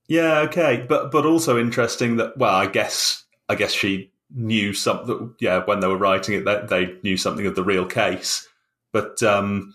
Yeah, 0.09 0.41
okay, 0.41 0.85
but 0.89 1.11
but 1.11 1.25
also 1.27 1.59
interesting 1.59 2.17
that 2.17 2.37
well, 2.37 2.55
I 2.55 2.67
guess 2.67 3.25
I 3.49 3.55
guess 3.55 3.73
she 3.73 4.13
knew 4.35 4.73
something. 4.73 5.35
Yeah, 5.41 5.65
when 5.65 5.81
they 5.81 5.87
were 5.87 5.97
writing 5.97 6.35
it, 6.35 6.45
that 6.45 6.69
they 6.69 6.97
knew 7.03 7.17
something 7.17 7.47
of 7.47 7.55
the 7.55 7.63
real 7.65 7.87
case, 7.87 8.47
but 8.93 9.23
um, 9.23 9.73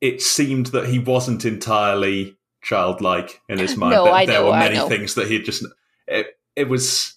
it 0.00 0.20
seemed 0.22 0.66
that 0.66 0.86
he 0.86 0.98
wasn't 0.98 1.44
entirely 1.44 2.36
childlike 2.62 3.40
in 3.48 3.58
his 3.58 3.76
mind. 3.78 3.94
No, 3.94 4.04
that 4.04 4.12
I 4.12 4.26
there 4.26 4.40
know, 4.40 4.46
were 4.50 4.56
many 4.56 4.78
things 4.88 5.14
that 5.14 5.28
he 5.28 5.34
had 5.34 5.44
just. 5.44 5.64
It, 6.06 6.26
it 6.56 6.68
was, 6.68 7.14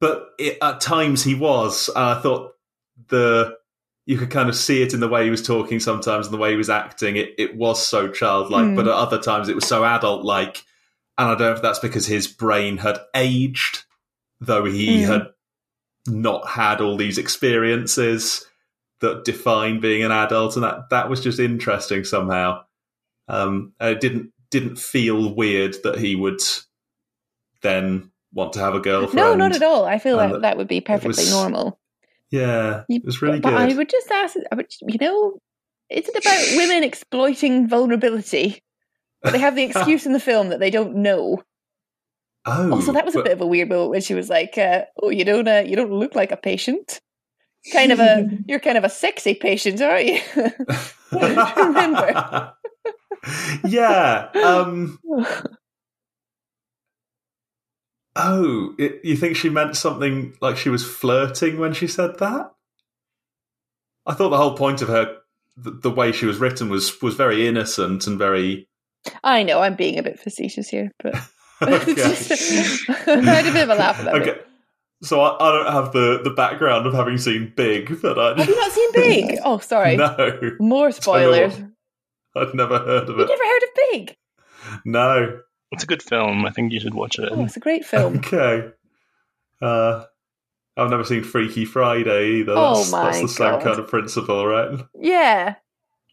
but 0.00 0.30
it, 0.38 0.58
at 0.62 0.80
times 0.80 1.22
he 1.22 1.34
was. 1.34 1.88
And 1.88 2.04
I 2.04 2.20
thought 2.20 2.52
the 3.08 3.56
you 4.06 4.18
could 4.18 4.30
kind 4.30 4.48
of 4.48 4.56
see 4.56 4.82
it 4.82 4.92
in 4.94 5.00
the 5.00 5.08
way 5.08 5.24
he 5.24 5.30
was 5.30 5.46
talking 5.46 5.78
sometimes 5.78 6.26
and 6.26 6.34
the 6.34 6.38
way 6.38 6.50
he 6.50 6.56
was 6.56 6.70
acting. 6.70 7.16
It 7.16 7.34
it 7.38 7.56
was 7.56 7.86
so 7.86 8.08
childlike, 8.08 8.66
Hmm. 8.66 8.74
but 8.76 8.88
at 8.88 8.94
other 8.94 9.20
times 9.20 9.48
it 9.48 9.54
was 9.54 9.66
so 9.66 9.84
adult 9.84 10.24
like. 10.24 10.62
And 11.18 11.28
I 11.28 11.34
don't 11.34 11.40
know 11.40 11.52
if 11.52 11.62
that's 11.62 11.78
because 11.80 12.06
his 12.06 12.26
brain 12.26 12.78
had 12.78 12.98
aged, 13.14 13.84
though 14.40 14.64
he 14.64 15.04
Hmm. 15.04 15.10
had 15.10 15.26
not 16.06 16.48
had 16.48 16.80
all 16.80 16.96
these 16.96 17.18
experiences 17.18 18.46
that 19.00 19.24
define 19.24 19.80
being 19.80 20.02
an 20.02 20.12
adult, 20.12 20.56
and 20.56 20.64
that 20.64 20.88
that 20.90 21.10
was 21.10 21.20
just 21.22 21.38
interesting 21.38 22.04
somehow. 22.04 22.62
Um, 23.28 23.74
it 23.80 24.00
didn't 24.00 24.32
didn't 24.50 24.78
feel 24.78 25.34
weird 25.34 25.76
that 25.84 25.98
he 25.98 26.16
would 26.16 26.40
then 27.62 28.10
want 28.32 28.52
to 28.54 28.60
have 28.60 28.74
a 28.74 28.80
girlfriend. 28.80 29.14
No, 29.16 29.34
not 29.34 29.54
at 29.54 29.62
all. 29.62 29.84
I 29.84 29.98
feel 29.98 30.18
And 30.20 30.34
that 30.34 30.42
that 30.42 30.56
would 30.56 30.68
be 30.68 30.80
perfectly 30.80 31.08
was- 31.24 31.30
normal. 31.30 31.78
Yeah, 32.30 32.84
it 32.88 33.04
was 33.04 33.20
really 33.22 33.40
but 33.40 33.50
good. 33.50 33.58
I 33.60 33.74
would 33.74 33.88
just 33.90 34.08
ask, 34.10 34.36
I 34.52 34.54
would, 34.54 34.72
you 34.82 34.98
know, 35.00 35.40
is 35.90 36.08
it 36.08 36.16
about 36.16 36.56
women 36.56 36.84
exploiting 36.84 37.66
vulnerability? 37.68 38.62
But 39.22 39.32
they 39.32 39.38
have 39.40 39.56
the 39.56 39.64
excuse 39.70 40.06
in 40.06 40.12
the 40.12 40.20
film 40.20 40.50
that 40.50 40.60
they 40.60 40.70
don't 40.70 40.94
know. 40.96 41.42
oh, 42.46 42.72
Also, 42.72 42.92
that 42.92 43.04
was 43.04 43.16
a 43.16 43.22
bit 43.24 43.32
of 43.32 43.40
a 43.40 43.46
weird 43.46 43.68
moment 43.68 43.90
when 43.90 44.00
she 44.00 44.14
was 44.14 44.28
like, 44.30 44.56
uh, 44.56 44.82
"Oh, 45.02 45.10
you 45.10 45.24
don't, 45.24 45.48
uh, 45.48 45.64
you 45.66 45.74
don't 45.74 45.90
look 45.92 46.14
like 46.14 46.30
a 46.30 46.36
patient. 46.36 47.00
Kind 47.72 47.90
of 47.90 47.98
a, 47.98 48.28
you're 48.46 48.60
kind 48.60 48.78
of 48.78 48.84
a 48.84 48.88
sexy 48.88 49.34
patient, 49.34 49.82
aren't 49.82 50.06
you?" 50.06 50.20
Remember? 51.12 52.52
yeah. 53.66 54.28
Um, 54.34 54.98
oh, 58.16 58.74
it, 58.78 59.00
you 59.04 59.16
think 59.16 59.36
she 59.36 59.48
meant 59.48 59.76
something 59.76 60.34
like 60.40 60.56
she 60.56 60.68
was 60.68 60.84
flirting 60.84 61.58
when 61.58 61.72
she 61.72 61.86
said 61.86 62.18
that? 62.18 62.50
I 64.06 64.14
thought 64.14 64.30
the 64.30 64.36
whole 64.36 64.56
point 64.56 64.82
of 64.82 64.88
her, 64.88 65.16
the, 65.56 65.70
the 65.70 65.90
way 65.90 66.12
she 66.12 66.26
was 66.26 66.38
written, 66.38 66.68
was 66.70 67.00
was 67.02 67.14
very 67.14 67.46
innocent 67.46 68.06
and 68.06 68.18
very. 68.18 68.68
I 69.24 69.42
know 69.42 69.60
I'm 69.60 69.76
being 69.76 69.98
a 69.98 70.02
bit 70.02 70.18
facetious 70.18 70.68
here, 70.68 70.90
but 71.02 71.14
Just- 71.86 72.88
I 73.08 73.20
had 73.20 73.46
a 73.46 73.52
bit 73.52 73.64
of 73.64 73.70
a 73.70 73.74
laugh 73.74 73.98
at 74.00 74.04
that. 74.06 74.14
okay. 74.14 74.40
So 75.02 75.20
I, 75.22 75.36
I 75.48 75.52
don't 75.52 75.72
have 75.72 75.92
the, 75.92 76.20
the 76.22 76.30
background 76.30 76.86
of 76.86 76.92
having 76.92 77.16
seen 77.16 77.54
Big, 77.56 78.02
but 78.02 78.18
I 78.18 78.38
Have 78.38 78.46
you 78.48 78.54
not 78.56 78.70
seen 78.70 78.92
Big? 78.92 79.38
Oh, 79.44 79.58
sorry. 79.58 79.96
no, 79.96 80.38
More 80.60 80.92
spoilers. 80.92 81.54
I'd 82.36 82.54
never 82.54 82.78
heard 82.78 83.08
of 83.08 83.18
it. 83.18 83.22
You 83.22 83.26
never 83.28 83.44
heard 83.44 83.62
of 83.62 83.68
Big? 83.92 84.16
No. 84.84 85.40
It's 85.72 85.84
a 85.84 85.86
good 85.86 86.02
film. 86.02 86.44
I 86.46 86.50
think 86.50 86.72
you 86.72 86.80
should 86.80 86.94
watch 86.94 87.18
it. 87.18 87.28
Oh, 87.30 87.44
it's 87.44 87.56
a 87.56 87.60
great 87.60 87.84
film. 87.84 88.18
Okay. 88.18 88.70
Uh, 89.62 90.04
I've 90.76 90.90
never 90.90 91.04
seen 91.04 91.22
Freaky 91.22 91.64
Friday 91.64 92.40
either. 92.40 92.54
Oh 92.56 92.76
That's, 92.76 92.90
my 92.92 93.04
that's 93.04 93.20
the 93.20 93.28
same 93.28 93.50
God. 93.52 93.62
kind 93.62 93.78
of 93.78 93.88
principle, 93.88 94.46
right? 94.46 94.80
Yeah. 94.98 95.54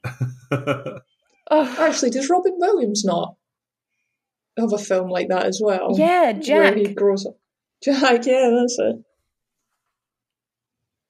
Oh, 1.50 1.76
Actually, 1.80 2.10
does 2.10 2.30
Robin 2.30 2.56
Williams 2.58 3.06
not 3.06 3.36
have 4.58 4.74
a 4.74 4.78
film 4.78 5.10
like 5.10 5.30
that 5.30 5.46
as 5.46 5.62
well? 5.64 5.96
yeah, 5.98 6.34
Where 6.34 6.42
Jack. 6.42 6.76
he 6.76 6.94
grows 6.94 7.26
up. 7.26 7.38
Jack, 7.84 8.26
yeah, 8.26 8.52
that's 8.54 8.78
it. 8.80 8.98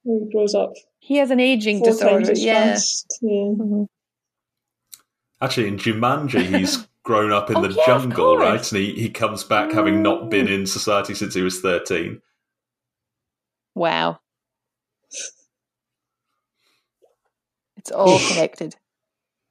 Where 0.03 0.19
he 0.19 0.31
grows 0.31 0.53
up 0.53 0.73
He 0.99 1.17
has 1.17 1.31
an 1.31 1.39
aging 1.39 1.81
disorder. 1.81 2.29
as 2.31 2.43
Yeah. 2.43 2.65
fast. 2.69 3.17
Yeah. 3.23 3.29
Mhm. 3.31 3.87
Actually, 5.41 5.67
in 5.69 5.77
Jumanji, 5.77 6.55
he's 6.59 6.86
grown 7.07 7.31
up 7.31 7.49
in 7.49 7.55
Oh, 7.55 7.61
the 7.61 7.73
yeah, 7.73 7.85
jungle, 7.85 8.37
right? 8.37 8.69
And 8.71 8.81
he, 8.81 8.91
he 8.93 9.09
comes 9.09 9.45
back 9.45 9.71
having 9.71 10.01
not 10.03 10.29
been 10.29 10.49
Oh. 10.49 10.51
in 10.51 10.67
society 10.67 11.13
since 11.15 11.33
he 11.33 11.41
was 11.41 11.61
13. 11.61 12.21
Wow. 13.75 14.19
It's 17.77 17.91
all 17.91 18.19
connected. 18.27 18.75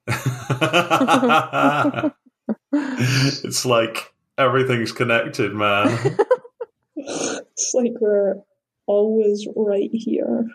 it's 2.71 3.65
like 3.65 4.13
everything's 4.37 4.91
connected, 4.91 5.53
man. 5.53 6.17
It's 6.99 7.71
like 7.73 7.93
we're 7.99 8.35
always 8.85 9.47
right 9.55 9.89
here. 9.93 10.45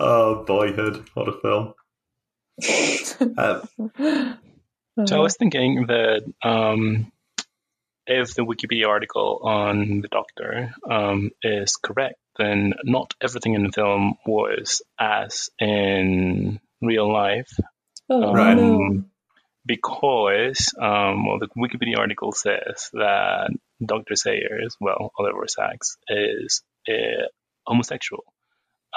oh, 0.00 0.44
boyhood. 0.46 1.08
What 1.14 1.28
a 1.28 1.40
film. 1.40 1.74
Um, 3.38 4.36
So 5.06 5.16
I 5.16 5.20
was 5.20 5.36
thinking 5.36 5.86
that 5.86 6.22
um, 6.42 7.10
if 8.06 8.34
the 8.34 8.42
Wikipedia 8.42 8.86
article 8.88 9.40
on 9.44 10.00
the 10.02 10.08
Doctor 10.08 10.74
um, 10.90 11.30
is 11.42 11.76
correct, 11.76 12.18
then 12.36 12.74
not 12.84 13.14
everything 13.22 13.54
in 13.54 13.62
the 13.62 13.72
film 13.72 14.14
was 14.26 14.82
as 14.98 15.48
in 15.58 16.60
real 16.82 17.10
life. 17.10 17.50
Oh, 18.10 18.32
Right. 18.34 18.56
no. 18.56 19.04
because 19.64 20.74
um, 20.78 21.26
well, 21.26 21.38
the 21.38 21.48
Wikipedia 21.56 21.98
article 21.98 22.32
says 22.32 22.90
that 22.92 23.50
Dr. 23.84 24.16
Sayers, 24.16 24.76
well, 24.80 25.12
Oliver 25.18 25.46
Sacks, 25.46 25.96
is 26.08 26.62
uh, 26.88 27.26
homosexual. 27.66 28.24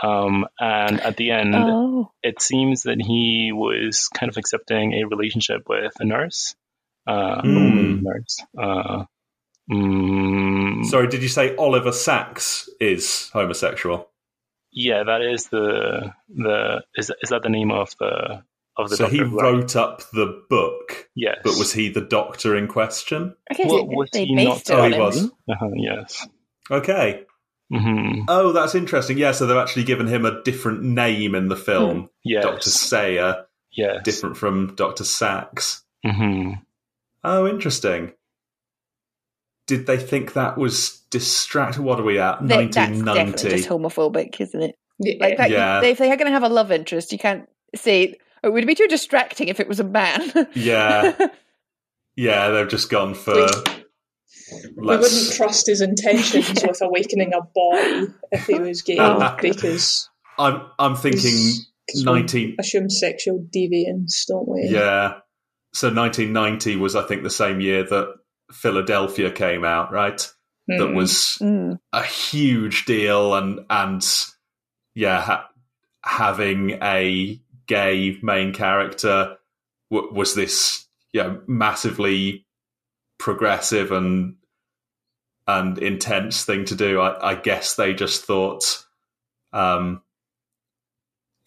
Um, 0.02 0.48
and 0.60 1.00
at 1.02 1.18
the 1.18 1.32
end, 1.32 1.54
Oh. 1.56 2.12
it 2.24 2.42
seems 2.42 2.84
that 2.84 3.00
he 3.02 3.52
was 3.54 4.08
kind 4.10 4.30
of 4.30 4.38
accepting 4.38 4.94
a 4.94 5.04
relationship 5.06 5.64
with 5.70 5.94
a 6.00 6.06
nurse, 6.06 6.56
uh, 7.08 7.40
a 7.40 7.42
Hmm. 7.44 8.00
nurse. 8.02 8.40
Uh, 8.58 9.06
mm, 9.72 10.86
sorry, 10.86 11.08
did 11.08 11.22
you 11.22 11.28
say 11.30 11.56
Oliver 11.56 11.92
Sacks 11.92 12.70
is 12.80 13.30
homosexual? 13.34 14.10
yeah, 14.76 15.04
that 15.04 15.22
is 15.22 15.50
the 15.50 16.12
the 16.30 16.84
is 16.98 17.12
is 17.22 17.30
that 17.30 17.44
the 17.44 17.50
name 17.50 17.70
of 17.72 17.96
the 18.00 18.44
of 18.76 18.90
the 18.90 18.98
So 18.98 19.04
doctor? 19.04 19.16
he 19.16 19.22
who- 19.30 19.40
wrote 19.40 19.76
up 19.76 20.02
the 20.14 20.44
book, 20.50 21.08
yes, 21.16 21.38
but 21.44 21.54
was 21.60 21.72
he 21.74 21.90
the 21.90 22.02
doctor 22.02 22.56
in 22.56 22.68
question? 22.68 23.36
I 23.52 23.54
guess 23.54 23.70
Well, 23.72 23.86
was 23.86 24.10
they 24.12 24.26
he 24.26 24.36
based 24.36 24.70
not- 24.70 24.90
it 24.90 24.94
Oh, 24.94 24.96
he 24.96 25.00
was. 25.00 25.32
Uh-huh, 25.48 25.70
yes. 25.76 26.28
Okay. 26.72 27.26
Hmm 27.74 28.22
Oh, 28.28 28.52
that's 28.52 28.76
interesting. 28.76 29.18
Yeah, 29.18 29.32
so 29.32 29.46
they've 29.48 29.58
actually 29.58 29.84
given 29.86 30.08
him 30.08 30.26
a 30.26 30.42
different 30.44 30.84
name 30.84 31.34
in 31.36 31.48
the 31.50 31.56
film. 31.56 32.10
Yes. 32.24 32.44
Dr. 32.44 32.70
Sayer, 32.70 33.46
Yes. 33.72 34.02
different 34.04 34.38
from 34.38 34.76
Dr. 34.76 35.04
Sacks. 35.04 35.84
hmm 36.06 36.52
Oh, 37.24 37.48
interesting. 37.48 38.14
Did 39.68 39.86
they 39.88 39.98
think 39.98 40.34
that 40.34 40.58
was 40.58 41.00
distract? 41.10 41.80
What 41.80 42.00
are 42.00 42.04
we 42.04 42.20
at? 42.20 42.40
That- 42.48 42.58
1990. 42.58 43.32
definitely 43.32 43.58
just 43.58 43.70
homophobic, 43.70 44.42
isn't 44.42 44.62
it? 44.62 44.76
Yeah. 45.00 45.16
Like 45.20 45.38
that, 45.38 45.50
you- 45.50 45.56
Yeah. 45.56 45.80
they, 45.82 45.92
if 45.92 45.98
they're 45.98 46.16
going 46.18 46.28
to 46.28 46.32
have 46.32 46.44
a 46.44 46.50
love 46.50 46.72
interest, 46.72 47.12
you 47.12 47.18
can't 47.18 47.48
say 47.76 48.16
it 48.44 48.50
would 48.54 48.68
be 48.68 48.76
too 48.76 48.88
distracting 48.88 49.48
if 49.48 49.60
it 49.60 49.68
was 49.68 49.80
a 49.80 49.84
man. 49.86 50.22
Yeah. 50.54 51.28
Yeah, 52.16 52.50
they've 52.50 52.70
just 52.70 52.92
gone 52.92 53.16
for. 53.16 53.48
We 54.78 54.86
wouldn't 54.98 55.34
trust 55.34 55.68
his 55.68 55.82
intentions 55.82 56.64
with 56.68 56.82
awakening 56.82 57.34
a 57.34 57.42
boy 57.42 58.14
if 58.32 58.46
he 58.48 58.60
was 58.60 58.82
gay 58.82 58.98
Oh. 59.00 59.36
because 59.42 60.10
I'm 60.38 60.62
I'm 60.80 60.96
thinking 60.96 61.54
19. 61.96 62.56
assume 62.60 62.90
sexual 62.90 63.46
deviance, 63.56 64.26
don't 64.28 64.48
we? 64.48 64.68
Yeah. 64.70 65.20
So 65.74 65.88
1990 65.88 66.76
was, 66.78 66.96
I 66.96 67.04
think, 67.04 67.24
the 67.24 67.30
same 67.30 67.60
year 67.60 67.84
that 67.84 68.14
Philadelphia 68.52 69.32
came 69.32 69.64
out, 69.64 69.92
right? 69.92 70.28
That 70.68 70.88
Hmm. 70.90 70.96
was 70.96 71.38
Mm. 71.42 71.80
a 71.92 72.04
huge 72.04 72.86
deal, 72.86 73.34
and 73.36 73.60
and 73.70 74.02
yeah, 74.96 75.20
ha- 75.22 75.50
having 76.06 76.78
a 76.82 77.40
gay 77.68 78.18
main 78.22 78.54
character 78.54 79.36
w- 79.92 80.14
was 80.14 80.36
this 80.36 80.86
yeah 81.12 81.36
massively 81.48 82.46
progressive 83.24 83.94
and 83.94 84.36
and 85.48 85.78
intense 85.78 86.44
thing 86.44 86.66
to 86.66 86.76
do. 86.76 87.00
I, 87.00 87.32
I 87.32 87.36
guess 87.36 87.76
they 87.76 87.94
just 87.94 88.26
thought, 88.26 88.84
um, 89.54 90.02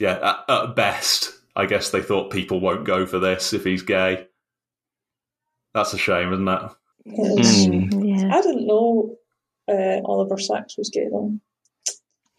yeah, 0.01 0.19
at, 0.49 0.55
at 0.55 0.75
best, 0.77 1.35
I 1.55 1.67
guess 1.67 1.91
they 1.91 2.01
thought 2.01 2.31
people 2.31 2.61
won't 2.61 2.85
go 2.87 3.05
for 3.07 3.19
this 3.19 3.53
if 3.53 3.63
he's 3.65 3.83
gay. 3.83 4.27
That's 5.75 5.93
a 5.93 5.99
shame, 5.99 6.33
isn't 6.33 6.49
it? 6.49 6.63
Yes. 7.05 7.67
Mm. 7.67 8.21
Yeah. 8.21 8.35
I 8.37 8.41
didn't 8.41 8.67
know 8.67 9.17
uh, 9.69 10.01
Oliver 10.05 10.39
Sacks 10.39 10.77
was 10.79 10.89
gay 10.91 11.09
though. 11.11 11.39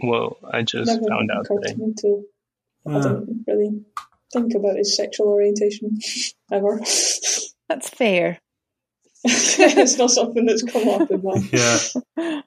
Well, 0.01 0.37
I 0.51 0.63
just 0.63 0.91
Never 0.91 1.07
found 1.07 1.29
out 1.31 1.45
occurred 1.45 1.61
today. 1.63 1.73
to 1.75 1.79
me 1.79 1.93
to. 1.97 2.23
I 2.87 2.91
Yeah. 2.91 3.01
didn't 3.03 3.43
really 3.47 3.85
think 4.33 4.53
about 4.55 4.77
his 4.77 4.95
sexual 4.95 5.27
orientation 5.27 5.99
ever. 6.51 6.79
That's 7.69 7.89
fair. 7.89 8.39
it's 9.79 9.97
not 9.97 10.09
something 10.11 10.45
that's 10.45 10.63
come 10.63 10.87
up 10.89 11.09
in 11.11 11.21
my 11.23 11.35
Yeah. 11.51 12.41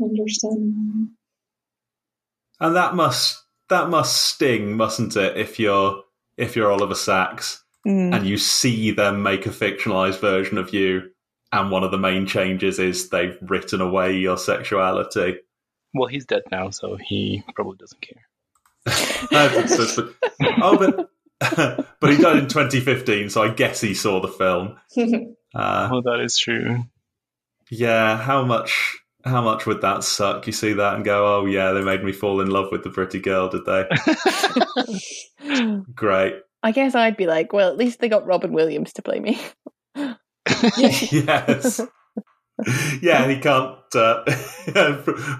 understanding. 0.02 1.10
And 2.60 2.76
that 2.76 2.94
must 2.94 3.42
that 3.68 3.88
must 3.88 4.16
sting, 4.22 4.76
mustn't 4.76 5.16
it? 5.16 5.36
If 5.36 5.58
you're 5.58 6.02
if 6.36 6.56
you're 6.56 6.70
Oliver 6.72 6.94
Sacks 6.94 7.58
Mm. 7.84 8.14
and 8.14 8.24
you 8.28 8.38
see 8.38 8.92
them 8.92 9.24
make 9.24 9.44
a 9.44 9.48
fictionalized 9.48 10.20
version 10.20 10.56
of 10.56 10.72
you, 10.72 11.10
and 11.50 11.72
one 11.72 11.82
of 11.82 11.90
the 11.90 11.98
main 11.98 12.26
changes 12.28 12.78
is 12.78 13.08
they've 13.08 13.36
written 13.42 13.80
away 13.80 14.16
your 14.16 14.36
sexuality. 14.38 15.40
Well, 15.92 16.06
he's 16.06 16.24
dead 16.24 16.42
now, 16.52 16.70
so 16.70 16.94
he 16.96 17.42
probably 17.56 17.76
doesn't 17.78 18.00
care. 18.00 18.24
oh, 20.62 20.76
but 20.78 21.10
but 22.00 22.10
he 22.10 22.16
died 22.18 22.36
in 22.38 22.48
2015, 22.48 23.30
so 23.30 23.42
I 23.42 23.48
guess 23.52 23.80
he 23.80 23.94
saw 23.94 24.20
the 24.20 24.28
film. 24.28 24.76
Uh, 25.54 25.90
Oh, 25.92 26.00
that 26.00 26.20
is 26.24 26.38
true. 26.38 26.82
yeah, 27.70 28.16
how 28.16 28.42
much 28.42 28.96
how 29.22 29.42
much 29.42 29.66
would 29.66 29.82
that 29.82 30.02
suck? 30.02 30.46
You 30.46 30.52
see 30.54 30.72
that 30.72 30.94
and 30.94 31.04
go, 31.04 31.26
oh 31.40 31.44
yeah, 31.44 31.72
they 31.72 31.82
made 31.84 32.02
me 32.02 32.12
fall 32.12 32.40
in 32.40 32.48
love 32.48 32.72
with 32.72 32.82
the 32.84 32.88
pretty 32.90 33.20
girl, 33.20 33.50
did 33.50 33.66
they? 33.66 33.86
Great. 35.94 36.36
I 36.62 36.72
guess 36.72 36.94
I'd 36.94 37.18
be 37.18 37.26
like, 37.26 37.52
well, 37.52 37.68
at 37.70 37.76
least 37.76 38.00
they 38.00 38.08
got 38.08 38.24
Robin 38.26 38.52
Williams 38.52 38.94
to 38.94 39.02
play 39.02 39.20
me. 39.20 39.38
yes. 40.78 41.80
Yeah, 43.02 43.28
he 43.28 43.38
can't. 43.40 43.76
Uh, 43.94 44.24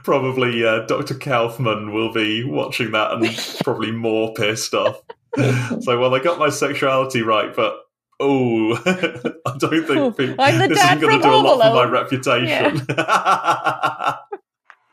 probably 0.05 0.63
uh, 0.67 0.81
Dr. 0.87 1.15
Kaufman 1.15 1.93
will 1.93 2.13
be 2.13 2.45
watching 2.45 2.91
that 2.93 3.13
and 3.13 3.57
probably 3.65 3.93
more 3.93 4.35
pissed 4.35 4.75
off. 4.75 5.01
So, 5.37 5.99
well, 5.99 6.15
I 6.15 6.19
got 6.21 6.39
my 6.39 6.51
sexuality 6.51 7.23
right, 7.23 7.55
but 7.55 7.77
oh, 8.21 8.75
I 9.47 9.57
don't 9.59 9.87
think 9.87 10.17
pe- 10.17 10.37
I'm 10.39 10.59
the 10.59 10.69
this 10.69 10.85
isn't 10.85 11.01
going 11.01 11.19
to 11.19 11.23
do 11.23 11.35
a 11.35 11.37
lot 11.37 11.63
for 11.63 11.75
my 11.75 11.85
reputation. 11.85 12.75
The 12.87 14.19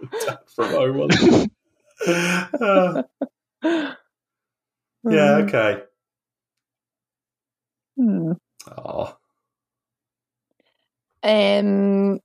dad 0.26 0.38
from 0.56 0.74
Alone. 0.74 1.10
Uh, 2.08 3.04
yeah, 5.04 5.36
okay. 5.44 5.84
Hmm. 7.98 8.32
Oh, 8.78 9.18
Um, 11.22 12.20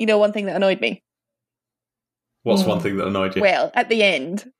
you 0.00 0.06
know, 0.06 0.18
one 0.18 0.32
thing 0.32 0.46
that 0.46 0.56
annoyed 0.56 0.80
me. 0.80 1.02
what's 2.42 2.62
Hmm. 2.62 2.70
one 2.70 2.80
thing 2.80 2.96
that 2.96 3.06
annoyed 3.06 3.36
you? 3.36 3.42
Well, 3.42 3.70
at 3.74 3.88
the 3.88 4.02
end, 4.02 4.50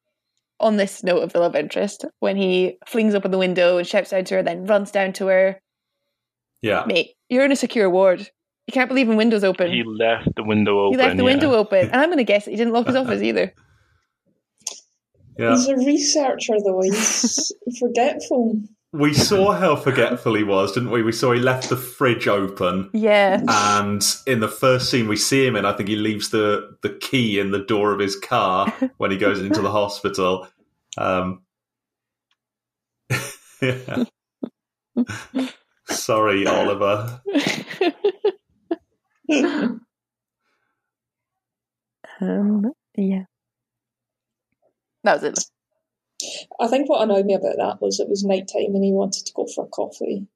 on 0.61 0.77
this 0.77 1.03
note 1.05 1.23
of 1.23 1.33
the 1.33 1.41
love 1.41 1.55
interest, 1.55 2.05
when 2.21 2.37
he 2.37 2.79
flings 2.87 3.15
open 3.15 3.31
the 3.31 3.39
window 3.39 3.79
and 3.79 3.87
shouts 3.87 4.13
out 4.13 4.27
to 4.27 4.37
her, 4.37 4.43
then 4.43 4.67
runs 4.67 4.91
down 4.91 5.13
to 5.15 5.27
her, 5.27 5.61
yeah. 6.63 6.85
mate, 6.87 7.15
you're 7.29 7.45
in 7.45 7.53
a 7.53 7.57
secure 7.57 7.89
ward. 7.89 8.29
You 8.67 8.73
can't 8.73 8.89
believe 8.89 9.09
in 9.09 9.17
windows 9.17 9.45
open. 9.45 9.73
He 9.73 9.83
left 9.83 10.29
the 10.37 10.45
window 10.45 10.79
open. 10.79 10.99
He 10.99 11.05
left 11.05 11.17
the 11.17 11.23
yeah. 11.23 11.31
window 11.31 11.53
open, 11.55 11.87
and 11.87 11.97
I'm 11.97 12.09
going 12.09 12.19
to 12.19 12.25
guess 12.25 12.45
that 12.45 12.51
he 12.51 12.57
didn't 12.57 12.73
lock 12.73 12.87
his 12.87 12.97
uh-huh. 12.97 13.07
office 13.07 13.23
either. 13.23 13.55
Yeah. 15.39 15.53
He's 15.53 15.69
a 15.69 15.77
researcher 15.77 16.55
though, 16.65 16.81
he's 16.83 17.53
forgetful. 17.79 18.61
We 18.93 19.13
saw 19.13 19.53
how 19.53 19.77
forgetful 19.77 20.35
he 20.35 20.45
was, 20.45 20.73
didn't 20.73 20.91
we? 20.91 21.03
We 21.03 21.13
saw 21.13 21.33
he 21.33 21.41
left 21.41 21.69
the 21.69 21.77
fridge 21.77 22.27
open. 22.27 22.89
Yeah. 22.95 23.43
And 23.47 24.03
in 24.27 24.41
the 24.41 24.49
first 24.49 24.91
scene 24.91 25.09
we 25.09 25.17
see 25.17 25.47
him 25.47 25.57
in, 25.57 25.67
I 25.67 25.73
think 25.73 25.91
he 25.91 25.97
leaves 25.97 26.31
the, 26.31 26.77
the 26.83 26.91
key 26.91 27.39
in 27.39 27.51
the 27.51 27.65
door 27.65 27.93
of 27.93 28.01
his 28.01 28.17
car 28.17 28.73
when 28.97 29.11
he 29.11 29.19
goes 29.19 29.41
into 29.41 29.61
the 29.61 29.71
hospital. 29.71 30.49
Um, 30.97 31.43
yeah. 33.61 34.05
Sorry, 35.91 36.47
Oliver. 36.47 37.21
um, 42.21 42.73
yeah. 42.97 43.25
That 45.05 45.15
was 45.15 45.25
it. 45.25 45.45
I 46.61 46.67
think 46.69 46.89
what 46.89 47.03
annoyed 47.03 47.27
me 47.27 47.35
about 47.35 47.57
that 47.59 47.81
was 47.81 48.01
it 48.01 48.09
was 48.09 48.25
night 48.25 48.49
time 48.53 48.75
and 48.75 48.85
he 48.85 48.93
wanted 48.93 49.27
to 49.27 49.33
go 49.35 49.47
for 49.47 49.65
a 49.65 49.69
coffee. 49.69 50.27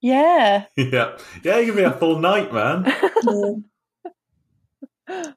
Yeah. 0.00 0.64
Yeah. 0.76 1.16
Yeah, 1.42 1.58
you 1.58 1.66
can 1.72 1.76
be 1.76 1.82
a 1.82 1.92
full 1.92 2.18
night, 2.18 2.52
man. 2.52 2.84
Yeah. 5.06 5.06
Wait, 5.06 5.34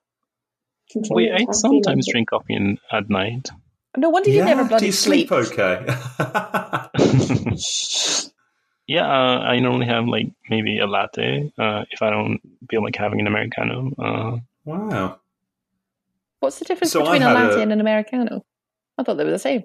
Controlling 0.91 1.47
I 1.49 1.51
sometimes 1.51 2.07
and- 2.07 2.11
drink 2.13 2.30
coffee 2.30 2.55
in, 2.55 2.78
at 2.91 3.09
night. 3.09 3.49
No 3.97 4.09
wonder 4.09 4.30
you 4.30 4.38
yeah, 4.38 4.45
never 4.45 4.63
do 4.63 4.69
bloody 4.69 4.86
you 4.88 4.91
sleep, 4.91 5.28
sleep. 5.30 5.51
okay? 5.53 5.84
yeah, 8.88 9.05
uh, 9.05 9.39
I 9.39 9.59
normally 9.59 9.88
have 9.88 10.05
like 10.05 10.28
maybe 10.49 10.80
a 10.80 10.86
latte 10.88 11.51
uh, 11.57 11.84
if 11.89 12.01
I 12.01 12.09
don't 12.11 12.39
feel 12.69 12.84
like 12.84 12.95
having 12.95 13.19
an 13.19 13.28
americano. 13.28 13.91
Uh, 13.97 14.38
wow. 14.65 15.19
What's 16.39 16.59
the 16.59 16.65
difference 16.65 16.91
So 16.91 17.01
between 17.01 17.23
a 17.23 17.30
had 17.30 17.34
latte 17.34 17.59
a- 17.59 17.63
and 17.63 17.73
an 17.73 17.82
americano? 17.82 18.45
I 18.98 19.04
thought 19.04 19.18
they 19.18 19.24
were 19.24 19.32
the 19.32 19.39
same. 19.39 19.64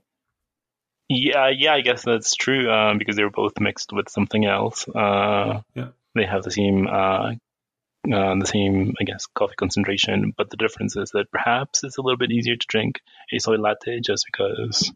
yeah, 1.09 1.49
yeah, 1.49 1.75
I 1.75 1.81
guess 1.83 2.03
that's 2.05 2.35
true 2.35 2.71
uh, 2.71 2.95
because 2.99 3.17
they 3.17 3.25
were 3.25 3.31
both 3.31 3.59
mixed 3.61 3.93
with 3.93 4.09
something 4.09 4.45
else. 4.45 4.87
Uh, 4.89 5.61
Yeah. 5.75 5.89
They 6.15 6.27
have 6.27 6.43
the 6.43 6.51
same, 6.51 6.87
uh, 6.87 7.33
uh, 7.33 8.35
the 8.39 8.45
same, 8.47 8.93
I 9.01 9.05
guess, 9.05 9.27
coffee 9.35 9.55
concentration, 9.57 10.33
but 10.37 10.51
the 10.51 10.57
difference 10.59 10.95
is 10.97 11.11
that 11.13 11.31
perhaps 11.33 11.85
it's 11.85 11.97
a 11.97 12.03
little 12.03 12.19
bit 12.19 12.31
easier 12.31 12.57
to 12.57 12.67
drink 12.69 13.01
a 13.33 13.39
soy 13.39 13.57
latte 13.57 14.01
just 14.01 14.27
because. 14.31 14.93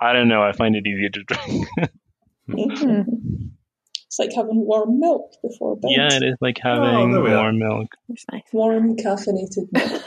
I 0.00 0.12
don't 0.14 0.28
know. 0.28 0.42
I 0.42 0.52
find 0.52 0.76
it 0.76 0.86
easier 0.86 1.10
to 1.10 1.22
drink. 1.26 1.68
Hmm. 2.48 3.02
It's 4.06 4.18
like 4.18 4.32
having 4.34 4.64
warm 4.64 5.00
milk 5.00 5.32
before 5.42 5.76
bed. 5.76 5.90
yeah, 5.94 6.08
it 6.14 6.22
is 6.22 6.36
like 6.40 6.58
having 6.62 7.10
there 7.12 7.20
we 7.20 7.30
are. 7.32 7.42
warm 7.42 7.58
milk. 7.58 7.88
Nice. 8.32 8.42
Warm 8.52 8.96
caffeinated 8.96 9.68
milk. 9.72 10.02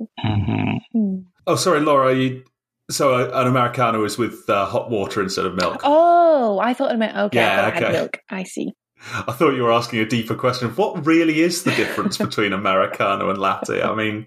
hmm 0.20 0.76
Hmm. 0.92 1.18
Oh, 1.48 1.56
sorry, 1.56 1.80
Laura. 1.80 2.14
You, 2.14 2.44
so 2.90 3.14
uh, 3.14 3.40
an 3.40 3.46
Americano 3.46 4.04
is 4.04 4.18
with 4.18 4.48
uh, 4.48 4.66
hot 4.66 4.90
water 4.90 5.22
instead 5.22 5.46
of 5.46 5.54
milk. 5.54 5.80
Oh, 5.82 6.58
I 6.58 6.74
thought 6.74 6.92
it 6.92 6.98
meant 6.98 7.16
okay. 7.16 7.38
Yeah, 7.38 7.56
thought 7.56 7.68
it 7.68 7.74
had 7.74 7.82
okay. 7.84 7.92
milk. 7.92 8.18
I 8.30 8.42
see. 8.44 8.72
I 9.14 9.32
thought 9.32 9.54
you 9.54 9.62
were 9.62 9.72
asking 9.72 10.00
a 10.00 10.06
deeper 10.06 10.34
question. 10.34 10.70
What 10.70 11.06
really 11.06 11.40
is 11.40 11.62
the 11.64 11.70
difference 11.72 12.18
between 12.26 12.52
Americano 12.52 13.30
and 13.30 13.38
latte? 13.38 13.80
I 13.82 13.94
mean, 13.94 14.26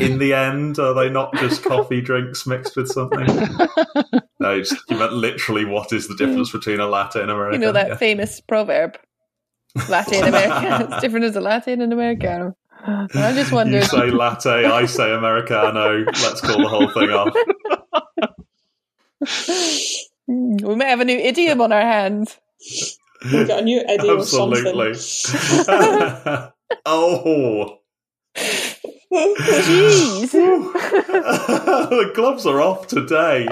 in 0.00 0.18
the 0.18 0.34
end, 0.34 0.78
are 0.78 0.92
they 0.94 1.08
not 1.08 1.32
just 1.36 1.62
coffee 1.64 2.00
drinks 2.00 2.46
mixed 2.46 2.76
with 2.76 2.88
something? 2.88 3.26
No, 4.40 4.54
it's, 4.54 4.72
you 4.88 4.98
meant 4.98 5.12
literally 5.12 5.64
what 5.64 5.92
is 5.92 6.08
the 6.08 6.16
difference 6.16 6.50
between 6.50 6.80
a 6.80 6.86
latte 6.86 7.20
and 7.22 7.30
Americano? 7.30 7.54
You 7.54 7.60
know 7.60 7.72
that 7.72 7.88
Yeah. 7.88 7.96
famous 7.96 8.40
proverb, 8.40 8.98
latte 9.88 10.18
and 10.18 10.28
americano. 10.34 10.88
it's 10.92 11.00
different 11.00 11.24
as 11.26 11.36
a 11.36 11.40
latte 11.40 11.72
and 11.72 11.82
an 11.82 11.92
americano. 11.92 12.56
And 12.86 13.10
I 13.14 13.32
just 13.32 13.52
wonder 13.52 13.78
You 13.78 13.84
say 13.84 14.10
latte, 14.10 14.64
I 14.64 14.86
say 14.86 15.12
Americano. 15.12 16.04
Let's 16.04 16.40
call 16.40 16.60
the 16.60 16.68
whole 16.68 16.90
thing 16.90 17.10
off. 17.10 17.34
We 20.30 20.76
may 20.76 20.86
have 20.86 21.00
a 21.00 21.04
new 21.04 21.18
idiom 21.18 21.60
on 21.60 21.72
our 21.72 21.80
hands. 21.80 22.38
We've 23.32 23.48
got 23.48 23.60
a 23.60 23.62
new 23.62 23.80
idiom 23.80 24.16
or 24.16 24.20
Absolutely. 24.20 24.94
something. 24.94 26.52
oh. 26.86 27.78
Jeez. 29.12 30.30
the 30.30 32.12
gloves 32.14 32.46
are 32.46 32.60
off 32.60 32.86
today. 32.86 33.48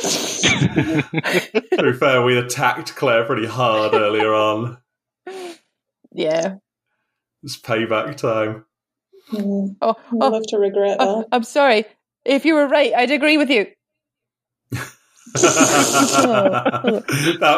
to 0.00 1.82
be 1.82 1.92
fair, 1.92 2.22
we 2.22 2.38
attacked 2.38 2.96
Claire 2.96 3.24
pretty 3.24 3.46
hard 3.46 3.92
earlier 3.92 4.32
on. 4.32 4.78
Yeah. 6.12 6.56
It's 7.42 7.58
payback 7.58 8.16
time. 8.16 8.64
Mm, 9.32 9.76
Oh, 9.80 9.94
I'll 10.12 10.24
oh, 10.24 10.34
have 10.34 10.42
to 10.44 10.58
regret 10.58 10.96
oh, 11.00 11.20
that. 11.20 11.28
I'm 11.32 11.44
sorry. 11.44 11.84
If 12.24 12.44
you 12.44 12.54
were 12.54 12.66
right, 12.66 12.92
I'd 12.94 13.10
agree 13.10 13.38
with 13.38 13.50
you. 13.50 13.66
that 15.34 17.02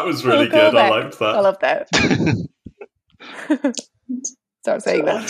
was 0.05 0.25
really 0.25 0.47
Oh, 0.49 0.51
good. 0.51 0.77
I 0.77 0.89
liked 0.91 1.19
that. 1.19 1.35
I 1.35 1.41
love 1.41 1.59
that. 1.61 1.89
Start 4.63 4.83
saying 4.83 5.05
that. 5.07 5.29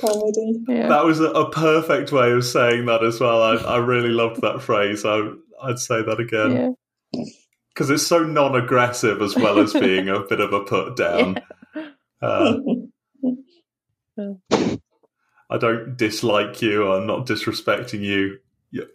Comedy. 0.00 0.62
Yeah. 0.68 0.88
That 0.88 1.04
was 1.04 1.18
a, 1.20 1.30
a 1.30 1.50
perfect 1.50 2.12
way 2.12 2.30
of 2.30 2.44
saying 2.44 2.86
that 2.86 3.02
as 3.02 3.18
well. 3.18 3.42
I, 3.42 3.56
I 3.56 3.78
really 3.78 4.10
loved 4.10 4.42
that 4.42 4.62
phrase. 4.62 5.04
I, 5.04 5.30
I'd 5.62 5.80
say 5.80 6.02
that 6.02 6.20
again 6.20 6.76
yeah. 7.12 7.24
because 7.74 7.90
it's 7.90 8.06
so 8.06 8.22
non-aggressive 8.22 9.20
as 9.20 9.34
well 9.34 9.58
as 9.58 9.72
being 9.72 10.08
a 10.08 10.20
bit 10.20 10.38
of 10.40 10.52
a 10.52 10.62
put 10.64 10.96
down. 10.96 11.40
Uh, 12.20 12.56
I 15.50 15.56
don't 15.58 15.96
dislike 15.96 16.60
you. 16.60 16.90
I'm 16.92 17.06
not 17.06 17.26
disrespecting 17.26 18.00
you. 18.00 18.38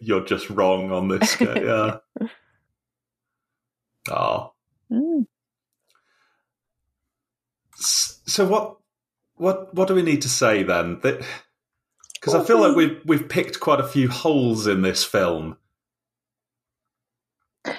You're 0.00 0.24
just 0.24 0.50
wrong 0.50 0.92
on 0.92 1.08
this. 1.08 1.40
Yeah. 1.40 1.96
Oh. 4.10 4.52
Mm. 4.92 5.26
So 7.76 8.46
what? 8.46 8.76
What? 9.36 9.74
What 9.74 9.88
do 9.88 9.94
we 9.94 10.02
need 10.02 10.22
to 10.22 10.28
say 10.28 10.62
then? 10.62 10.96
Because 10.96 12.34
I 12.34 12.44
feel 12.44 12.60
like 12.60 12.76
we- 12.76 12.86
we've 12.86 13.00
we've 13.06 13.28
picked 13.28 13.60
quite 13.60 13.80
a 13.80 13.86
few 13.88 14.08
holes 14.08 14.66
in 14.66 14.82
this 14.82 15.04
film. 15.04 15.56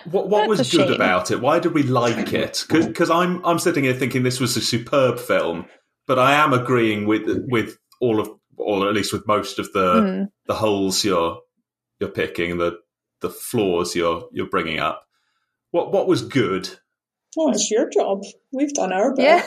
What 0.06 0.30
what 0.30 0.48
That's 0.48 0.60
was 0.60 0.72
good 0.72 0.88
shame. 0.88 0.94
about 0.96 1.30
it? 1.32 1.40
Why 1.42 1.60
did 1.60 1.74
we 1.74 1.84
like 1.84 2.34
it? 2.34 2.66
Because 2.70 3.10
I'm 3.12 3.44
I'm 3.46 3.60
sitting 3.60 3.84
here 3.84 3.94
thinking 3.94 4.24
this 4.24 4.40
was 4.40 4.58
a 4.58 4.62
superb 4.62 5.20
film, 5.20 5.66
but 6.08 6.20
I 6.20 6.34
am 6.36 6.54
agreeing 6.54 7.06
with 7.08 7.24
with 7.50 7.78
all 8.02 8.20
of, 8.20 8.30
or 8.58 8.88
at 8.88 8.94
least 8.94 9.14
with 9.14 9.28
most 9.28 9.60
of 9.60 9.72
the 9.74 9.94
Mm. 10.02 10.28
the 10.48 10.56
holes 10.56 11.04
you're 11.04 11.40
you're 12.00 12.10
picking, 12.10 12.58
the 12.58 12.78
the 13.22 13.30
flaws 13.30 13.96
you're 13.96 14.28
you're 14.32 14.50
bringing 14.50 14.80
up. 14.80 15.06
What 15.72 15.92
what 15.92 16.08
was 16.08 16.22
good? 16.22 16.70
Well, 17.36 17.50
it's 17.52 17.70
your 17.70 17.90
job. 17.90 18.24
We've 18.54 18.74
done 18.74 18.94
our 18.94 19.14
bit. 19.14 19.26
Yeah. 19.26 19.44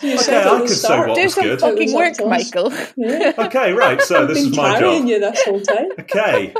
You 0.00 0.14
Okay, 0.14 0.22
said 0.22 0.46
I 0.46 0.54
at 0.54 0.60
the 0.62 0.66
could 0.66 0.76
say 0.76 0.98
what 0.98 1.14
Do 1.16 1.22
was 1.22 1.34
some 1.34 1.44
good. 1.44 1.52
It 1.52 1.62
was 1.62 1.72
fucking 1.72 1.94
work. 1.94 2.14
Michael. 2.30 2.72
Yeah. 2.96 3.32
Okay, 3.38 3.72
right. 3.72 4.00
So 4.00 4.26
this 4.26 4.38
is 4.38 4.56
my 4.56 4.78
job. 4.80 5.04
you 5.06 5.18
this 5.20 5.42
whole 5.44 5.60
time. 5.60 5.88
Okay, 6.00 6.54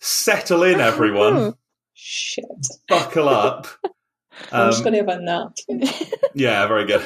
settle 0.00 0.62
in, 0.64 0.80
everyone. 0.80 1.54
Shit. 1.94 2.44
Buckle 2.88 3.28
up. 3.28 3.66
I'm 4.52 4.70
just 4.70 4.78
Um, 4.78 4.92
going 4.92 5.04
to 5.04 5.10
have 5.12 5.20
a 5.20 5.22
nap. 5.22 5.52
yeah, 6.34 6.66
very 6.66 6.86
good. 6.86 7.02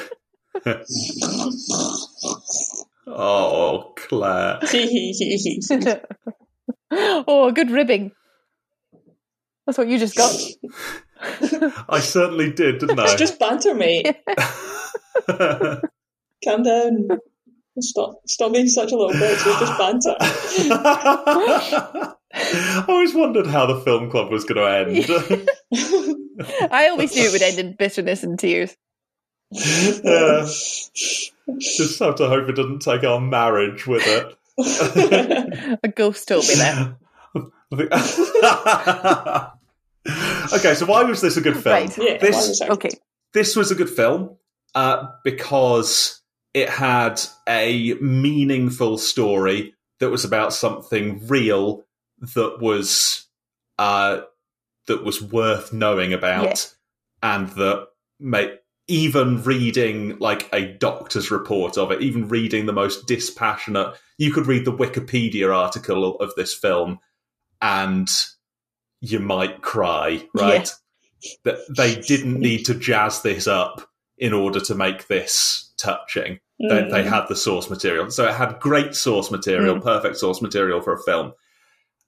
oh, 3.07 3.93
Claire. 3.95 4.59
oh, 6.91 7.51
good 7.51 7.71
ribbing. 7.71 8.11
That's 9.65 9.77
what 9.77 9.87
you 9.87 9.97
just 9.97 10.15
got. 10.15 10.35
I 11.89 11.99
certainly 11.99 12.51
did, 12.51 12.79
didn't 12.79 12.99
it's 12.99 13.13
I? 13.13 13.15
just 13.17 13.39
banter, 13.39 13.73
mate. 13.73 14.15
Calm 16.43 16.63
down. 16.63 17.07
Stop, 17.79 18.19
stop 18.27 18.53
being 18.53 18.67
such 18.67 18.91
a 18.91 18.95
little 18.95 19.13
bitch. 19.13 19.31
It's 19.31 19.59
just 19.59 19.77
banter. 19.79 20.15
I 22.35 22.85
always 22.87 23.15
wondered 23.15 23.47
how 23.47 23.65
the 23.65 23.79
film 23.81 24.11
club 24.11 24.31
was 24.31 24.43
going 24.43 24.57
to 24.57 24.67
end. 24.69 25.05
I 26.71 26.89
always 26.89 27.15
knew 27.15 27.23
it 27.23 27.31
would 27.31 27.41
end 27.41 27.57
in 27.59 27.75
bitterness 27.75 28.23
and 28.23 28.37
tears. 28.37 28.75
Yeah. 29.53 30.45
Just 31.59 31.99
have 31.99 32.15
to 32.15 32.27
hope 32.27 32.49
it 32.49 32.55
doesn't 32.55 32.79
take 32.81 33.03
our 33.03 33.19
marriage 33.19 33.85
with 33.87 34.03
it. 34.05 34.37
A 35.83 35.87
ghost 35.89 36.27
told 36.27 36.47
me 36.47 36.55
that. 36.55 36.95
I 37.71 37.75
think- 37.75 37.91
okay, 40.53 40.75
so 40.75 40.85
why 40.85 41.03
was 41.03 41.21
this 41.21 41.37
a 41.37 41.41
good 41.41 41.55
film? 41.57 41.73
Right. 41.75 41.97
yeah, 41.97 42.17
This- 42.17 42.47
was 42.49 42.61
Okay. 42.61 42.89
This 43.33 43.55
was 43.55 43.71
a 43.71 43.75
good 43.75 43.89
film 43.89 44.37
uh, 44.75 45.07
because 45.23 46.21
it 46.53 46.69
had 46.69 47.19
a 47.49 47.93
meaningful 47.95 48.99
story 48.99 49.73
that 49.99 50.11
was 50.11 50.23
about 50.23 50.53
something 50.53 51.25
real 51.27 51.83
that 52.35 52.57
was 52.61 53.25
uh, 53.79 54.21
that 54.85 55.03
was 55.03 55.19
worth 55.19 55.73
knowing 55.73 56.13
about, 56.13 56.71
and 57.23 57.49
that 57.49 57.87
made 58.19 58.59
even 58.87 59.41
reading 59.43 60.17
like 60.19 60.49
a 60.53 60.73
doctor's 60.73 61.31
report 61.31 61.77
of 61.77 61.91
it, 61.91 62.01
even 62.01 62.27
reading 62.27 62.65
the 62.65 62.73
most 62.73 63.07
dispassionate, 63.07 63.95
you 64.17 64.31
could 64.31 64.47
read 64.47 64.65
the 64.65 64.73
Wikipedia 64.73 65.55
article 65.55 66.15
of 66.17 66.33
this 66.35 66.53
film, 66.53 66.99
and 67.61 68.09
you 69.01 69.19
might 69.19 69.61
cry, 69.61 70.27
right? 70.33 70.71
that 71.43 71.59
they 71.75 71.95
didn't 71.95 72.39
need 72.39 72.65
to 72.65 72.73
jazz 72.73 73.21
this 73.21 73.47
up 73.47 73.89
in 74.17 74.33
order 74.33 74.59
to 74.59 74.75
make 74.75 75.07
this 75.07 75.73
touching. 75.77 76.39
Mm. 76.61 76.69
They, 76.69 76.89
they, 76.91 77.03
had 77.03 77.25
the 77.27 77.35
source 77.35 77.69
material. 77.69 78.09
So 78.11 78.27
it 78.27 78.35
had 78.35 78.59
great 78.59 78.95
source 78.95 79.31
material, 79.31 79.75
mm. 79.75 79.83
perfect 79.83 80.17
source 80.17 80.41
material 80.41 80.81
for 80.81 80.93
a 80.93 81.03
film. 81.03 81.33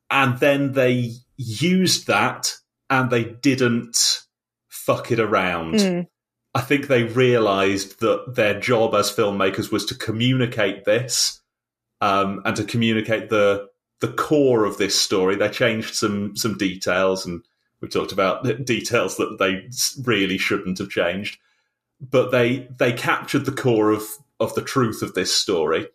And 0.09 0.37
then 0.39 0.73
they 0.73 1.11
used 1.37 2.07
that 2.07 2.53
and 2.89 3.09
they 3.09 3.23
didn't 3.23 4.21
fuck 4.69 5.11
it 5.11 5.19
around. 5.19 5.75
Mm. 5.75 6.07
I 6.55 6.61
think 6.61 6.87
they 6.87 7.03
realized 7.03 7.99
that 7.99 8.35
their 8.35 8.57
job 8.57 8.95
as 8.95 9.11
filmmakers 9.11 9.73
was 9.73 9.85
to 9.87 9.95
communicate 9.95 10.85
this 10.85 11.41
um, 11.99 12.41
and 12.45 12.55
to 12.55 12.63
communicate 12.63 13.29
the 13.29 13.67
the 13.99 14.13
core 14.13 14.65
of 14.65 14.77
this 14.77 14.99
story. 14.99 15.35
They 15.35 15.49
changed 15.49 15.95
some 15.95 16.37
some 16.37 16.57
details, 16.57 17.25
and 17.25 17.43
we 17.81 17.89
talked 17.89 18.13
about 18.13 18.43
details 18.65 19.17
that 19.17 19.37
they 19.37 19.67
really 20.03 20.37
shouldn't 20.37 20.77
have 20.77 20.89
changed. 20.89 21.39
But 21.99 22.31
they 22.31 22.69
they 22.79 22.93
captured 22.93 23.45
the 23.45 23.51
core 23.51 23.91
of 23.91 24.03
of 24.39 24.55
the 24.55 24.61
truth 24.61 25.01
of 25.01 25.13
this 25.13 25.35
story, 25.35 25.89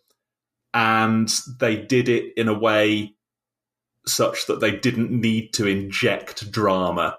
and 0.75 1.27
they 1.59 1.75
did 1.75 2.07
it 2.07 2.33
in 2.37 2.47
a 2.47 2.57
way 2.57 3.15
such 4.05 4.45
that 4.45 4.59
they 4.59 4.71
didn't 4.71 5.09
need 5.09 5.53
to 5.53 5.67
inject 5.67 6.51
drama. 6.51 7.17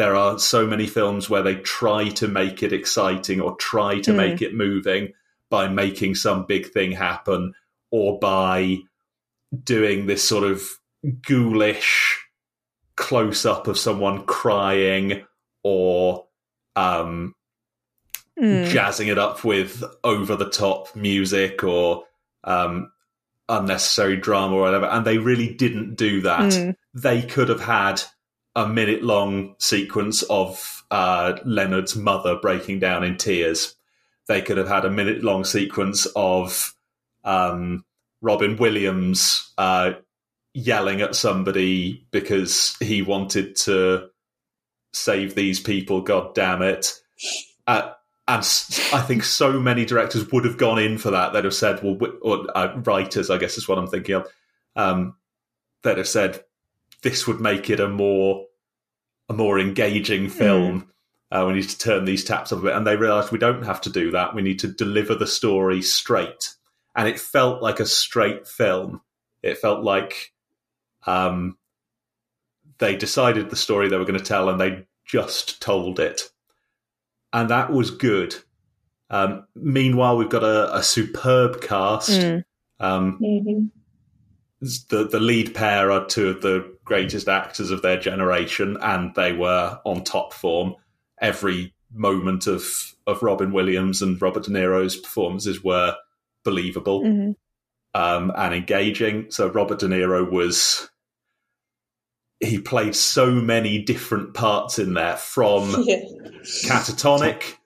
There 0.00 0.16
are 0.16 0.38
so 0.38 0.66
many 0.66 0.86
films 0.86 1.28
where 1.28 1.42
they 1.42 1.56
try 1.56 2.08
to 2.08 2.26
make 2.26 2.62
it 2.62 2.72
exciting 2.72 3.38
or 3.38 3.54
try 3.56 4.00
to 4.00 4.12
mm. 4.12 4.16
make 4.16 4.40
it 4.40 4.54
moving 4.54 5.12
by 5.50 5.68
making 5.68 6.14
some 6.14 6.46
big 6.46 6.72
thing 6.72 6.92
happen 6.92 7.52
or 7.90 8.18
by 8.18 8.78
doing 9.62 10.06
this 10.06 10.26
sort 10.26 10.44
of 10.44 10.62
ghoulish 11.20 12.18
close 12.96 13.44
up 13.44 13.68
of 13.68 13.76
someone 13.76 14.24
crying 14.24 15.22
or 15.62 16.24
um, 16.76 17.34
mm. 18.40 18.70
jazzing 18.70 19.08
it 19.08 19.18
up 19.18 19.44
with 19.44 19.84
over 20.02 20.34
the 20.34 20.48
top 20.48 20.96
music 20.96 21.62
or 21.62 22.04
um, 22.44 22.90
unnecessary 23.50 24.16
drama 24.16 24.54
or 24.54 24.62
whatever. 24.62 24.86
And 24.86 25.04
they 25.04 25.18
really 25.18 25.52
didn't 25.52 25.96
do 25.96 26.22
that. 26.22 26.52
Mm. 26.52 26.74
They 26.94 27.20
could 27.20 27.50
have 27.50 27.60
had 27.60 28.02
a 28.56 28.68
minute 28.68 29.02
long 29.02 29.54
sequence 29.58 30.22
of 30.24 30.84
uh, 30.90 31.38
Leonard's 31.44 31.96
mother 31.96 32.36
breaking 32.36 32.80
down 32.80 33.04
in 33.04 33.16
tears. 33.16 33.74
They 34.26 34.42
could 34.42 34.58
have 34.58 34.68
had 34.68 34.84
a 34.84 34.90
minute 34.90 35.22
long 35.22 35.44
sequence 35.44 36.06
of 36.16 36.74
um, 37.24 37.84
Robin 38.20 38.56
Williams 38.56 39.52
uh, 39.58 39.92
yelling 40.54 41.00
at 41.00 41.14
somebody 41.14 42.06
because 42.10 42.76
he 42.80 43.02
wanted 43.02 43.56
to 43.56 44.10
save 44.92 45.34
these 45.34 45.60
people. 45.60 46.00
God 46.00 46.34
damn 46.34 46.62
it! 46.62 47.00
Uh, 47.66 47.92
and 48.28 48.44
I 48.92 49.00
think 49.00 49.24
so 49.24 49.58
many 49.58 49.84
directors 49.84 50.30
would 50.30 50.44
have 50.44 50.58
gone 50.58 50.78
in 50.78 50.98
for 50.98 51.10
that. 51.10 51.32
They'd 51.32 51.44
have 51.44 51.54
said, 51.54 51.80
"Well," 51.82 51.98
or 52.22 52.46
uh, 52.56 52.76
writers, 52.84 53.30
I 53.30 53.38
guess 53.38 53.58
is 53.58 53.68
what 53.68 53.78
I'm 53.78 53.88
thinking 53.88 54.16
of. 54.16 54.28
Um, 54.76 55.16
they'd 55.82 55.98
have 55.98 56.08
said, 56.08 56.44
"This 57.02 57.26
would 57.26 57.40
make 57.40 57.70
it 57.70 57.80
a 57.80 57.88
more 57.88 58.46
a 59.28 59.34
more 59.34 59.58
engaging 59.58 60.24
hmm. 60.24 60.30
film." 60.30 60.80
Mm. 60.80 60.86
Uh, 61.32 61.46
we 61.46 61.54
need 61.54 61.68
to 61.68 61.78
turn 61.78 62.04
these 62.04 62.24
taps 62.24 62.52
up 62.52 62.58
a 62.58 62.62
bit, 62.62 62.74
and 62.74 62.84
they 62.84 62.96
realised 62.96 63.30
we 63.30 63.38
don't 63.38 63.64
have 63.64 63.80
to 63.82 63.90
do 63.90 64.10
that. 64.10 64.34
We 64.34 64.42
need 64.42 64.58
to 64.60 64.68
deliver 64.68 65.14
the 65.14 65.28
story 65.28 65.80
straight 65.80 66.54
and 66.94 67.08
it 67.08 67.20
felt 67.20 67.62
like 67.62 67.80
a 67.80 67.86
straight 67.86 68.46
film. 68.46 69.00
It 69.42 69.58
felt 69.58 69.84
like 69.84 70.32
um, 71.06 71.56
they 72.78 72.96
decided 72.96 73.48
the 73.50 73.56
story 73.56 73.88
they 73.88 73.96
were 73.96 74.04
going 74.04 74.18
to 74.18 74.24
tell 74.24 74.48
and 74.48 74.60
they 74.60 74.86
just 75.04 75.62
told 75.62 76.00
it. 76.00 76.22
And 77.32 77.50
that 77.50 77.72
was 77.72 77.90
good. 77.90 78.34
Um, 79.08 79.46
meanwhile, 79.54 80.16
we've 80.16 80.28
got 80.28 80.44
a, 80.44 80.76
a 80.76 80.82
superb 80.82 81.62
cast. 81.62 82.10
Mm. 82.10 82.44
Um, 82.80 83.18
mm-hmm. 83.20 83.79
The 84.60 85.08
the 85.10 85.20
lead 85.20 85.54
pair 85.54 85.90
are 85.90 86.06
two 86.06 86.28
of 86.28 86.42
the 86.42 86.76
greatest 86.84 87.28
actors 87.28 87.70
of 87.70 87.82
their 87.82 87.98
generation, 87.98 88.76
and 88.80 89.14
they 89.14 89.32
were 89.32 89.80
on 89.84 90.04
top 90.04 90.34
form. 90.34 90.74
Every 91.20 91.74
moment 91.92 92.46
of 92.46 92.94
of 93.06 93.22
Robin 93.22 93.52
Williams 93.52 94.02
and 94.02 94.20
Robert 94.20 94.44
De 94.44 94.50
Niro's 94.50 94.96
performances 94.96 95.64
were 95.64 95.96
believable 96.44 97.02
mm-hmm. 97.02 97.30
um, 98.00 98.32
and 98.36 98.54
engaging. 98.54 99.30
So 99.30 99.48
Robert 99.48 99.78
De 99.78 99.86
Niro 99.86 100.30
was 100.30 100.90
he 102.40 102.58
played 102.58 102.96
so 102.96 103.30
many 103.30 103.82
different 103.82 104.34
parts 104.34 104.78
in 104.78 104.94
there 104.94 105.16
from 105.16 105.74
yeah. 105.86 106.00
catatonic 106.64 107.56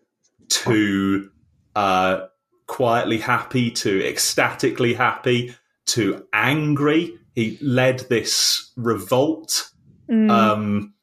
to 0.49 1.31
uh, 1.77 2.27
quietly 2.67 3.19
happy 3.19 3.71
to 3.71 4.05
ecstatically 4.07 4.95
happy 4.95 5.55
to 5.87 6.27
angry. 6.33 7.19
He 7.35 7.59
led 7.61 8.01
this 8.09 8.73
revolt. 8.77 9.71
Mm. 10.11 10.31
Um, 10.31 10.95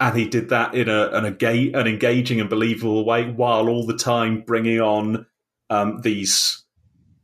and 0.00 0.16
he 0.16 0.28
did 0.28 0.50
that 0.50 0.74
in 0.74 0.88
a, 0.88 1.08
an, 1.08 1.24
an 1.24 1.86
engaging 1.86 2.40
and 2.40 2.48
believable 2.48 3.04
way 3.04 3.30
while 3.30 3.68
all 3.68 3.84
the 3.84 3.96
time 3.96 4.42
bringing 4.46 4.80
on 4.80 5.26
um, 5.70 6.00
these 6.02 6.64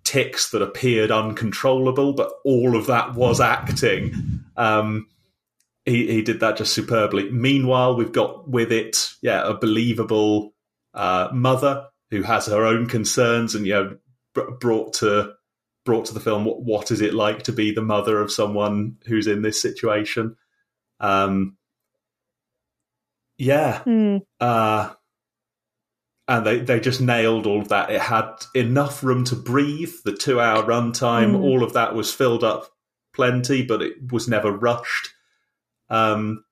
ticks 0.03 0.51
that 0.51 0.63
appeared 0.63 1.11
uncontrollable, 1.11 2.13
but 2.13 2.33
all 2.45 2.77
of 2.77 2.87
that 2.87 3.15
was 3.15 3.41
acting. 3.41 4.45
Um, 4.57 5.07
he, 5.85 6.07
he 6.07 6.23
did 6.23 6.41
that 6.41 6.57
just 6.57 6.73
superbly. 6.73 7.31
Meanwhile, 7.31 7.97
we've 7.97 8.13
got 8.13 8.49
with 8.49 8.73
it, 8.73 9.09
yeah, 9.23 9.47
a 9.47 9.55
believable 9.55 10.55
uh, 10.95 11.29
mother 11.33 11.87
who 12.11 12.23
has 12.23 12.47
her 12.47 12.65
own 12.65 12.87
concerns 12.87 13.55
and 13.55 13.67
you 13.67 13.75
know 13.75 13.97
brought 14.61 14.95
to 14.95 15.33
brought 15.85 16.07
to 16.07 16.15
the 16.15 16.21
film 16.21 16.45
what, 16.45 16.63
what 16.63 16.91
is 16.91 17.01
it 17.01 17.15
like 17.15 17.43
to 17.45 17.53
be 17.53 17.71
the 17.71 17.83
mother 17.83 18.21
of 18.21 18.33
someone 18.33 18.97
who's 19.07 19.27
in 19.27 19.43
this 19.43 19.61
situation. 19.61 20.37
Um, 21.01 21.57
yeah, 23.37 23.83
mm. 23.85 24.23
uh, 24.41 24.93
and 26.27 26.47
they, 26.47 26.61
they 26.61 26.81
just 26.81 27.01
nailed 27.01 27.47
all 27.47 27.61
of 27.61 27.69
that. 27.69 27.91
It 27.91 28.01
had 28.01 28.31
enough 28.55 29.03
room 29.05 29.25
to 29.25 29.37
breathe. 29.37 29.93
The 30.05 30.15
two 30.15 30.41
hour 30.41 30.63
runtime, 30.63 31.33
mm. 31.33 31.43
all 31.43 31.63
of 31.63 31.75
that 31.75 31.95
was 31.95 32.13
filled 32.13 32.45
up 32.45 32.71
plenty, 33.15 33.63
but 33.63 33.83
it 33.83 34.13
was 34.13 34.29
never 34.29 34.51
rushed. 34.51 35.11
Um, 35.91 36.45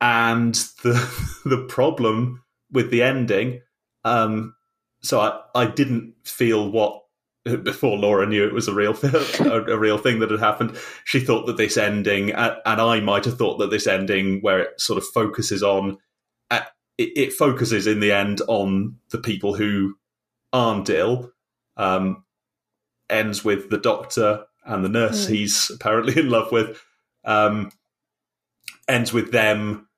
and 0.00 0.54
the 0.82 0.92
the 1.44 1.64
problem 1.68 2.44
with 2.70 2.90
the 2.90 3.02
ending, 3.02 3.62
um, 4.04 4.54
so 5.02 5.20
I, 5.20 5.40
I 5.54 5.66
didn't 5.66 6.14
feel 6.24 6.70
what 6.70 6.99
before 7.62 7.96
Laura 7.96 8.26
knew 8.26 8.46
it 8.46 8.52
was 8.52 8.68
a 8.68 8.74
real 8.74 8.94
a, 9.02 9.72
a, 9.72 9.78
real 9.78 9.98
thing 9.98 10.18
that 10.20 10.30
had 10.30 10.40
happened. 10.40 10.76
She 11.04 11.20
thought 11.20 11.46
that 11.46 11.56
this 11.56 11.76
ending, 11.76 12.32
and 12.32 12.58
I 12.64 13.00
might 13.00 13.24
have 13.24 13.38
thought 13.38 13.58
that 13.58 13.70
this 13.70 13.86
ending, 13.86 14.40
where 14.40 14.60
it 14.60 14.80
sort 14.80 14.98
of 14.98 15.06
focuses 15.06 15.62
on 15.62 15.98
it, 16.50 17.12
it, 17.16 17.32
focuses 17.32 17.86
in 17.86 18.00
the 18.00 18.12
end 18.12 18.42
on 18.46 18.96
the 19.10 19.18
people 19.18 19.54
who 19.54 19.94
aren't 20.52 20.90
ill. 20.90 21.32
Um, 21.76 22.24
ends 23.08 23.42
with 23.44 23.70
the 23.70 23.78
doctor 23.78 24.44
and 24.64 24.84
the 24.84 24.88
nurse 24.88 25.26
mm. 25.26 25.30
he's 25.30 25.70
apparently 25.70 26.18
in 26.20 26.30
love 26.30 26.52
with. 26.52 26.82
Um, 27.24 27.70
ends 28.88 29.12
with 29.12 29.32
them 29.32 29.88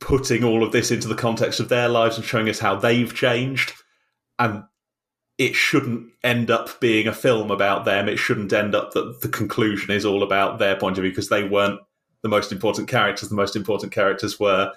putting 0.00 0.44
all 0.44 0.64
of 0.64 0.72
this 0.72 0.90
into 0.90 1.08
the 1.08 1.14
context 1.14 1.60
of 1.60 1.68
their 1.68 1.88
lives 1.88 2.16
and 2.16 2.24
showing 2.24 2.48
us 2.48 2.58
how 2.58 2.76
they've 2.76 3.14
changed. 3.14 3.72
And 4.38 4.64
it 5.40 5.56
shouldn't 5.56 6.06
end 6.22 6.50
up 6.50 6.78
being 6.80 7.06
a 7.06 7.14
film 7.14 7.50
about 7.50 7.86
them. 7.86 8.10
It 8.10 8.18
shouldn't 8.18 8.52
end 8.52 8.74
up 8.74 8.92
that 8.92 9.22
the 9.22 9.28
conclusion 9.28 9.90
is 9.90 10.04
all 10.04 10.22
about 10.22 10.58
their 10.58 10.76
point 10.76 10.98
of 10.98 11.02
view 11.02 11.10
because 11.10 11.30
they 11.30 11.44
weren't 11.44 11.80
the 12.20 12.28
most 12.28 12.52
important 12.52 12.88
characters. 12.88 13.30
The 13.30 13.34
most 13.34 13.56
important 13.56 13.90
characters 13.90 14.38
were 14.38 14.74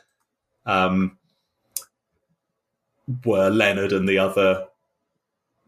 um, 0.65 1.17
were 3.25 3.49
Leonard 3.49 3.91
and 3.91 4.07
the 4.07 4.19
other 4.19 4.67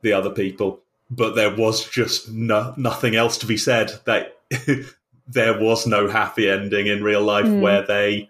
the 0.02 0.14
other 0.14 0.30
people, 0.30 0.80
but 1.12 1.36
there 1.36 1.54
was 1.54 1.90
just 1.90 2.32
no, 2.32 2.74
nothing 2.78 3.18
else 3.18 3.38
to 3.40 3.46
be 3.46 3.58
said. 3.58 3.92
That 4.06 4.38
there 5.28 5.60
was 5.60 5.86
no 5.86 6.08
happy 6.08 6.50
ending 6.50 6.88
in 6.88 7.04
real 7.04 7.22
life 7.22 7.46
mm. 7.46 7.60
where 7.60 7.86
they 7.86 8.30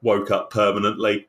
woke 0.00 0.30
up 0.30 0.50
permanently 0.50 1.28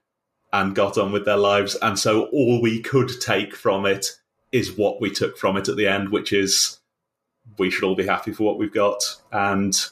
and 0.54 0.74
got 0.74 0.98
on 0.98 1.12
with 1.12 1.26
their 1.26 1.36
lives, 1.36 1.76
and 1.76 2.00
so 2.00 2.28
all 2.28 2.62
we 2.62 2.80
could 2.80 3.12
take 3.20 3.54
from 3.54 3.86
it 3.86 4.21
is 4.52 4.78
what 4.78 5.02
we 5.02 5.10
took 5.10 5.38
from 5.38 5.58
it 5.58 5.70
at 5.70 5.78
the 5.78 5.88
end, 5.88 6.10
which 6.10 6.34
is 6.34 6.80
we 7.58 7.70
should 7.70 7.84
all 7.84 7.96
be 7.96 8.06
happy 8.06 8.32
for 8.32 8.44
what 8.44 8.58
we've 8.58 8.74
got 8.74 9.04
and 9.32 9.88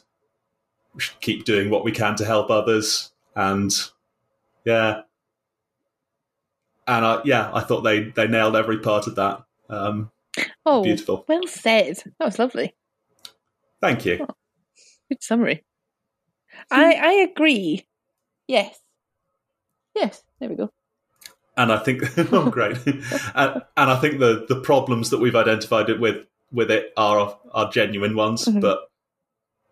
we 0.93 1.01
should 1.01 1.19
keep 1.21 1.45
doing 1.45 1.69
what 1.69 1.83
we 1.83 1.91
can 1.91 2.15
to 2.15 2.25
help 2.25 2.49
others 2.49 3.11
and 3.35 3.89
yeah 4.65 5.01
and 6.89 7.05
I, 7.05 7.21
yeah, 7.23 7.51
I 7.53 7.61
thought 7.61 7.81
they 7.81 8.05
they 8.05 8.27
nailed 8.27 8.55
every 8.55 8.79
part 8.79 9.05
of 9.07 9.15
that. 9.15 9.43
Um, 9.69 10.11
oh, 10.65 10.83
beautiful. 10.83 11.23
Well 11.27 11.45
said. 11.47 11.97
That 11.97 12.25
was 12.25 12.39
lovely. 12.39 12.73
Thank 13.79 14.05
you. 14.05 14.25
Oh, 14.27 14.33
good 15.07 15.21
summary. 15.21 15.63
I 16.71 16.93
I 16.93 17.11
agree. 17.31 17.85
Yes. 18.47 18.79
Yes, 19.95 20.23
there 20.39 20.49
we 20.49 20.55
go. 20.55 20.71
And 21.59 21.71
I 21.71 21.77
think 21.77 22.01
oh 22.33 22.49
great, 22.49 22.77
and, 22.87 23.61
and 23.77 23.89
I 23.91 23.95
think 24.01 24.19
the 24.19 24.45
the 24.47 24.59
problems 24.61 25.09
that 25.11 25.19
we've 25.19 25.35
identified 25.35 25.89
it 25.89 25.99
with 25.99 26.25
with 26.51 26.71
it 26.71 26.91
are 26.97 27.37
are 27.51 27.69
genuine 27.71 28.15
ones, 28.15 28.45
Mhm. 28.47 28.61
but 28.61 28.89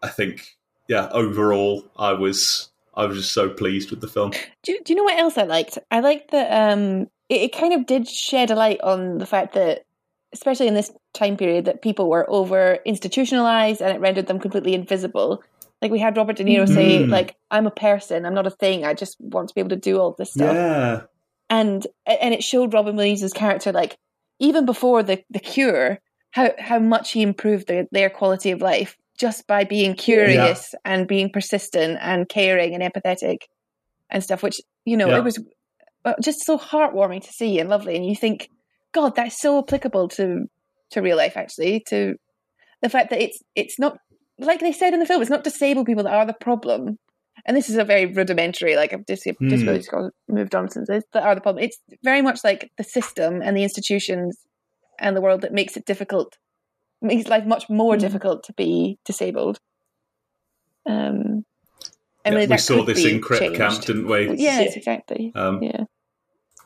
I 0.04 0.10
think 0.10 0.56
yeah, 0.88 1.10
overall, 1.12 1.84
I 1.98 2.14
was 2.14 2.70
I 2.96 3.06
was 3.06 3.18
just 3.18 3.34
so 3.34 3.50
pleased 3.50 3.90
with 3.92 4.02
the 4.02 4.08
film. 4.08 4.32
Do 4.64 4.72
you, 4.72 4.84
do 4.84 4.94
you 4.94 4.98
know 4.98 5.04
what 5.04 5.18
else 5.20 5.38
I 5.38 5.44
liked? 5.44 5.78
I 5.92 6.00
liked 6.02 6.32
that 6.32 6.50
um, 6.72 7.08
it, 7.30 7.42
it 7.42 7.54
kind 7.56 7.74
of 7.74 7.86
did 7.86 8.08
shed 8.08 8.52
a 8.52 8.56
light 8.56 8.82
on 8.82 9.18
the 9.20 9.26
fact 9.26 9.54
that, 9.54 9.84
especially 10.34 10.68
in 10.68 10.74
this 10.76 10.92
time 11.14 11.38
period, 11.38 11.66
that 11.66 11.82
people 11.82 12.10
were 12.10 12.26
over 12.30 12.80
institutionalized 12.86 13.82
and 13.82 13.96
it 13.96 14.00
rendered 14.02 14.28
them 14.28 14.40
completely 14.40 14.74
invisible. 14.74 15.44
Like 15.82 15.92
we 15.92 16.00
had 16.00 16.18
Robert 16.18 16.38
De 16.38 16.44
Niro 16.44 16.68
say, 16.68 17.04
Mhm. 17.04 17.10
"Like 17.12 17.36
I'm 17.52 17.68
a 17.68 17.72
person, 17.72 18.26
I'm 18.26 18.34
not 18.34 18.48
a 18.48 18.52
thing. 18.52 18.84
I 18.86 18.94
just 18.94 19.16
want 19.20 19.50
to 19.50 19.56
be 19.56 19.62
able 19.62 19.70
to 19.70 19.76
do 19.90 20.00
all 20.00 20.16
this 20.18 20.32
stuff." 20.34 20.56
Yeah, 20.56 21.02
and 21.50 21.86
and 22.06 22.34
it 22.34 22.43
showed 22.43 22.74
Robin 22.74 22.95
Williams' 22.95 23.34
character 23.34 23.72
like 23.72 23.98
even 24.39 24.66
before 24.66 25.04
the 25.04 25.24
the 25.30 25.39
cure 25.39 26.00
how 26.32 26.52
how 26.60 26.80
much 26.80 27.12
he 27.12 27.22
improved 27.22 27.68
their, 27.68 27.86
their 27.91 28.10
quality 28.10 28.52
of 28.52 28.62
life 28.62 28.95
just 29.18 29.48
by 29.48 29.64
being 29.64 29.95
curious 29.95 30.76
and 30.86 31.08
being 31.08 31.30
persistent 31.32 31.98
and 32.02 32.30
caring 32.30 32.76
and 32.76 32.84
empathetic 32.84 33.38
and 34.10 34.24
stuff 34.24 34.43
which 34.43 34.60
you 34.86 34.98
know 34.98 35.10
Yeah. 35.10 35.18
it 35.18 35.24
was 35.24 35.39
uh, 36.06 36.14
just 36.22 36.45
so 36.45 36.58
heartwarming 36.58 37.22
to 37.24 37.32
see 37.32 37.60
and 37.60 37.70
lovely. 37.70 37.95
And 37.95 38.06
you 38.06 38.16
think 38.16 38.50
god 38.93 39.16
that's 39.16 39.41
so 39.41 39.60
applicable 39.60 40.08
to 40.10 40.45
to 40.91 41.02
real 41.02 41.18
life 41.18 41.36
actually 41.36 41.84
to 41.89 42.16
the 42.82 42.89
fact 42.89 43.10
that 43.10 43.22
it's 43.22 43.39
it's 43.56 43.80
not 43.80 43.98
like 44.39 44.60
they 44.60 44.72
said 44.72 44.93
in 44.93 45.00
the 45.00 45.06
film 45.06 45.22
it's 45.22 45.32
not 45.32 45.43
disabled 45.43 45.86
people 45.88 46.04
that 46.04 46.14
are 46.14 46.26
the 46.26 46.34
problem 46.34 46.98
and 47.48 47.56
this 47.58 47.70
is 47.70 47.78
a 47.78 47.84
very 47.86 48.06
rudimentary, 48.06 48.76
like 48.76 48.93
I've 48.93 49.06
just, 49.08 49.24
just 49.24 49.38
Hmm. 49.39 49.68
really 49.68 49.80
just 49.80 49.91
moved 50.28 50.54
on 50.54 50.70
since 50.70 50.88
this, 50.88 51.04
that 51.14 51.24
are 51.24 51.34
the 51.34 51.41
problem. 51.41 51.64
It's 51.64 51.78
very 52.04 52.22
much 52.22 52.43
like 52.43 52.72
the 52.78 52.84
system 52.84 53.41
and 53.41 53.56
the 53.56 53.64
institutions 53.64 54.38
and 55.00 55.16
the 55.16 55.22
world 55.22 55.41
that 55.41 55.54
makes 55.54 55.78
it 55.78 55.86
difficult, 55.86 56.38
makes 57.02 57.28
life 57.30 57.45
much 57.45 57.70
more 57.70 57.95
Hmm. 57.95 58.02
difficult 58.02 58.43
to 58.45 58.54
be 58.54 59.00
disabled. 59.06 59.60
Um, 60.86 61.45
Yeah, 62.26 62.32
and 62.34 62.36
really 62.36 62.48
we 62.48 62.58
saw 62.58 62.84
this 62.84 63.06
in 63.06 63.22
Crip 63.22 63.39
changed. 63.39 63.58
Camp, 63.58 63.86
didn't 63.86 64.08
we? 64.08 64.28
Yes, 64.38 64.72
Yeah. 64.72 64.78
exactly. 64.78 65.32
Um, 65.34 65.64
Yeah, 65.64 65.86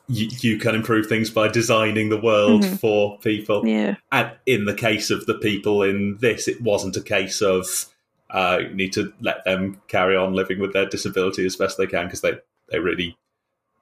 you, 0.08 0.28
you 0.40 0.58
can 0.58 0.74
improve 0.74 1.06
things 1.06 1.30
by 1.30 1.46
designing 1.48 2.08
the 2.08 2.20
world 2.20 2.62
Mhm. 2.64 2.80
for 2.80 3.18
people. 3.20 3.66
yeah, 3.66 3.94
And 4.10 4.32
in 4.46 4.64
the 4.64 4.74
case 4.74 5.10
of 5.10 5.26
the 5.26 5.34
people 5.34 5.82
in 5.82 6.16
this, 6.20 6.48
it 6.48 6.60
wasn't 6.60 6.96
a 6.96 7.02
case 7.02 7.40
of 7.40 7.86
uh, 8.32 8.58
need 8.72 8.92
to 8.94 9.12
let 9.20 9.44
them 9.44 9.80
carry 9.88 10.16
on 10.16 10.34
living 10.34 10.58
with 10.58 10.72
their 10.72 10.86
disability 10.86 11.44
as 11.46 11.56
best 11.56 11.78
they 11.78 11.86
can 11.86 12.06
because 12.06 12.22
they, 12.22 12.32
they 12.70 12.78
really 12.78 13.16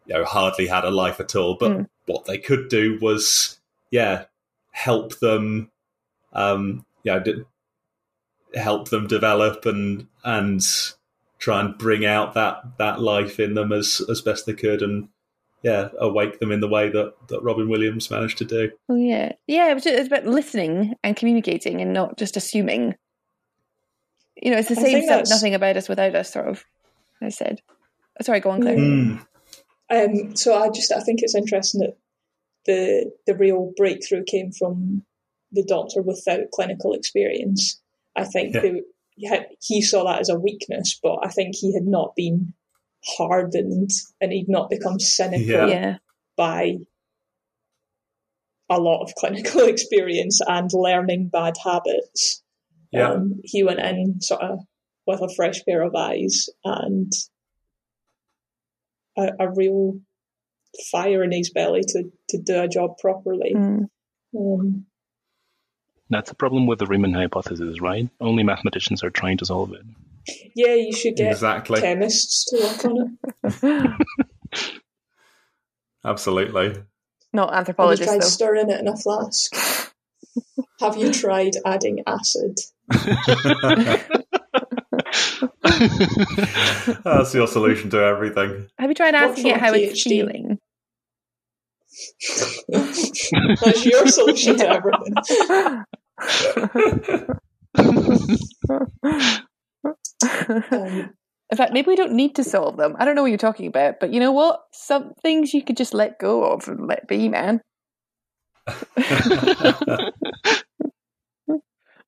you 0.07 0.15
know, 0.15 0.25
hardly 0.25 0.67
had 0.67 0.85
a 0.85 0.91
life 0.91 1.21
at 1.21 1.37
all. 1.37 1.55
But 1.55 1.71
Mm. 1.73 1.89
what 2.07 2.25
they 2.25 2.37
could 2.39 2.69
do 2.69 2.99
was, 3.01 3.61
yeah, 3.91 4.25
help 4.73 5.19
them, 5.21 5.71
um, 6.33 6.85
yeah, 7.05 7.21
d- 7.21 7.45
help 8.55 8.89
them 8.89 9.07
develop 9.07 9.65
and 9.67 10.07
and 10.25 10.61
try 11.39 11.61
and 11.61 11.79
bring 11.79 12.05
out 12.05 12.35
that 12.35 12.63
that 12.79 13.01
life 13.01 13.39
in 13.39 13.55
them 13.55 13.73
as 13.73 14.03
as 14.11 14.21
best 14.21 14.47
they 14.47 14.53
could 14.55 14.83
and 14.83 15.09
yeah, 15.63 15.91
awake 15.99 16.41
them 16.41 16.51
in 16.53 16.61
the 16.61 16.69
way 16.69 16.89
that, 16.89 17.13
that 17.29 17.43
Robin 17.43 17.69
Williams 17.69 18.11
managed 18.11 18.39
to 18.39 18.45
do. 18.47 18.71
oh 18.89 18.97
yeah, 18.97 19.33
yeah. 19.47 19.71
It 19.71 19.75
was, 19.75 19.85
it's 19.87 20.07
about 20.07 20.25
listening 20.27 20.95
and 21.05 21.15
communicating 21.15 21.81
and 21.83 21.93
not 21.93 22.17
just 22.17 22.37
assuming. 22.37 22.95
You 24.43 24.51
know, 24.51 24.59
it's 24.59 24.69
the 24.69 24.79
I 24.79 24.83
same 24.83 25.05
stuff. 25.05 25.27
Nothing 25.29 25.55
about 25.55 25.77
us 25.77 25.89
without 25.89 26.15
us, 26.15 26.33
sort 26.33 26.49
of. 26.49 26.65
I 27.23 27.29
said. 27.29 27.61
Sorry, 28.23 28.41
go 28.41 28.51
on, 28.51 28.63
Claire. 28.63 28.77
Mm. 28.77 29.27
Um, 29.91 30.37
so 30.37 30.55
I 30.57 30.71
just 30.71 30.93
I 30.93 31.01
think 31.01 31.21
it's 31.23 31.35
interesting 31.35 31.81
that 31.81 31.97
the 32.67 33.13
the 33.27 33.35
real 33.35 33.73
breakthrough 33.77 34.25
came 34.25 34.53
from 34.53 35.03
the 35.53 35.65
doctor 35.65 36.01
without 36.03 36.51
clinical 36.53 36.93
experience. 36.95 37.81
I 38.17 38.25
think 38.25 38.55
Yeah. 38.55 38.61
the, 38.61 38.83
he, 39.17 39.27
had, 39.27 39.47
he 39.61 39.83
saw 39.83 40.05
that 40.05 40.21
as 40.21 40.29
a 40.29 40.39
weakness, 40.39 40.99
but 41.03 41.19
I 41.25 41.29
think 41.29 41.57
he 41.57 41.75
had 41.75 41.85
not 41.87 42.15
been 42.15 42.55
hardened 43.05 43.91
and 44.21 44.33
he'd 44.33 44.49
not 44.49 44.71
become 44.71 45.01
cynical 45.01 45.45
Yeah. 45.47 45.67
yeah. 45.67 45.97
by 46.37 46.77
a 48.69 48.79
lot 48.79 49.03
of 49.03 49.15
clinical 49.17 49.63
experience 49.67 50.41
and 50.47 50.71
learning 50.73 51.29
bad 51.29 51.55
habits. 51.65 52.43
Yeah. 52.93 53.11
Um, 53.13 53.41
he 53.45 53.63
went 53.63 53.81
in 53.81 54.21
sort 54.21 54.43
of 54.43 54.61
with 55.07 55.21
a 55.21 55.33
fresh 55.35 55.65
pair 55.65 55.83
of 55.83 55.95
eyes 55.95 56.49
and 56.65 57.13
a, 59.19 59.31
a 59.41 59.51
real 59.53 60.01
fire 60.91 61.23
in 61.25 61.33
his 61.33 61.51
belly 61.51 61.83
to, 61.87 62.05
to 62.31 62.39
do 62.39 62.61
a 62.63 62.69
job 62.69 62.99
properly. 62.99 63.53
Mm. 63.57 63.89
Um, 64.37 64.87
That's 66.11 66.29
the 66.31 66.37
problem 66.37 66.67
with 66.67 66.79
the 66.79 66.87
Riemann 66.87 67.13
hypothesis, 67.15 67.81
right? 67.81 68.09
Only 68.21 68.43
mathematicians 68.43 69.03
are 69.03 69.11
trying 69.11 69.39
to 69.39 69.47
solve 69.47 69.73
it. 69.73 69.83
yeah, 70.55 70.75
you 70.75 70.93
should 70.93 71.17
get 71.17 71.31
Exactly. 71.33 71.81
chemists 71.81 72.45
to 72.51 72.57
work 72.63 72.85
on 72.85 73.19
it. 73.45 74.07
Absolutely. 76.05 76.83
Not 77.33 77.49
Have 77.51 77.55
you 77.55 77.59
anthropologists, 77.59 78.07
tried 78.07 78.23
though. 78.23 78.27
stirring 78.27 78.71
it 78.71 78.81
in 78.81 78.89
a 78.89 78.97
flask? 78.97 79.90
Have 80.81 80.97
you 80.97 81.13
tried 81.13 81.53
adding 81.67 82.03
acid? 82.07 82.59
That's 87.05 87.35
your 87.35 87.47
solution 87.47 87.91
to 87.91 88.03
everything. 88.03 88.69
Have 88.79 88.91
you 88.91 88.95
tried 88.95 89.15
asking 89.15 89.49
it 89.49 89.55
for 89.55 89.61
how 89.61 89.73
it's 89.75 90.03
feeling? 90.03 90.59
That's 92.69 93.85
your 93.85 94.07
solution 94.07 94.57
to 94.57 94.69
everything. 94.69 95.15
Um, 97.79 98.29
In 101.51 101.57
fact, 101.57 101.73
maybe 101.73 101.89
we 101.89 101.97
don't 101.97 102.13
need 102.13 102.37
to 102.37 102.45
solve 102.45 102.77
them. 102.77 102.95
I 102.99 103.05
don't 103.05 103.17
know 103.17 103.23
what 103.23 103.29
you're 103.29 103.39
talking 103.39 103.67
about, 103.67 103.97
but 104.01 104.13
you 104.13 104.21
know 104.21 104.31
what? 104.31 104.61
Some 104.73 105.15
things 105.21 105.53
you 105.53 105.65
could 105.65 105.77
just 105.77 105.93
let 105.93 106.21
go 106.21 106.45
of 106.45 106.69
and 106.69 106.87
let 106.87 107.09
be, 107.09 107.29
man. 107.29 107.61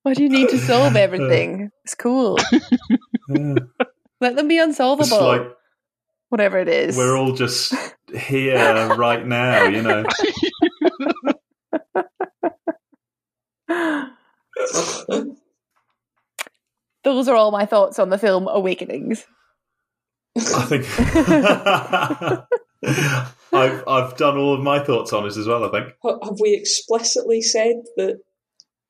Why 0.03 0.15
do 0.15 0.23
you 0.23 0.29
need 0.29 0.49
to 0.51 0.59
solve 0.59 0.97
everything? 1.07 1.71
It's 1.85 1.95
cool. 1.95 2.39
Let 3.29 4.37
them 4.37 4.49
be 4.49 4.59
unsolvable. 4.59 5.05
It's 5.05 5.13
like 5.13 5.43
Whatever 6.29 6.59
it 6.59 6.69
is. 6.69 6.97
we're 6.97 7.17
all 7.17 7.33
just 7.35 7.75
here 8.15 8.89
right 8.97 9.27
now, 9.27 9.65
you 9.65 9.83
know. 9.83 10.05
Those 17.05 17.29
are 17.29 17.37
all 17.37 17.51
my 17.51 17.67
thoughts 17.67 17.99
on 17.99 18.11
the 18.11 18.19
film 18.19 18.49
Awakenings. 18.49 19.27
I 20.37 20.65
think 20.65 20.87
I've 23.53 23.85
I've 23.87 24.17
done 24.17 24.39
all 24.39 24.55
of 24.55 24.61
my 24.61 24.79
thoughts 24.83 25.13
on 25.13 25.27
it 25.27 25.37
as 25.37 25.47
well. 25.47 25.65
I 25.65 25.71
think. 25.71 25.95
have 26.23 26.41
we 26.41 26.55
explicitly 26.55 27.43
said 27.43 27.75
that 27.97 28.21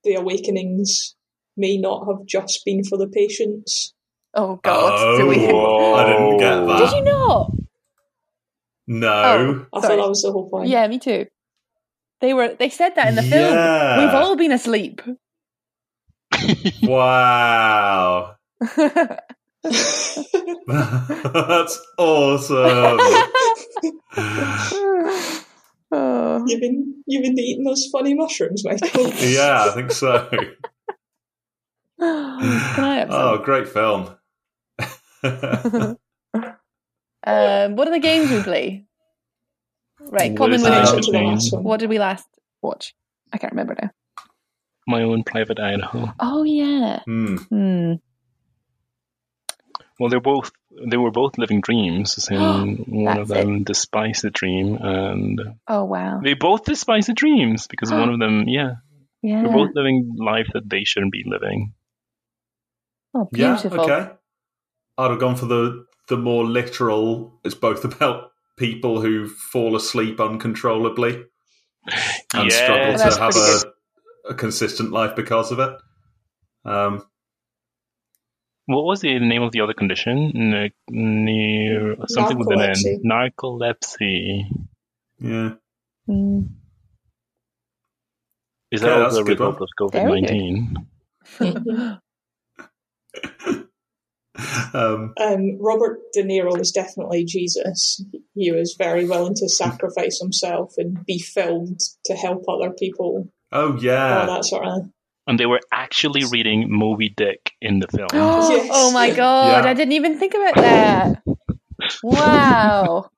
the 0.04 0.14
awakenings 0.14 1.14
may 1.56 1.76
not 1.76 2.06
have 2.06 2.24
just 2.26 2.62
been 2.64 2.84
for 2.84 2.96
the 2.98 3.08
patients? 3.08 3.94
Oh 4.34 4.56
God! 4.62 4.92
Oh, 4.96 5.18
Do 5.18 5.26
we? 5.28 5.36
Oh, 5.38 5.94
I 5.94 6.04
didn't 6.04 6.38
get 6.38 6.66
that. 6.66 6.78
Did 6.78 6.92
you 6.92 7.04
not? 7.04 7.52
No. 8.86 9.08
Oh, 9.08 9.66
I 9.72 9.80
Sorry. 9.80 9.96
thought 9.96 10.02
that 10.02 10.08
was 10.08 10.22
the 10.22 10.32
whole 10.32 10.50
point. 10.50 10.68
Yeah, 10.68 10.86
me 10.88 10.98
too. 10.98 11.26
They 12.20 12.34
were. 12.34 12.54
They 12.54 12.70
said 12.70 12.94
that 12.96 13.08
in 13.08 13.16
the 13.16 13.22
Yeah. 13.22 13.96
film. 13.96 14.06
We've 14.06 14.14
all 14.14 14.36
been 14.36 14.52
asleep. 14.52 15.02
Wow. 16.82 18.36
That's 20.66 21.78
awesome. 21.98 22.98
Oh. 25.92 26.44
You've 26.46 26.60
been 26.60 27.02
you've 27.06 27.22
been 27.22 27.38
eating 27.38 27.64
those 27.64 27.86
funny 27.92 28.14
mushrooms, 28.14 28.64
Michael. 28.64 29.08
yeah, 29.18 29.66
I 29.68 29.70
think 29.74 29.92
so. 29.92 30.28
Can 30.30 30.56
I 32.00 32.96
have 32.98 33.10
some? 33.10 33.20
Oh, 33.20 33.38
great 33.38 33.68
film. 33.68 34.16
Um, 37.24 37.76
what 37.76 37.86
are 37.86 37.92
the 37.92 38.00
games 38.00 38.32
we 38.32 38.42
play? 38.42 38.84
Right, 40.00 40.32
What 40.32 40.38
common 40.38 40.54
is 40.54 40.62
with 40.64 40.72
the 40.72 40.76
Mention 40.76 40.98
it. 40.98 41.02
to 41.04 41.12
the 41.12 41.18
game? 41.18 41.28
last 41.28 41.52
one. 41.52 41.62
What 41.62 41.78
did 41.78 41.88
we 41.88 42.00
last 42.00 42.26
watch? 42.62 42.96
I 43.32 43.38
can't 43.38 43.52
remember 43.52 43.76
now. 43.80 43.90
My 44.88 45.02
own 45.02 45.22
private 45.22 45.60
Idaho. 45.60 46.12
Oh 46.18 46.42
yeah. 46.42 46.98
Hmm. 47.04 47.36
Hmm. 47.36 47.92
Well, 50.00 50.08
they're 50.10 50.18
both 50.20 50.50
they 50.88 50.96
were 50.96 51.10
both 51.10 51.38
living 51.38 51.60
dreams. 51.60 52.22
So 52.24 52.34
one 52.86 53.18
of 53.18 53.28
That's 53.28 53.30
it. 53.30 53.34
them 53.44 53.64
despised 53.64 54.22
the 54.22 54.30
dream, 54.30 54.76
and 54.80 55.40
Oh 55.68 55.84
wow. 55.84 56.20
they 56.22 56.34
both 56.34 56.64
despise 56.64 57.06
the 57.06 57.14
dreams 57.14 57.66
because 57.66 57.90
one 57.92 58.08
of 58.10 58.18
them, 58.24 58.48
yeah, 58.48 58.74
Yeah. 59.22 59.42
they're 59.42 59.52
both 59.52 59.70
living 59.74 60.14
life 60.16 60.48
that 60.54 60.68
they 60.68 60.84
shouldn't 60.84 61.12
be 61.12 61.24
living. 61.26 61.74
Oh, 63.14 63.28
beautiful. 63.30 63.70
Yeah, 63.70 63.70
beautiful. 63.78 63.80
okay. 63.92 64.12
I'd 64.98 65.10
have 65.10 65.20
gone 65.20 65.36
for 65.36 65.46
the 65.46 65.86
the 66.08 66.16
more 66.16 66.44
literal. 66.44 67.38
It's 67.44 67.54
both 67.54 67.84
about 67.84 68.32
people 68.56 69.00
who 69.00 69.28
fall 69.28 69.76
asleep 69.76 70.20
uncontrollably 70.20 71.24
and 72.34 72.50
Yeah, 72.50 72.64
struggle 72.64 72.96
That's 72.96 73.16
to 73.16 73.20
have 73.22 73.36
a, 73.36 73.62
a 74.30 74.34
consistent 74.34 74.92
life 74.92 75.16
because 75.16 75.52
of 75.52 75.58
it. 75.58 75.72
Um, 76.64 77.04
What 78.66 78.84
was 78.84 79.00
the 79.00 79.18
name 79.18 79.42
of 79.42 79.52
the 79.52 79.60
other 79.60 79.74
condition? 79.74 80.30
Ne- 80.34 80.72
ne- 80.90 81.96
something 82.08 82.38
with 82.38 82.48
an 82.52 82.60
N. 82.60 82.74
Narcolepsy. 83.04 84.44
yeah. 85.20 85.50
Mm. 86.08 86.48
Is 88.70 88.80
that 88.80 88.90
Okay, 88.90 89.00
that's 89.02 89.14
also 89.14 89.18
a 89.18 89.24
a 89.24 89.24
result 89.34 89.60
one. 89.60 89.62
of 89.62 89.68
COVID 89.92 90.04
nineteen? 90.08 90.76
um, 94.74 95.12
Um, 95.20 95.58
Robert 95.60 95.98
De 96.12 96.22
Niro 96.22 96.56
was 96.58 96.72
definitely 96.72 97.24
Jesus. 97.24 98.02
He 98.34 98.50
was 98.50 98.74
very 98.78 99.04
willing 99.06 99.34
to 99.34 99.48
sacrifice 99.48 100.18
himself 100.20 100.74
and 100.78 101.04
be 101.04 101.18
filmed 101.18 101.80
to 102.06 102.14
help 102.14 102.44
other 102.48 102.70
people. 102.72 103.28
oh 103.52 103.72
all 103.72 103.82
yeah, 103.82 104.26
that 104.26 104.44
sort 104.44 104.66
of. 104.66 104.82
And 105.26 105.38
they 105.38 105.46
were 105.46 105.60
actually 105.72 106.24
reading 106.30 106.66
Moby 106.68 107.08
Dick 107.08 107.52
in 107.60 107.78
the 107.78 107.88
film. 107.88 108.08
Yes. 108.12 108.68
Oh 108.72 108.92
my 108.92 109.10
god, 109.10 109.64
Yeah. 109.64 109.70
I 109.70 109.74
didn't 109.74 109.92
even 109.92 110.18
think 110.18 110.34
about 110.34 110.54
that. 110.56 111.22
Wow. 112.04 113.10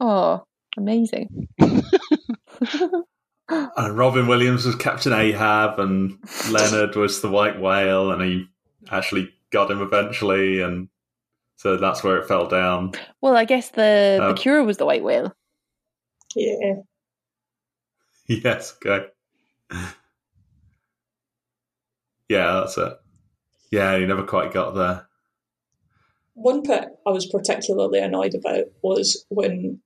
oh, 0.00 0.44
amazing. 0.76 1.48
and 3.48 3.96
Robin 3.96 4.26
Williams 4.26 4.66
was 4.66 4.74
Captain 4.76 5.12
Ahab, 5.14 5.78
and 5.78 6.18
Leonard 6.50 6.94
was 6.96 7.20
the 7.22 7.30
White 7.30 7.58
Whale, 7.60 8.10
and 8.10 8.22
he 8.22 8.46
actually 8.90 9.30
got 9.50 9.70
him 9.70 9.80
eventually, 9.80 10.60
and 10.60 10.88
so 11.56 11.76
that's 11.78 12.04
where 12.04 12.18
it 12.18 12.28
fell 12.28 12.46
down. 12.48 12.92
Well, 13.22 13.36
I 13.36 13.44
guess 13.46 13.70
the, 13.70 14.18
Um, 14.20 14.28
the 14.28 14.34
cure 14.40 14.62
was 14.62 14.76
the 14.76 14.84
white 14.86 15.02
whale. 15.02 15.32
Yeah. 16.34 16.74
yes, 18.26 18.74
okay. 18.84 19.06
Yeah, 22.28 22.54
that's 22.60 22.76
it. 22.76 22.92
Yeah, 23.70 23.98
he 23.98 24.06
never 24.06 24.24
quite 24.24 24.52
got 24.52 24.74
there. 24.74 25.06
One 26.34 26.62
bit 26.62 26.88
I 27.06 27.10
was 27.10 27.26
particularly 27.26 27.98
annoyed 27.98 28.34
about 28.34 28.64
was 28.82 29.24
when 29.28 29.80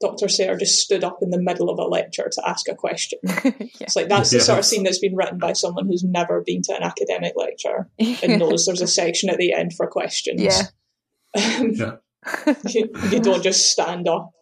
Dr. 0.00 0.28
Sayer 0.28 0.56
just 0.56 0.78
stood 0.80 1.02
up 1.02 1.18
in 1.22 1.30
the 1.30 1.40
middle 1.40 1.70
of 1.70 1.78
a 1.78 1.84
lecture 1.84 2.28
to 2.30 2.48
ask 2.48 2.68
a 2.68 2.74
question. 2.74 3.18
yeah. 3.24 3.52
It's 3.80 3.96
like 3.96 4.08
that's 4.08 4.30
the 4.30 4.40
sort 4.40 4.58
of 4.58 4.64
scene 4.64 4.82
that's 4.82 4.98
been 4.98 5.16
written 5.16 5.38
by 5.38 5.54
someone 5.54 5.86
who's 5.86 6.04
never 6.04 6.42
been 6.42 6.62
to 6.62 6.76
an 6.76 6.82
academic 6.82 7.32
lecture 7.34 7.88
and 7.98 8.38
knows 8.38 8.66
there's 8.66 8.82
a 8.82 8.86
section 8.86 9.30
at 9.30 9.38
the 9.38 9.52
end 9.52 9.72
for 9.72 9.86
questions. 9.86 10.42
Yeah. 10.42 10.62
Um, 11.34 11.70
Yeah. 11.70 11.96
you, 12.68 12.90
you 13.10 13.20
don't 13.20 13.42
just 13.42 13.70
stand 13.70 14.06
up. 14.08 14.33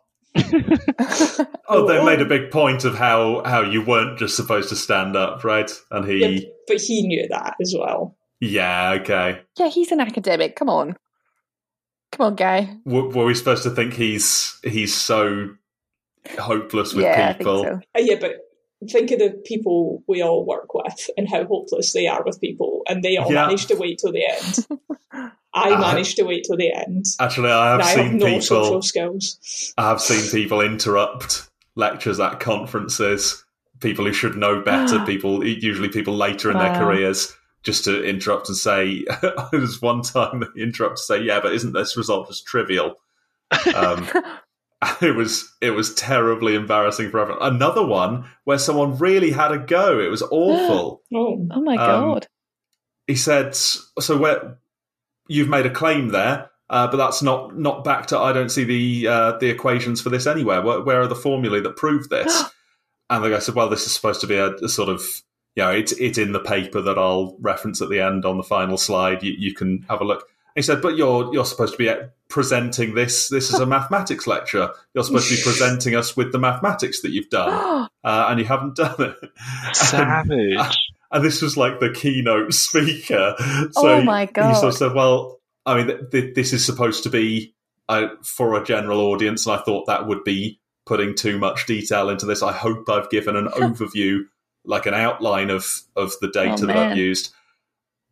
Oh, 1.68 1.87
they 1.87 2.05
made 2.05 2.20
a 2.20 2.24
big 2.26 2.51
point 2.51 2.85
of 2.85 2.95
how 2.97 3.43
how 3.45 3.61
you 3.62 3.83
weren't 3.85 4.18
just 4.18 4.37
supposed 4.37 4.68
to 4.70 4.76
stand 4.76 5.16
up, 5.16 5.45
right? 5.45 5.70
And 5.91 6.07
Yeah, 6.07 6.28
he, 6.28 6.53
but 6.66 6.80
he 6.80 7.07
knew 7.07 7.26
that 7.28 7.55
as 7.61 7.74
well. 7.78 8.16
yeah, 8.41 8.99
okay. 9.01 9.41
yeah, 9.59 9.68
he's 9.68 9.93
an 9.93 10.01
academic. 10.01 10.57
Come 10.57 10.68
on. 10.68 10.97
Come 12.12 12.26
on, 12.26 12.35
guy. 12.37 12.76
W- 12.85 13.09
were 13.11 13.24
we 13.24 13.35
supposed 13.35 13.62
to 13.62 13.70
think 13.70 13.95
he's 13.95 14.59
he's 14.64 14.95
so 14.95 15.51
hopeless 16.39 16.93
with 16.95 17.05
yeah, 17.05 17.33
people? 17.33 17.62
I 17.62 17.68
think 17.70 17.85
Uh, 17.97 18.01
yeah, 18.01 18.16
but 18.20 18.33
think 18.91 19.11
of 19.12 19.18
the 19.20 19.30
people 19.47 20.03
we 20.09 20.22
all 20.22 20.45
work 20.45 20.74
with 20.74 21.09
and 21.16 21.28
how 21.28 21.45
hopeless 21.47 21.93
they 21.95 22.07
are 22.07 22.22
with 22.24 22.41
people, 22.41 22.83
and 22.89 23.03
they 23.03 23.16
all 23.16 23.33
Yeah. 23.33 23.47
managed 23.47 23.68
to 23.68 23.76
wait 23.76 23.99
till 23.99 24.12
the 24.12 24.26
end. 24.26 25.33
I 25.55 25.72
Uh, 25.72 25.80
managed 25.80 26.16
to 26.16 26.22
wait 26.24 26.44
till 26.46 26.57
the 26.57 26.72
end. 26.72 27.05
Actually, 27.20 27.50
I 27.50 27.72
have 27.72 27.80
I 27.80 27.94
seen 27.94 28.05
have 28.05 28.14
no 28.14 28.26
people. 28.26 28.40
social 28.42 28.82
skills. 28.82 29.74
I 29.76 29.88
have 29.88 30.00
seen 30.00 30.30
people 30.30 30.61
interrupt 30.61 31.48
lectures 31.76 32.18
at 32.20 32.40
conferences. 32.40 33.44
People 33.80 34.05
who 34.07 34.12
should 34.12 34.36
know 34.36 34.61
better. 34.62 35.00
people, 35.07 35.44
usually 35.46 35.88
people 35.88 36.14
later 36.16 36.50
in 36.50 36.59
their 36.59 36.74
careers, 36.74 37.34
just 37.62 37.84
to 37.84 38.03
interrupt 38.05 38.48
and 38.48 38.57
say. 38.57 39.05
There's 39.53 39.82
one 39.82 40.03
time 40.03 40.40
they 40.55 40.62
interrupt 40.62 40.96
to 40.98 41.03
say, 41.03 41.22
"Yeah, 41.22 41.40
but 41.40 41.53
isn't 41.53 41.72
this 41.72 41.96
result 41.96 42.28
just 42.28 42.46
trivial?" 42.46 42.96
Um, 43.74 44.09
it 45.03 45.14
was 45.14 45.53
it 45.61 45.70
was 45.72 45.94
terribly 45.94 46.55
embarrassing 46.55 47.11
for 47.11 47.18
everyone. 47.20 47.42
Another 47.55 47.84
one 47.84 48.24
where 48.44 48.59
someone 48.59 48.96
really 48.98 49.30
had 49.32 49.53
a 49.53 49.59
go. 49.59 50.00
It 50.00 50.11
was 50.11 50.22
awful. 50.22 51.03
Oh, 51.14 51.46
oh 51.53 51.61
my 51.61 51.76
Um, 51.76 52.12
god. 52.12 52.26
he 53.07 53.16
said, 53.16 53.55
"So 53.55 54.16
where 54.16 54.59
you've 55.28 55.48
made 55.48 55.66
a 55.66 55.70
claim 55.70 56.08
there, 56.08 56.50
uh, 56.70 56.88
but 56.88 56.96
that's 56.96 57.22
not 57.22 57.56
not 57.56 57.84
backed 57.84 58.10
to. 58.10 58.18
I 58.18 58.32
don't 58.32 58.50
see 58.50 58.64
the 58.64 59.06
uh, 59.06 59.32
the 59.38 59.50
equations 59.50 60.00
for 60.00 60.10
this 60.10 60.26
anywhere. 60.26 60.62
Where, 60.62 60.80
where 60.80 61.00
are 61.02 61.06
the 61.06 61.14
formulae 61.14 61.60
that 61.60 61.76
prove 61.76 62.08
this?" 62.08 62.44
and 63.10 63.24
the 63.24 63.30
guy 63.30 63.38
said, 63.38 63.54
"Well, 63.54 63.68
this 63.68 63.86
is 63.86 63.94
supposed 63.94 64.20
to 64.22 64.26
be 64.26 64.36
a, 64.36 64.54
a 64.56 64.68
sort 64.68 64.88
of." 64.88 65.02
You 65.54 65.64
know, 65.64 65.70
it's 65.70 65.92
it's 65.92 66.16
in 66.16 66.32
the 66.32 66.40
paper 66.40 66.80
that 66.80 66.98
I'll 66.98 67.36
reference 67.38 67.82
at 67.82 67.90
the 67.90 68.00
end 68.00 68.24
on 68.24 68.38
the 68.38 68.42
final 68.42 68.78
slide. 68.78 69.22
You, 69.22 69.34
you 69.36 69.52
can 69.54 69.84
have 69.90 70.00
a 70.00 70.04
look. 70.04 70.26
He 70.54 70.62
said, 70.62 70.80
"But 70.80 70.96
you're 70.96 71.32
you're 71.34 71.44
supposed 71.44 71.72
to 71.74 71.78
be 71.78 71.90
uh, 71.90 72.06
presenting 72.30 72.94
this. 72.94 73.28
This 73.28 73.52
is 73.52 73.60
a 73.60 73.66
mathematics 73.76 74.26
lecture. 74.26 74.70
You're 74.94 75.04
supposed 75.04 75.28
to 75.28 75.36
be 75.36 75.42
presenting 75.42 75.94
us 75.94 76.16
with 76.16 76.32
the 76.32 76.38
mathematics 76.38 77.02
that 77.02 77.10
you've 77.10 77.28
done, 77.28 77.88
uh, 78.04 78.26
and 78.30 78.40
you 78.40 78.46
haven't 78.46 78.76
done 78.76 78.94
it." 78.98 79.76
Savage. 79.76 80.56
and 80.58 80.76
this 81.20 81.42
was 81.42 81.56
like 81.56 81.80
the 81.80 81.90
keynote 81.92 82.52
speaker. 82.54 83.34
So 83.72 83.88
Oh 83.88 84.02
my 84.02 84.22
He 84.22 84.26
sort 84.34 84.34
God. 84.34 84.64
of 84.64 84.74
said, 84.74 84.94
"Well, 84.94 85.40
I 85.66 85.76
mean, 85.76 85.86
th- 85.86 86.00
th- 86.10 86.34
this 86.34 86.52
is 86.52 86.64
supposed 86.64 87.02
to 87.04 87.10
be 87.10 87.54
uh, 87.88 88.08
for 88.24 88.60
a 88.60 88.64
general 88.64 89.00
audience, 89.00 89.46
and 89.46 89.56
I 89.56 89.62
thought 89.62 89.86
that 89.86 90.06
would 90.06 90.24
be 90.24 90.60
putting 90.86 91.14
too 91.14 91.38
much 91.38 91.66
detail 91.66 92.08
into 92.08 92.26
this. 92.26 92.42
I 92.42 92.52
hope 92.52 92.88
I've 92.88 93.10
given 93.10 93.36
an 93.36 93.46
overview, 93.54 94.20
like 94.64 94.86
an 94.86 94.94
outline 94.94 95.50
of 95.50 95.66
of 95.96 96.12
the 96.20 96.28
data 96.30 96.64
Oh, 96.64 96.66
that 96.66 96.76
I've 96.76 96.96
used." 96.96 97.32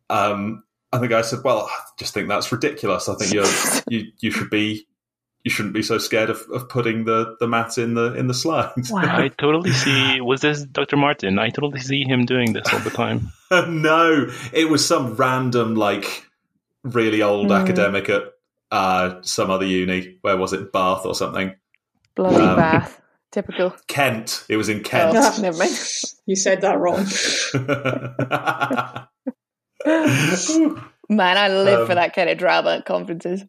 Um, 0.09 0.63
and 0.93 1.01
the 1.01 1.07
guy 1.07 1.21
said, 1.21 1.39
"Well, 1.43 1.67
I 1.71 1.79
just 1.97 2.13
think 2.13 2.27
that's 2.27 2.51
ridiculous. 2.51 3.07
I 3.09 3.15
think 3.15 3.33
you're, 3.33 3.45
you 3.89 4.11
you 4.19 4.31
should 4.31 4.49
be." 4.49 4.87
You 5.43 5.49
shouldn't 5.51 5.73
be 5.73 5.81
so 5.81 5.97
scared 5.97 6.29
of, 6.29 6.41
of 6.53 6.69
putting 6.69 7.05
the, 7.05 7.35
the 7.39 7.47
maths 7.47 7.77
in 7.79 7.95
the 7.95 8.13
in 8.13 8.27
the 8.27 8.33
slides. 8.33 8.91
Wow. 8.91 9.01
I 9.03 9.29
totally 9.29 9.71
see. 9.71 10.21
Was 10.21 10.41
this 10.41 10.63
Dr. 10.65 10.97
Martin? 10.97 11.39
I 11.39 11.49
totally 11.49 11.79
see 11.79 12.03
him 12.03 12.25
doing 12.25 12.53
this 12.53 12.71
all 12.71 12.79
the 12.79 12.91
time. 12.91 13.31
no, 13.51 14.27
it 14.53 14.69
was 14.69 14.85
some 14.87 15.15
random, 15.15 15.73
like, 15.75 16.27
really 16.83 17.21
old 17.23 17.47
Hmm. 17.47 17.53
academic 17.53 18.07
at 18.09 18.23
uh, 18.69 19.15
some 19.21 19.49
other 19.49 19.65
uni. 19.65 20.17
Where 20.21 20.37
was 20.37 20.53
it? 20.53 20.71
Bath 20.71 21.05
or 21.05 21.15
something? 21.15 21.55
Bloody 22.15 22.35
Um, 22.43 22.55
bath. 22.57 23.01
Typical. 23.31 23.73
Kent. 23.87 24.45
It 24.49 24.57
was 24.57 24.69
in 24.69 24.79
Oh, 24.79 24.83
Kent. 24.83 25.13
never 25.41 25.57
mind. 25.57 25.71
you 26.27 26.35
said 26.35 26.61
that 26.61 26.77
wrong. 26.79 27.05
Man, 31.09 31.37
I 31.37 31.47
live 31.49 31.85
for 31.87 31.91
Um, 31.93 31.95
that 31.95 32.13
kind 32.13 32.29
of 32.29 32.37
drama 32.37 32.77
at 32.77 32.85
conferences. 32.85 33.43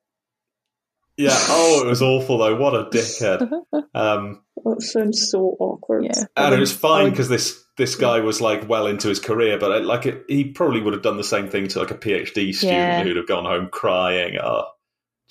Yeah. 1.22 1.36
Oh, 1.48 1.82
it 1.84 1.88
was 1.88 2.02
awful 2.02 2.38
though. 2.38 2.56
What 2.56 2.74
a 2.74 2.84
dickhead. 2.90 3.48
Um, 3.94 4.42
That 4.64 4.80
sounds 4.80 5.28
so 5.30 5.54
awkward. 5.60 6.04
Yeah. 6.04 6.24
and 6.36 6.54
it 6.54 6.60
was 6.60 6.72
fine 6.72 7.10
because 7.10 7.28
this 7.28 7.62
this 7.76 7.94
guy 7.94 8.20
was 8.20 8.40
like 8.40 8.66
well 8.68 8.86
into 8.86 9.08
his 9.08 9.20
career, 9.20 9.58
but 9.58 9.70
it, 9.82 9.84
like 9.84 10.06
it, 10.06 10.24
he 10.28 10.44
probably 10.44 10.80
would 10.80 10.94
have 10.94 11.02
done 11.02 11.18
the 11.18 11.24
same 11.24 11.48
thing 11.48 11.68
to 11.68 11.78
like 11.80 11.90
a 11.90 11.94
PhD 11.96 12.54
student 12.54 12.62
Yeah. 12.78 13.02
who'd 13.02 13.16
have 13.16 13.26
gone 13.28 13.44
home 13.44 13.68
crying. 13.70 14.38
Oh, 14.42 14.64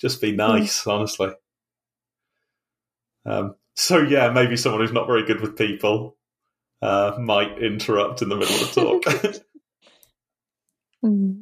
just 0.00 0.20
be 0.20 0.30
nice, 0.32 0.86
honestly. 0.86 1.30
Um, 3.26 3.56
so 3.74 3.98
yeah, 3.98 4.30
maybe 4.30 4.56
someone 4.56 4.80
who's 4.80 4.92
not 4.92 5.06
very 5.08 5.24
good 5.24 5.40
with 5.40 5.56
people 5.56 6.16
uh, 6.80 7.16
might 7.18 7.58
interrupt 7.62 8.22
in 8.22 8.28
the 8.28 8.36
middle 8.36 8.54
of 8.54 8.74
the 8.74 8.80
talk. 8.80 9.42
Mm. 11.04 11.41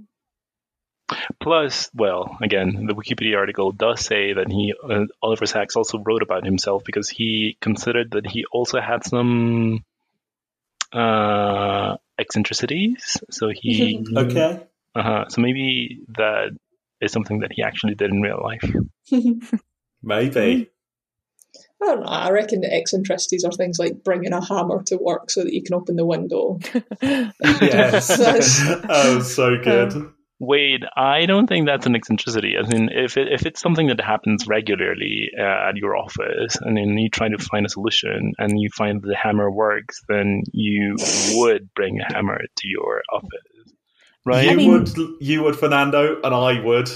Plus, 1.40 1.90
well, 1.94 2.36
again, 2.42 2.86
the 2.86 2.94
Wikipedia 2.94 3.36
article 3.36 3.72
does 3.72 4.00
say 4.00 4.32
that 4.32 4.50
he, 4.50 4.74
uh, 4.88 5.06
Oliver 5.22 5.46
Sacks, 5.46 5.76
also 5.76 5.98
wrote 5.98 6.22
about 6.22 6.44
himself 6.44 6.82
because 6.84 7.08
he 7.08 7.56
considered 7.60 8.12
that 8.12 8.26
he 8.26 8.44
also 8.52 8.80
had 8.80 9.04
some 9.04 9.84
uh, 10.92 11.96
eccentricities. 12.18 13.16
So 13.30 13.50
he, 13.52 14.04
okay. 14.16 14.62
uh, 14.94 15.28
so 15.28 15.40
maybe 15.40 16.00
that 16.16 16.50
is 17.00 17.12
something 17.12 17.40
that 17.40 17.52
he 17.52 17.62
actually 17.62 17.94
did 17.94 18.10
in 18.10 18.20
real 18.20 18.40
life. 18.42 18.64
Maybe. 20.02 20.70
I 21.82 21.86
don't 21.86 22.00
know. 22.00 22.06
I 22.06 22.30
reckon 22.30 22.60
the 22.60 22.72
eccentricities 22.72 23.44
are 23.44 23.52
things 23.52 23.78
like 23.78 24.04
bringing 24.04 24.32
a 24.32 24.44
hammer 24.44 24.82
to 24.84 24.96
work 24.96 25.30
so 25.30 25.44
that 25.44 25.52
you 25.52 25.62
can 25.62 25.74
open 25.74 25.96
the 25.96 26.06
window. 26.06 26.58
Yes. 27.02 28.08
That's- 28.08 28.60
oh, 28.88 29.20
so 29.20 29.56
good. 29.62 30.12
Wade, 30.40 30.86
I 30.96 31.26
don't 31.26 31.46
think 31.46 31.66
that's 31.66 31.84
an 31.84 31.94
eccentricity. 31.94 32.54
I 32.58 32.66
mean, 32.66 32.88
if 32.90 33.18
it, 33.18 33.28
if 33.30 33.44
it's 33.44 33.60
something 33.60 33.88
that 33.88 34.00
happens 34.00 34.46
regularly 34.48 35.30
uh, 35.38 35.68
at 35.68 35.76
your 35.76 35.96
office, 35.96 36.56
and 36.56 36.76
then 36.78 36.96
you 36.96 37.10
try 37.10 37.28
to 37.28 37.36
find 37.38 37.66
a 37.66 37.68
solution, 37.68 38.32
and 38.38 38.58
you 38.58 38.70
find 38.74 39.02
the 39.02 39.14
hammer 39.14 39.50
works, 39.50 40.00
then 40.08 40.42
you 40.52 40.96
would 41.34 41.68
bring 41.74 42.00
a 42.00 42.12
hammer 42.12 42.38
to 42.38 42.68
your 42.68 43.02
office, 43.12 43.74
right? 44.24 44.46
You 44.46 44.50
I 44.50 44.54
mean- 44.54 44.70
would, 44.72 44.88
you 45.20 45.42
would, 45.42 45.56
Fernando, 45.56 46.16
and 46.24 46.34
I 46.34 46.58
would, 46.64 46.88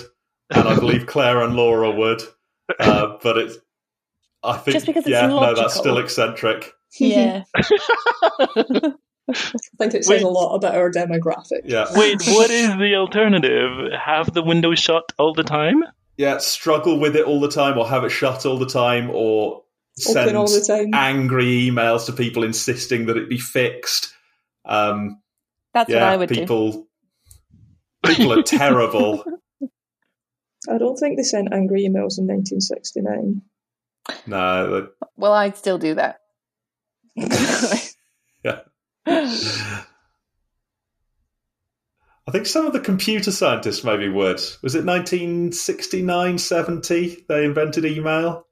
and 0.50 0.66
I 0.66 0.74
believe 0.76 1.04
Claire 1.06 1.42
and 1.42 1.54
Laura 1.54 1.90
would. 1.90 2.22
uh, 2.80 3.18
but 3.22 3.36
it's. 3.36 3.56
I 4.42 4.56
think 4.56 4.72
Just 4.74 4.86
because 4.86 5.04
it's 5.04 5.10
yeah, 5.10 5.26
no, 5.26 5.54
that's 5.54 5.74
still 5.74 5.98
eccentric. 5.98 6.72
Yeah. 6.98 7.42
I 9.30 9.34
think 9.78 9.94
it 9.94 10.04
says 10.04 10.08
Wait. 10.08 10.22
a 10.22 10.28
lot 10.28 10.54
about 10.54 10.74
our 10.76 10.90
demographic. 10.90 11.62
Yeah, 11.64 11.86
Wait, 11.94 12.20
what 12.26 12.50
is 12.50 12.68
the 12.76 12.94
alternative? 12.96 13.92
Have 13.98 14.32
the 14.34 14.42
window 14.42 14.74
shut 14.74 15.04
all 15.18 15.34
the 15.34 15.44
time? 15.44 15.82
yeah, 16.16 16.38
struggle 16.38 17.00
with 17.00 17.16
it 17.16 17.24
all 17.26 17.40
the 17.40 17.48
time, 17.50 17.76
or 17.78 17.88
have 17.88 18.04
it 18.04 18.10
shut 18.10 18.46
all 18.46 18.58
the 18.58 18.66
time, 18.68 19.10
or 19.10 19.62
send 19.96 20.18
Open 20.18 20.36
all 20.36 20.46
the 20.46 20.60
time. 20.64 20.90
angry 20.94 21.68
emails 21.70 22.06
to 22.06 22.12
people 22.12 22.44
insisting 22.44 23.06
that 23.06 23.16
it 23.16 23.28
be 23.28 23.38
fixed. 23.38 24.12
Um, 24.64 25.20
That's 25.72 25.90
yeah, 25.90 25.96
what 26.00 26.12
I 26.12 26.16
would 26.16 26.28
do. 26.28 26.34
people, 26.36 26.86
people 28.06 28.32
are 28.32 28.42
terrible. 28.42 29.24
I 30.70 30.78
don't 30.78 30.96
think 30.96 31.16
they 31.16 31.22
sent 31.24 31.52
angry 31.52 31.80
emails 31.82 32.16
in 32.18 32.26
1969. 32.28 33.42
no, 34.26 34.80
they- 34.82 34.86
Well, 35.16 35.32
I'd 35.32 35.56
still 35.56 35.78
do 35.78 35.94
that. 35.96 36.20
Yeah. 39.06 39.84
I 42.26 42.30
think 42.30 42.46
some 42.46 42.66
of 42.66 42.72
the 42.72 42.80
computer 42.80 43.30
scientists 43.30 43.84
maybe 43.84 44.08
would. 44.08 44.40
Was 44.62 44.74
it 44.74 44.86
1969, 44.86 46.38
70 46.38 47.24
they 47.28 47.44
invented 47.44 47.84
email? 47.84 48.46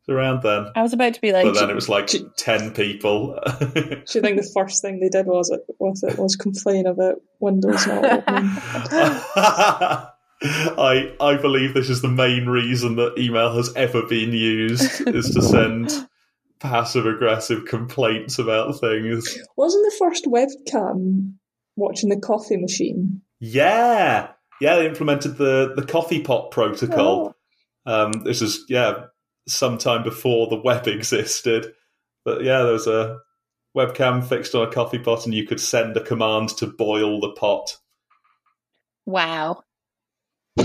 It's 0.00 0.08
around 0.08 0.42
then. 0.42 0.72
I 0.74 0.82
was 0.82 0.92
about 0.92 1.14
to 1.14 1.20
be 1.20 1.32
like, 1.32 1.44
But 1.44 1.54
then 1.54 1.70
it 1.70 1.76
was 1.76 1.88
like 1.88 2.08
10 2.36 2.74
people. 2.74 3.38
Do 3.72 4.02
you 4.14 4.20
think 4.20 4.36
the 4.36 4.50
first 4.52 4.82
thing 4.82 4.98
they 4.98 5.08
did 5.08 5.26
was 5.26 5.50
it, 5.50 5.60
with 5.78 6.02
it 6.02 6.18
was 6.18 6.34
complain 6.34 6.86
about 6.86 7.20
Windows 7.38 7.86
not 7.86 8.04
opening? 8.04 8.50
I 10.40 11.12
I 11.20 11.36
believe 11.36 11.74
this 11.74 11.90
is 11.90 12.00
the 12.00 12.08
main 12.08 12.46
reason 12.46 12.94
that 12.96 13.18
email 13.18 13.56
has 13.56 13.74
ever 13.74 14.02
been 14.02 14.32
used 14.32 15.06
is 15.08 15.30
to 15.34 15.42
send 15.42 15.90
passive 16.60 17.06
aggressive 17.06 17.64
complaints 17.66 18.38
about 18.38 18.80
things. 18.80 19.38
Wasn't 19.56 19.84
the 19.84 19.96
first 19.98 20.24
webcam 20.26 21.34
watching 21.76 22.08
the 22.08 22.20
coffee 22.20 22.56
machine? 22.56 23.22
Yeah. 23.40 24.30
Yeah, 24.60 24.76
they 24.76 24.86
implemented 24.86 25.36
the, 25.36 25.74
the 25.76 25.86
coffee 25.86 26.22
pot 26.22 26.50
protocol. 26.50 27.34
Oh. 27.86 27.92
Um, 27.92 28.12
this 28.24 28.42
is 28.42 28.64
yeah, 28.68 29.04
sometime 29.46 30.02
before 30.02 30.48
the 30.48 30.60
web 30.60 30.86
existed. 30.88 31.72
But 32.24 32.42
yeah, 32.42 32.62
there 32.62 32.72
was 32.72 32.86
a 32.86 33.18
webcam 33.76 34.26
fixed 34.26 34.54
on 34.54 34.66
a 34.66 34.70
coffee 34.70 34.98
pot 34.98 35.24
and 35.24 35.34
you 35.34 35.46
could 35.46 35.60
send 35.60 35.96
a 35.96 36.02
command 36.02 36.50
to 36.58 36.66
boil 36.66 37.20
the 37.20 37.30
pot. 37.32 37.76
wow. 39.06 39.62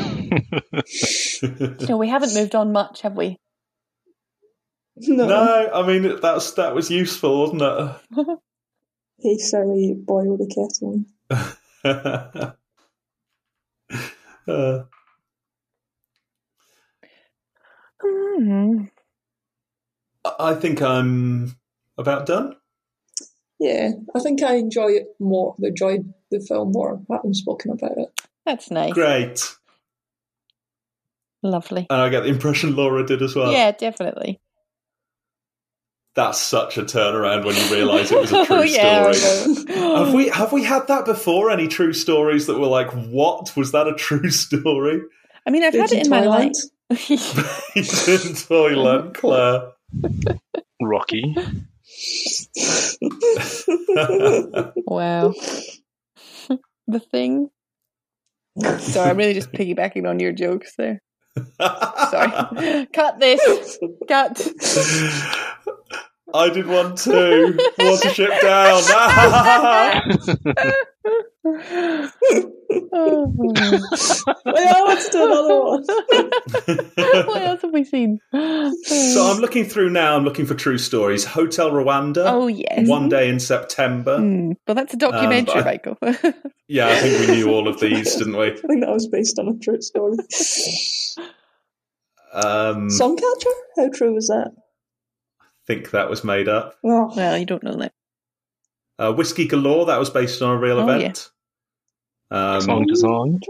So 1.80 1.98
we 1.98 2.10
haven't 2.10 2.34
moved 2.34 2.56
on 2.56 2.72
much, 2.72 3.02
have 3.02 3.16
we? 3.16 3.38
No. 5.08 5.26
no, 5.28 5.70
I 5.74 5.88
mean 5.88 6.20
that's 6.22 6.52
that 6.52 6.76
was 6.76 6.91
useful, 6.91 7.52
wasn't 7.52 7.62
it? 7.64 8.38
Hey 9.20 9.38
Siri, 9.38 9.96
boiled 9.98 10.39
the 10.39 10.48
kettle. 10.48 11.04
Uh, 14.46 14.84
Hmm. 18.02 18.86
I 20.39 20.54
think 20.56 20.82
I'm 20.82 21.56
about 21.98 22.26
done. 22.26 22.56
Yeah, 23.60 23.91
I 24.14 24.20
think 24.20 24.44
I 24.44 24.56
enjoy 24.56 24.88
it 24.91 25.08
more. 25.20 25.56
Enjoyed 25.62 26.14
the 26.30 26.41
film 26.41 26.74
more 26.74 27.02
having 27.10 27.34
spoken 27.34 27.72
about 27.72 27.98
it. 27.98 28.22
That's 28.46 28.70
nice. 28.70 28.91
Great. 28.94 29.56
Lovely. 31.41 31.88
And 31.89 32.02
I 32.02 32.10
get 32.10 32.22
the 32.24 32.30
impression 32.30 32.76
Laura 32.76 33.06
did 33.06 33.22
as 33.22 33.36
well. 33.36 33.54
yeah, 33.54 33.72
definitely. 33.72 34.41
That's 36.16 36.39
such 36.39 36.78
a 36.78 36.84
turnaround 36.84 37.43
when 37.43 37.55
you 37.55 37.74
realise 37.74 38.11
it 38.11 38.20
was 38.20 38.32
a 38.32 38.45
true 38.45 38.57
oh, 38.57 38.61
yeah, 38.61 39.11
story. 39.11 39.66
Have 39.76 40.14
we 40.14 40.30
have 40.30 40.53
we 40.53 40.64
had 40.64 40.88
that 40.88 41.05
before? 41.05 41.49
Any 41.49 41.68
true 41.68 41.93
stories 41.93 42.45
that 42.45 42.59
were 42.59 42.68
like, 42.68 42.91
"What 42.91 43.55
was 43.57 43.72
that 43.72 43.88
a 43.88 43.95
true 43.95 44.30
story?" 44.30 45.01
I 45.45 45.49
mean, 45.49 45.64
I've 45.64 45.74
had 45.74 45.91
it 45.91 46.05
in 46.05 46.09
my 46.09 46.22
life. 46.22 46.51
in 47.76 48.36
Toyland, 48.36 49.16
Claire. 49.16 49.72
Rocky. 50.82 51.36
wow. 54.86 55.34
the 56.88 56.99
thing. 56.99 57.49
Sorry, 58.80 59.09
I'm 59.09 59.18
really 59.18 59.34
just 59.34 59.51
piggybacking 59.51 60.07
on 60.07 60.20
your 60.20 60.32
jokes 60.32 60.76
there. 60.78 61.01
Sorry. 61.59 62.88
Cut 62.93 63.20
this. 63.20 63.80
Cut. 64.07 65.49
I 66.34 66.49
did 66.49 66.66
one 66.68 66.95
too. 66.95 67.57
Watership 67.80 68.41
down. 68.41 68.82
Oh. 72.95 73.34
well, 74.45 74.88
let's 74.88 75.09
do 75.09 75.26
another 75.26 75.61
one. 75.61 75.84
what 77.28 77.41
else 77.41 77.61
have 77.61 77.74
we 77.74 77.84
seen? 77.84 78.20
so 78.32 79.32
I'm 79.32 79.39
looking 79.41 79.66
through 79.66 79.89
now. 79.91 80.16
I'm 80.16 80.24
looking 80.24 80.45
for 80.45 80.55
true 80.55 80.78
stories. 80.78 81.24
Hotel 81.26 81.70
Rwanda. 81.72 82.24
oh 82.26 82.47
yes. 82.47 82.88
One 82.88 83.09
day 83.09 83.30
in 83.30 83.39
September. 83.39 84.18
Hmm. 84.18 84.53
Well, 84.68 84.76
that's 84.76 84.93
a 84.93 84.97
documentary, 84.97 85.55
Um, 85.61 85.61
I- 85.61 85.64
Michael. 85.66 85.97
Yeah, 86.70 86.88
I 86.88 86.95
think 86.95 87.20
we 87.28 87.36
knew 87.36 87.49
all 87.51 87.68
of 87.68 87.80
these, 87.82 88.16
didn't 88.18 88.38
we? 88.38 88.47
I 88.47 88.55
think 88.55 88.82
that 88.82 88.89
was 88.89 89.07
based 89.07 89.38
on 89.38 89.49
a 89.49 89.59
true 89.59 89.82
story. 89.82 90.16
Um, 92.34 92.88
Suncatcher? 92.88 93.51
How 93.76 93.89
true 93.93 94.14
was 94.16 94.28
that? 94.30 94.51
Think 95.68 95.91
that 95.91 96.09
was 96.09 96.24
made 96.24 96.47
up. 96.47 96.76
Well, 96.84 97.38
you 97.38 97.45
don't 97.45 97.64
know 97.64 97.78
that. 97.78 97.93
Uh, 98.99 99.11
Whiskey 99.14 99.47
Galore, 99.47 99.88
that 99.88 99.99
was 99.99 100.09
based 100.09 100.41
on 100.41 100.55
a 100.55 100.59
real 100.59 100.80
Oh, 100.80 100.88
event. 100.88 101.30
Um, 102.32 102.61
Song 102.61 102.88
to 102.88 102.95
song. 102.95 103.41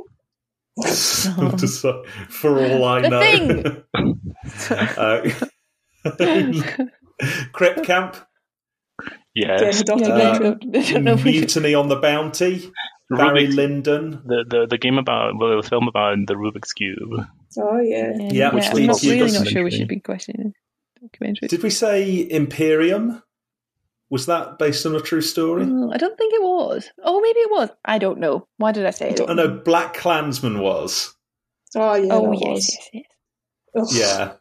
song 0.86 1.58
to 1.58 1.68
song, 1.70 2.04
for 2.30 2.60
all 2.60 2.84
I 2.86 3.02
The 3.02 3.84
know. 3.94 5.30
uh, 6.06 6.88
Crip 7.54 7.84
Camp, 7.84 8.18
Yes. 9.36 9.62
a 9.62 9.66
Yeah, 9.66 9.84
documentary. 9.84 10.48
I 10.80 10.92
don't 10.92 11.04
know 11.04 11.14
if 11.14 11.24
we 11.24 11.34
should- 11.34 11.42
Mutiny 11.42 11.74
on 11.76 11.88
the 11.90 11.96
Bounty, 11.98 12.72
Barry 13.10 13.46
Rubik's, 13.48 13.56
Lyndon. 13.56 14.22
the, 14.26 14.46
the 14.48 14.68
the 14.70 14.78
game 14.78 14.98
about 14.98 15.34
well, 15.38 15.62
the 15.62 15.68
film 15.68 15.88
about 15.88 16.18
the 16.28 16.34
Rubik's 16.36 16.74
cube. 16.74 17.26
oh, 17.58 17.80
yeah. 17.80 18.14
Yeah, 18.32 18.54
which 18.54 18.66
I'm 18.68 18.76
leads 18.76 19.04
not 19.04 19.12
really 19.12 19.32
not 19.32 19.48
sure 19.48 19.64
we 19.64 19.72
should 19.72 19.88
be 19.88 20.00
questioning 20.00 20.54
documentaries. 21.04 21.50
Did 21.50 21.64
we 21.64 21.70
say 21.70 22.28
Imperium? 22.30 23.22
Was 24.10 24.28
that 24.28 24.60
based 24.60 24.86
on 24.86 24.96
a 24.96 25.02
true 25.02 25.22
story? 25.22 25.66
Oh, 25.68 25.92
I 25.92 25.98
don't 25.98 26.18
think 26.18 26.34
it 26.34 26.42
was. 26.42 26.88
Oh, 27.04 27.20
maybe 27.20 27.40
it 27.40 27.52
was. 27.52 27.70
I 27.84 27.98
don't 27.98 28.20
know. 28.20 28.48
Why 28.58 28.72
did 28.72 28.86
I 28.86 28.92
say 28.92 29.10
it? 29.10 29.22
I 29.28 29.34
know 29.34 29.48
Black 29.48 29.96
Klansman 29.96 30.60
was. 30.60 31.16
Oh, 31.76 31.96
yeah. 31.96 32.14
oh, 32.14 32.32
yes, 32.32 32.78
yes, 32.94 33.06
yes. 33.74 33.96
Yeah. 33.96 34.34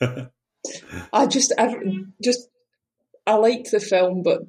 Yeah. 0.00 0.26
I 1.12 1.26
just, 1.26 1.52
I 1.56 1.76
just, 2.22 2.48
I 3.26 3.34
liked 3.34 3.70
the 3.70 3.80
film, 3.80 4.22
but 4.22 4.40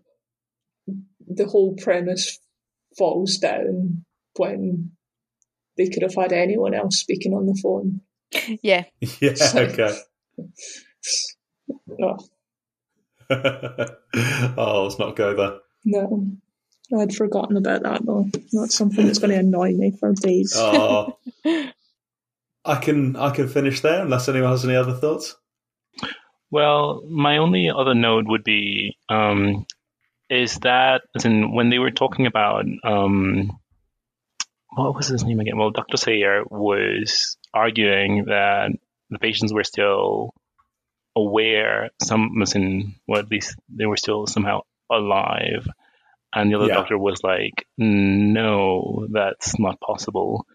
the 1.27 1.45
whole 1.45 1.75
premise 1.75 2.39
falls 2.97 3.37
down 3.37 4.05
when 4.37 4.91
they 5.77 5.89
could 5.89 6.03
have 6.03 6.15
had 6.15 6.31
anyone 6.31 6.73
else 6.73 6.97
speaking 6.97 7.33
on 7.33 7.45
the 7.45 7.59
phone. 7.61 8.01
Yeah. 8.61 8.85
Yeah, 9.19 9.33
okay. 9.55 9.97
Oh, 11.99 12.17
oh, 14.57 14.83
let's 14.83 14.99
not 14.99 15.15
go 15.15 15.35
there. 15.35 15.59
no. 15.83 16.27
I'd 16.95 17.15
forgotten 17.15 17.57
about 17.57 17.81
that 17.83 18.05
though. 18.05 18.29
That's 18.53 18.75
something 18.75 19.05
that's 19.07 19.17
going 19.17 19.31
to 19.31 19.39
annoy 19.39 19.71
me 19.73 19.91
for 19.99 20.13
days. 20.13 20.53
Oh. 20.55 21.17
I 22.65 22.75
can 22.75 23.15
I 23.15 23.31
can 23.31 23.47
finish 23.47 23.81
there 23.81 24.01
unless 24.01 24.29
anyone 24.29 24.51
has 24.51 24.63
any 24.65 24.75
other 24.75 24.93
thoughts. 24.93 25.35
Well, 26.51 27.03
my 27.09 27.37
only 27.37 27.69
other 27.69 27.95
note 27.95 28.25
would 28.27 28.43
be 28.43 28.97
um, 29.09 29.65
is 30.29 30.59
that 30.59 31.01
as 31.15 31.25
in 31.25 31.53
when 31.53 31.69
they 31.69 31.79
were 31.79 31.91
talking 31.91 32.27
about 32.27 32.65
um, 32.83 33.51
what 34.75 34.95
was 34.95 35.07
his 35.07 35.23
name 35.23 35.39
again? 35.39 35.57
Well, 35.57 35.71
Dr. 35.71 35.97
Sayer 35.97 36.43
was 36.49 37.37
arguing 37.55 38.25
that 38.25 38.71
the 39.09 39.19
patients 39.19 39.53
were 39.53 39.63
still 39.63 40.33
aware, 41.15 41.89
some 42.01 42.41
as 42.41 42.55
in 42.55 42.95
well 43.07 43.19
at 43.21 43.31
least 43.31 43.55
they 43.69 43.85
were 43.85 43.97
still 43.97 44.27
somehow 44.27 44.61
alive. 44.91 45.67
And 46.33 46.51
the 46.51 46.57
other 46.57 46.67
Yeah. 46.67 46.75
doctor 46.75 46.97
was 46.97 47.23
like, 47.23 47.65
No, 47.77 49.07
that's 49.09 49.57
not 49.57 49.79
possible. 49.79 50.45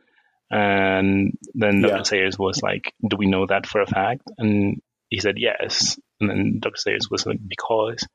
And 0.50 1.38
then 1.54 1.80
Dr. 1.80 1.96
Yeah. 1.96 2.02
Sayers 2.02 2.38
was 2.38 2.60
like, 2.62 2.92
Do 3.08 3.16
we 3.16 3.26
know 3.26 3.46
that 3.46 3.66
for 3.66 3.80
a 3.80 3.86
fact? 3.86 4.22
And 4.36 4.82
he 5.08 5.20
said 5.20 5.36
yes. 5.38 5.98
And 6.20 6.28
then 6.28 6.58
Dr. 6.60 6.76
Sayers 6.76 7.08
was 7.10 7.24
like, 7.24 7.38
Because. 7.46 8.06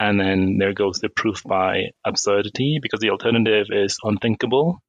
And 0.00 0.18
then 0.20 0.58
there 0.58 0.74
goes 0.74 0.98
the 0.98 1.08
proof 1.08 1.42
by 1.44 1.92
absurdity, 2.04 2.80
because 2.82 3.00
the 3.00 3.10
alternative 3.10 3.68
is 3.70 3.98
unthinkable. 4.02 4.82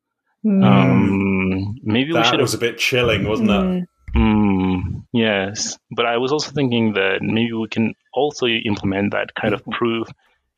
Hmm. 0.47 0.63
Um, 0.63 1.75
maybe 1.83 2.11
we 2.11 2.13
That 2.13 2.27
should 2.27 2.39
was 2.39 2.53
a 2.53 2.57
bit 2.57 2.77
chilling, 2.77 3.27
wasn't 3.27 3.49
it? 3.49 3.89
Hmm. 4.13 4.17
Mm, 4.17 5.03
yes, 5.11 5.77
but 5.91 6.05
I 6.05 6.19
was 6.19 6.31
also 6.31 6.51
thinking 6.51 6.93
that 6.93 7.19
maybe 7.21 7.51
we 7.51 7.67
can 7.67 7.95
also 8.13 8.45
implement 8.45 9.11
that 9.11 9.35
kind 9.35 9.53
of 9.53 9.61
proof 9.65 10.07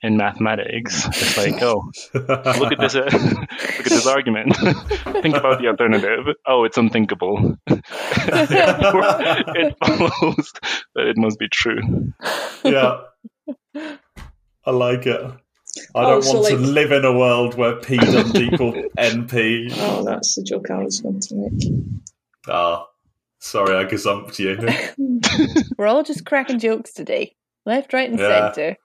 in 0.03 0.16
mathematics. 0.16 1.07
It's 1.07 1.38
like, 1.38 1.60
oh, 1.64 1.91
look 2.14 2.72
at 2.72 2.80
this, 2.80 2.95
uh, 2.95 2.99
look 3.11 3.49
at 3.80 3.84
this 3.84 4.06
argument. 4.06 4.56
Think 4.57 5.36
about 5.36 5.60
the 5.60 5.68
alternative. 5.70 6.36
Oh, 6.45 6.66
it's 6.66 6.78
unthinkable. 6.78 7.57
it 7.68 7.82
follows 9.84 10.53
that 10.94 11.07
it 11.07 11.18
must 11.18 11.40
be 11.40 11.49
true. 11.52 12.14
yeah. 12.64 12.99
I 14.66 14.72
like 14.72 15.07
it. 15.07 15.32
I 15.95 16.01
don't 16.01 16.17
Oh, 16.17 16.21
so 16.21 16.33
want 16.35 16.47
to 16.49 16.57
like- 16.57 16.73
live 16.73 16.91
in 16.91 17.05
a 17.05 17.17
world 17.17 17.55
where 17.55 17.75
P 17.77 17.97
doesn't 17.97 18.35
equal 18.35 18.73
NP. 18.97 19.71
Oh, 19.77 20.03
that's 20.03 20.35
the 20.35 20.43
joke 20.43 20.69
I 20.71 20.83
was 20.83 20.99
going 21.01 21.19
to 21.19 21.35
make. 21.35 21.71
Ah, 22.47 22.87
sorry, 23.39 23.75
I 23.77 23.85
gazumped 23.85 24.39
you. 24.39 24.57
We're 25.77 25.87
all 25.87 26.03
just 26.03 26.25
cracking 26.25 26.59
jokes 26.59 26.93
today, 26.93 27.35
left, 27.65 27.93
right, 27.93 28.09
and 28.09 28.19
Yeah. 28.19 28.51
centre. 28.51 28.77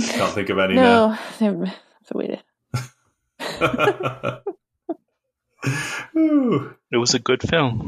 Can't 0.00 0.32
think 0.32 0.48
of 0.48 0.58
any 0.58 0.74
No, 0.74 1.16
that's 1.40 2.10
a 2.12 2.16
way 2.16 2.26
to. 2.28 2.38
now. 3.60 4.40
Ooh. 6.16 6.74
It 6.90 6.96
was 6.96 7.14
a 7.14 7.18
good 7.18 7.42
film. 7.42 7.86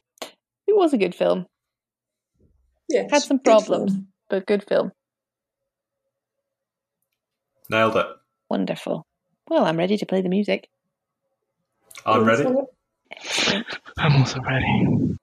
It 0.66 0.76
was 0.76 0.92
a 0.92 0.98
good 0.98 1.14
film, 1.14 1.46
Yes. 2.88 3.10
Had 3.10 3.22
some 3.22 3.38
problems. 3.38 3.92
film. 3.92 4.08
but 4.28 4.46
good 4.46 4.64
film. 4.68 4.92
Nailed 7.70 7.96
it. 7.96 8.06
Wonderful. 8.48 9.06
Well, 9.48 9.64
I'm 9.64 9.76
ready 9.76 9.96
to 9.96 10.04
play 10.06 10.22
the 10.22 10.28
music. 10.28 10.68
I'm 12.04 12.24
ready. 12.24 12.44
I'm 13.96 14.16
also 14.16 14.40
ready. 14.40 15.16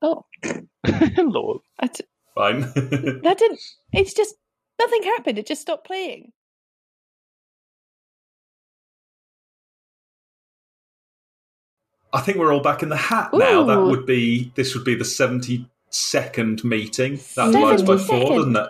Oh, 0.00 0.24
Hello. 0.84 1.62
I 1.78 1.86
t- 1.86 2.04
Fine. 2.34 2.60
that 3.22 3.36
didn't. 3.38 3.60
It's 3.92 4.14
just 4.14 4.34
nothing 4.80 5.02
happened. 5.02 5.38
It 5.38 5.46
just 5.46 5.60
stopped 5.60 5.86
playing. 5.86 6.32
I 12.14 12.20
think 12.20 12.38
we're 12.38 12.52
all 12.52 12.60
back 12.62 12.82
in 12.82 12.88
the 12.88 12.96
hat 12.96 13.30
now. 13.32 13.64
That 13.64 13.80
would 13.80 14.06
be 14.06 14.50
this 14.54 14.74
would 14.74 14.84
be 14.84 14.94
the 14.94 15.04
seventy 15.04 15.66
second 15.92 16.64
meeting. 16.64 17.20
That 17.36 17.52
divides 17.52 17.82
by 17.82 17.96
70 17.96 18.04
four, 18.06 18.36
doesn't 18.38 18.56
it? 18.56 18.68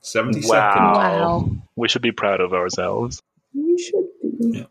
Seventy 0.00 0.42
second. 0.42 0.82
Wow. 0.82 0.92
Wow. 0.94 1.50
We 1.74 1.88
should 1.88 2.02
be 2.02 2.12
proud 2.12 2.40
of 2.40 2.52
ourselves. 2.52 3.22
You 3.52 3.78
should 3.78 4.06
be. 4.40 4.58
Yeah. 4.58 4.64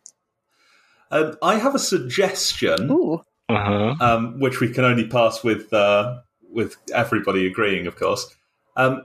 Um, 1.12 1.36
I 1.42 1.56
have 1.58 1.76
a 1.76 1.80
suggestion, 1.80 2.90
Ooh, 2.92 3.22
Uh 3.50 3.64
huh. 3.64 3.96
um, 4.00 4.40
which 4.40 4.60
we 4.60 4.70
can 4.72 4.84
only 4.86 5.08
pass 5.08 5.44
with 5.44 5.72
uh, 5.74 6.20
with 6.52 6.78
everybody 6.94 7.46
agreeing, 7.48 7.86
of 7.88 7.96
course. 7.98 8.34
Um, 8.78 9.04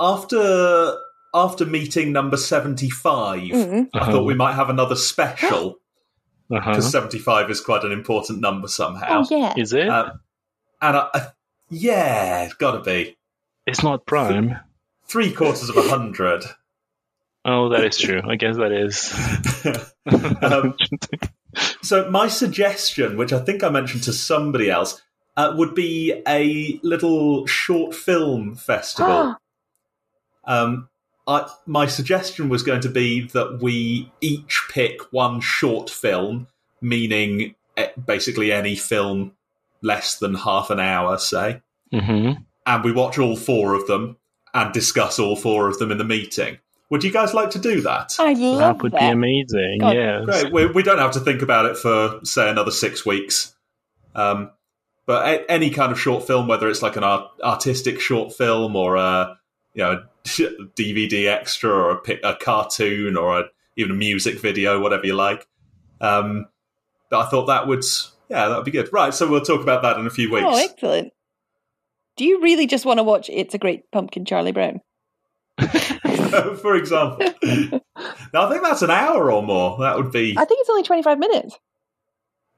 after 0.00 0.96
after 1.34 1.64
meeting 1.66 2.12
number 2.12 2.36
seventy 2.36 2.90
five, 2.90 3.40
Mm. 3.40 3.88
I 3.94 4.10
thought 4.10 4.24
we 4.24 4.34
might 4.34 4.54
have 4.54 4.68
another 4.70 4.96
special 4.96 5.78
Uh 6.52 6.60
huh. 6.60 6.70
because 6.72 6.90
seventy 6.90 7.18
five 7.18 7.50
is 7.50 7.60
quite 7.60 7.84
an 7.84 7.92
important 7.92 8.40
number 8.40 8.68
somehow. 8.68 9.22
oh 9.22 9.26
yeah. 9.30 9.54
Is 9.56 9.72
it? 9.72 9.88
Uh, 9.88 10.12
and 10.82 10.96
I, 10.98 11.08
I, 11.14 11.26
yeah, 11.70 12.44
it's 12.44 12.54
got 12.54 12.72
to 12.72 12.80
be 12.80 13.16
it's 13.66 13.82
not 13.82 14.06
Prime. 14.06 14.56
three 15.06 15.32
quarters 15.32 15.68
of 15.68 15.76
a 15.76 15.88
hundred. 15.88 16.44
Oh, 17.44 17.70
that 17.70 17.84
is 17.84 17.98
true. 17.98 18.22
I 18.26 18.36
guess 18.36 18.56
that 18.56 18.72
is. 18.72 19.12
Um, 20.42 20.74
So 21.82 22.10
my 22.10 22.28
suggestion, 22.28 23.16
which 23.16 23.32
I 23.32 23.38
think 23.40 23.62
I 23.62 23.68
mentioned 23.68 24.04
to 24.04 24.12
somebody 24.12 24.70
else, 24.70 25.02
uh, 25.36 25.54
would 25.56 25.74
be 25.74 26.22
a 26.26 26.80
little 26.82 27.46
short 27.46 27.94
film 27.94 28.54
festival. 28.54 29.36
um, 30.44 30.88
I, 31.26 31.48
my 31.66 31.86
suggestion 31.86 32.48
was 32.48 32.62
going 32.62 32.80
to 32.82 32.88
be 32.88 33.26
that 33.28 33.58
we 33.60 34.10
each 34.20 34.62
pick 34.70 35.12
one 35.12 35.40
short 35.40 35.90
film, 35.90 36.48
meaning 36.80 37.54
eh, 37.76 37.88
basically 38.02 38.52
any 38.52 38.76
film 38.76 39.32
less 39.84 40.18
than 40.18 40.34
half 40.34 40.70
an 40.70 40.80
hour, 40.80 41.16
say, 41.18 41.60
hmm 41.92 42.32
and 42.66 42.82
we 42.82 42.92
watch 42.92 43.18
all 43.18 43.36
four 43.36 43.74
of 43.74 43.86
them 43.86 44.16
and 44.54 44.72
discuss 44.72 45.18
all 45.18 45.36
four 45.36 45.68
of 45.68 45.78
them 45.78 45.92
in 45.92 45.98
the 45.98 46.04
meeting. 46.04 46.56
Would 46.88 47.04
you 47.04 47.12
guys 47.12 47.34
like 47.34 47.50
to 47.50 47.58
do 47.58 47.82
that? 47.82 48.14
I 48.18 48.32
love 48.32 48.58
That 48.58 48.82
would 48.82 48.92
that. 48.92 49.00
be 49.00 49.06
amazing. 49.08 49.78
God, 49.80 49.94
yes. 49.94 50.24
Great. 50.24 50.50
We, 50.52 50.66
we 50.68 50.82
don't 50.82 50.98
have 50.98 51.10
to 51.12 51.20
think 51.20 51.42
about 51.42 51.66
it 51.66 51.76
for 51.76 52.20
say 52.24 52.48
another 52.48 52.70
six 52.70 53.04
weeks. 53.04 53.54
Um, 54.14 54.50
but 55.06 55.28
a, 55.28 55.50
any 55.52 55.68
kind 55.68 55.92
of 55.92 56.00
short 56.00 56.26
film, 56.26 56.48
whether 56.48 56.68
it's 56.70 56.80
like 56.80 56.96
an 56.96 57.04
art, 57.04 57.30
artistic 57.42 58.00
short 58.00 58.32
film 58.32 58.76
or 58.76 58.96
a 58.96 59.38
you 59.74 59.82
know 59.82 60.04
DVD 60.24 61.26
extra 61.28 61.70
or 61.70 61.90
a, 61.90 61.96
pi- 62.00 62.20
a 62.24 62.34
cartoon 62.34 63.16
or 63.18 63.40
a, 63.40 63.44
even 63.76 63.90
a 63.92 63.94
music 63.94 64.40
video, 64.40 64.80
whatever 64.80 65.04
you 65.04 65.14
like. 65.14 65.46
Um, 66.00 66.46
I 67.12 67.24
thought 67.26 67.46
that 67.46 67.66
would 67.66 67.84
yeah 68.28 68.48
that 68.48 68.56
would 68.56 68.64
be 68.64 68.70
good. 68.70 68.88
Right. 68.92 69.12
So 69.12 69.28
we'll 69.28 69.42
talk 69.42 69.62
about 69.62 69.82
that 69.82 69.98
in 69.98 70.06
a 70.06 70.10
few 70.10 70.30
weeks. 70.32 70.46
Oh, 70.46 70.56
excellent. 70.56 71.12
Do 72.16 72.24
you 72.24 72.40
really 72.40 72.66
just 72.66 72.84
want 72.84 72.98
to 72.98 73.02
watch 73.02 73.28
It's 73.32 73.54
a 73.54 73.58
Great 73.58 73.90
Pumpkin, 73.90 74.24
Charlie 74.24 74.52
Brown? 74.52 74.80
for 76.60 76.74
example. 76.74 77.26
now 78.32 78.46
I 78.46 78.50
think 78.50 78.62
that's 78.62 78.82
an 78.82 78.90
hour 78.90 79.30
or 79.30 79.42
more. 79.42 79.78
That 79.78 79.96
would 79.96 80.10
be. 80.10 80.34
I 80.36 80.44
think 80.44 80.60
it's 80.60 80.70
only 80.70 80.82
25 80.82 81.18
minutes. 81.18 81.58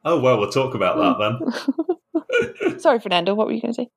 Oh 0.05 0.21
well, 0.21 0.39
we'll 0.39 0.51
talk 0.51 0.75
about 0.75 0.97
that 0.97 1.63
then. 2.63 2.79
Sorry, 2.79 3.01
Fernando, 3.01 3.35
what 3.35 3.47
were 3.47 3.53
you 3.53 3.61
going 3.61 3.75
to 3.75 3.83
say? 3.83 3.89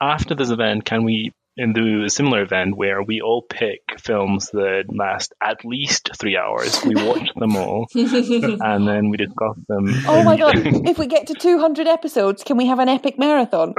After 0.00 0.34
this 0.34 0.50
event, 0.50 0.84
can 0.84 1.04
we 1.04 1.32
do 1.56 2.04
a 2.04 2.10
similar 2.10 2.42
event 2.42 2.76
where 2.76 3.02
we 3.02 3.20
all 3.20 3.42
pick 3.42 3.98
films 3.98 4.50
that 4.50 4.84
last 4.88 5.32
at 5.42 5.64
least 5.64 6.10
three 6.18 6.36
hours? 6.36 6.82
We 6.84 6.94
watch 6.94 7.28
them 7.36 7.56
all 7.56 7.86
and 7.94 8.88
then 8.88 9.10
we 9.10 9.16
discuss 9.16 9.56
them. 9.68 9.94
Oh 10.06 10.22
my 10.24 10.36
god, 10.36 10.54
if 10.56 10.98
we 10.98 11.06
get 11.06 11.28
to 11.28 11.34
200 11.34 11.86
episodes, 11.86 12.42
can 12.42 12.56
we 12.56 12.66
have 12.66 12.78
an 12.78 12.88
epic 12.88 13.18
marathon? 13.18 13.74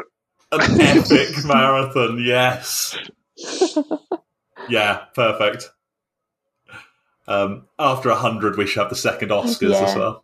An 0.52 0.82
epic 0.82 1.30
marathon, 1.46 2.20
yes. 2.24 2.98
yeah, 4.70 5.06
perfect. 5.14 5.70
Um, 7.28 7.68
after 7.80 8.10
a 8.10 8.16
hundred, 8.16 8.58
we 8.58 8.68
should 8.68 8.82
have 8.82 8.90
the 8.90 8.96
second 8.96 9.30
Oscars 9.30 9.74
as 9.74 9.96
well. 9.96 10.24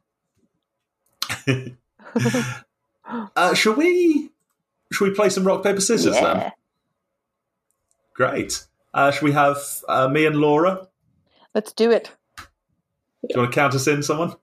uh, 3.36 3.54
shall 3.56 3.74
we? 3.74 4.30
Shall 4.92 5.08
we 5.08 5.14
play 5.14 5.30
some 5.30 5.46
rock 5.46 5.64
paper 5.64 5.82
scissors 5.82 6.14
then? 6.14 6.52
Yeah. 8.20 8.30
Great. 8.32 8.66
Uh, 8.94 9.12
shall 9.12 9.24
we 9.26 9.32
have 9.32 9.58
uh, 9.88 10.08
me 10.08 10.26
and 10.26 10.36
Laura? 10.36 10.88
Let's 11.56 11.74
do 11.74 11.92
it. 11.92 12.12
Do 12.38 12.46
you 13.36 13.40
want 13.42 13.52
to 13.52 13.56
count 13.56 13.74
us 13.76 13.88
in, 13.88 14.04
someone? 14.04 14.36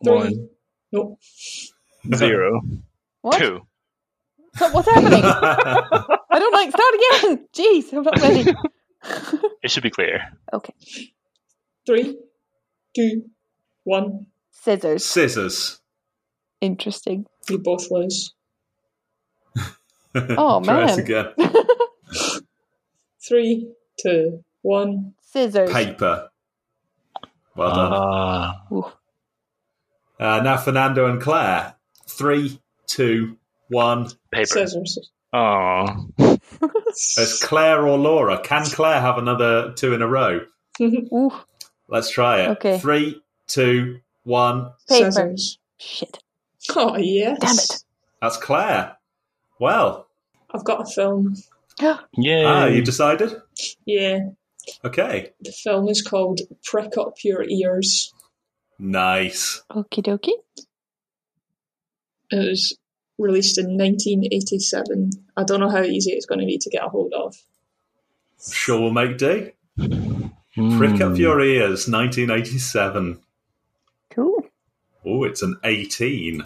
One, 0.00 0.48
Nope. 0.92 1.18
zero, 2.14 2.60
What? 3.22 3.38
two. 3.38 3.66
What's 4.58 4.88
happening? 4.88 5.22
I 5.24 6.38
don't 6.38 6.52
like. 6.52 6.70
Start 6.70 6.94
again. 6.94 7.48
Jeez, 7.54 7.92
I'm 7.92 8.02
not 8.02 8.20
ready. 8.20 8.44
It 9.62 9.70
should 9.70 9.82
be 9.82 9.90
clear. 9.90 10.22
okay. 10.52 10.72
Three, 11.86 12.16
two, 12.96 13.24
one. 13.84 14.26
Scissors. 14.50 15.04
Scissors. 15.04 15.80
Interesting. 16.62 17.26
You 17.50 17.58
both 17.58 17.90
lose. 17.90 18.32
Oh, 20.14 20.60
Try 20.64 20.84
us 20.84 20.96
man. 20.96 20.98
again. 21.00 21.26
Three, 23.26 23.72
two, 24.00 24.44
one. 24.62 25.14
Scissors. 25.22 25.70
Paper. 25.72 26.28
Well 27.56 27.74
done. 27.74 27.92
Ah, 27.94 28.62
Ooh. 28.72 28.84
Uh, 30.18 30.40
now 30.42 30.56
Fernando 30.56 31.06
and 31.06 31.20
Claire. 31.20 31.74
Three, 32.06 32.60
two, 32.86 33.36
one. 33.68 34.08
paper. 34.30 34.46
Scissors. 34.46 35.10
Oh, 35.32 36.06
It's 36.18 37.42
Claire 37.44 37.86
or 37.88 37.98
Laura. 37.98 38.40
Can 38.40 38.64
Claire 38.66 39.00
have 39.00 39.18
another 39.18 39.72
two 39.72 39.92
in 39.94 40.02
a 40.02 40.06
row? 40.06 40.40
Let's 41.88 42.10
try 42.10 42.42
it. 42.42 42.48
Okay. 42.50 42.78
Three, 42.78 43.20
two, 43.48 44.00
one. 44.22 44.70
paper. 44.88 45.10
Scissors. 45.10 45.58
Shit. 45.78 46.18
Oh, 46.76 46.96
yes. 46.96 47.38
Damn 47.40 47.58
it. 47.58 47.84
That's 48.22 48.36
Claire. 48.36 48.96
Well, 49.58 50.06
I've 50.52 50.64
got 50.64 50.82
a 50.82 50.86
film. 50.86 51.34
yay! 52.16 52.44
ah, 52.44 52.66
you 52.66 52.82
decided? 52.82 53.36
Yeah. 53.84 54.20
Okay. 54.84 55.32
The 55.40 55.52
film 55.52 55.88
is 55.88 56.02
called 56.02 56.40
Prick 56.64 56.96
Up 56.96 57.16
Your 57.22 57.44
Ears. 57.44 58.12
Nice. 58.78 59.62
Okie 59.70 60.02
dokie. 60.02 60.66
It 62.30 62.48
was 62.48 62.76
released 63.18 63.58
in 63.58 63.76
1987. 63.76 65.10
I 65.36 65.44
don't 65.44 65.60
know 65.60 65.70
how 65.70 65.82
easy 65.82 66.12
it's 66.12 66.26
going 66.26 66.40
to 66.40 66.46
be 66.46 66.58
to 66.58 66.70
get 66.70 66.84
a 66.84 66.88
hold 66.88 67.12
of. 67.14 67.36
Sure 68.50 68.80
we'll 68.80 68.90
make 68.90 69.18
do. 69.18 69.50
Prick 69.76 71.00
up 71.00 71.18
your 71.18 71.40
ears, 71.40 71.88
1987. 71.88 73.20
Cool. 74.10 74.46
Oh, 75.04 75.24
it's 75.24 75.42
an 75.42 75.56
18. 75.64 76.42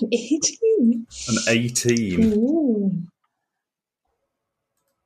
An 0.00 0.08
18. 0.12 1.06
An 1.28 1.36
18. 1.48 2.32
Ooh. 2.34 3.05